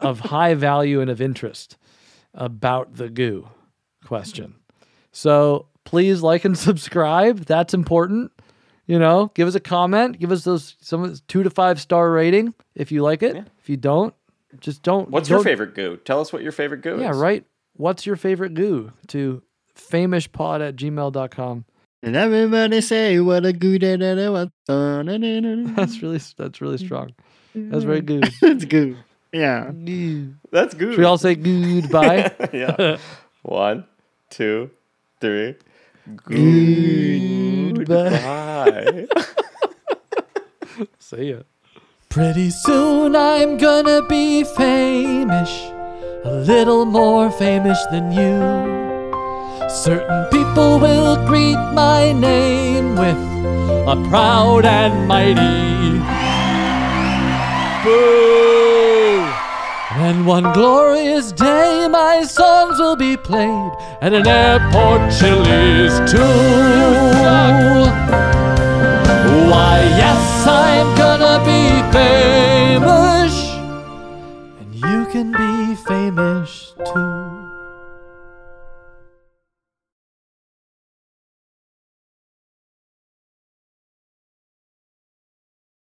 of 0.00 0.20
high 0.20 0.54
value 0.54 1.00
and 1.00 1.10
of 1.10 1.20
interest 1.20 1.76
about 2.34 2.94
the 2.96 3.08
goo 3.08 3.48
question. 4.04 4.54
So 5.12 5.68
please 5.84 6.22
like 6.22 6.44
and 6.44 6.56
subscribe. 6.58 7.46
That's 7.46 7.72
important. 7.74 8.32
You 8.86 8.98
know, 9.00 9.32
give 9.34 9.48
us 9.48 9.54
a 9.56 9.60
comment. 9.60 10.18
Give 10.20 10.30
us 10.30 10.44
those 10.44 10.76
some 10.80 11.12
two 11.26 11.42
to 11.42 11.50
five 11.50 11.80
star 11.80 12.10
rating 12.10 12.54
if 12.74 12.92
you 12.92 13.02
like 13.02 13.22
it. 13.22 13.36
If 13.60 13.68
you 13.68 13.76
don't, 13.76 14.14
just 14.60 14.82
don't. 14.82 15.10
What's 15.10 15.28
your 15.28 15.38
don't- 15.38 15.44
favorite 15.44 15.74
goo? 15.74 15.96
Tell 16.04 16.20
us 16.20 16.32
what 16.32 16.42
your 16.42 16.52
favorite 16.52 16.82
goo 16.82 16.98
Yeah, 17.00 17.10
is. 17.10 17.16
Yeah, 17.16 17.22
right. 17.22 17.44
What's 17.76 18.06
your 18.06 18.16
favorite 18.16 18.54
goo? 18.54 18.92
To 19.08 19.42
fameishpod 19.76 20.66
at 20.66 20.76
gmail.com. 20.76 21.64
And 22.02 22.16
everybody 22.16 22.80
say 22.80 23.20
what 23.20 23.44
a 23.44 23.52
good 23.52 23.80
day 23.80 23.96
that 23.96 24.18
it 24.18 24.30
was. 24.30 24.48
That's 25.76 26.02
really 26.02 26.20
that's 26.36 26.60
really 26.60 26.78
strong. 26.78 27.14
That's 27.54 27.84
very 27.84 28.02
mm. 28.02 28.06
good. 28.06 28.32
It's 28.42 28.64
good. 28.76 28.96
Yeah. 29.32 29.70
Goo. 29.70 30.34
That's 30.50 30.74
goo. 30.74 30.90
Should 30.92 30.98
we 30.98 31.04
all 31.04 31.18
say 31.18 31.34
goodbye? 31.34 32.32
yeah. 32.52 32.98
One, 33.42 33.86
two, 34.30 34.70
three. 35.20 35.56
Goodbye. 36.24 37.84
Goodbye. 37.84 39.06
See 40.98 41.30
ya. 41.30 41.38
Pretty 42.08 42.50
soon 42.50 43.16
I'm 43.16 43.58
gonna 43.58 44.02
be 44.06 44.44
famous, 44.44 45.50
a 46.26 46.32
little 46.52 46.84
more 46.84 47.30
famous 47.30 47.78
than 47.92 48.10
you. 48.10 48.36
Certain 49.68 50.26
people 50.32 50.80
will 50.80 51.14
greet 51.24 51.60
my 51.72 52.12
name 52.12 52.96
with 52.96 53.16
a 53.94 53.96
proud 54.10 54.64
and 54.64 55.06
mighty 55.06 56.00
boo. 57.84 59.22
And 60.06 60.26
one 60.26 60.52
glorious 60.52 61.30
day, 61.30 61.86
my 61.88 62.24
songs 62.24 62.78
will 62.80 62.96
be 62.96 63.16
played 63.16 63.72
at 64.00 64.12
an 64.12 64.26
airport 64.26 65.02
Chili's 65.16 65.94
too. 66.10 66.26
Why, 69.50 69.76
yes, 70.02 70.22
I'm 70.46 70.88
gonna 71.02 71.38
be 71.52 71.62
famous, 71.96 73.25
you 74.90 75.06
can 75.06 75.32
be 75.32 75.74
famous 75.74 76.74
too. 76.84 77.45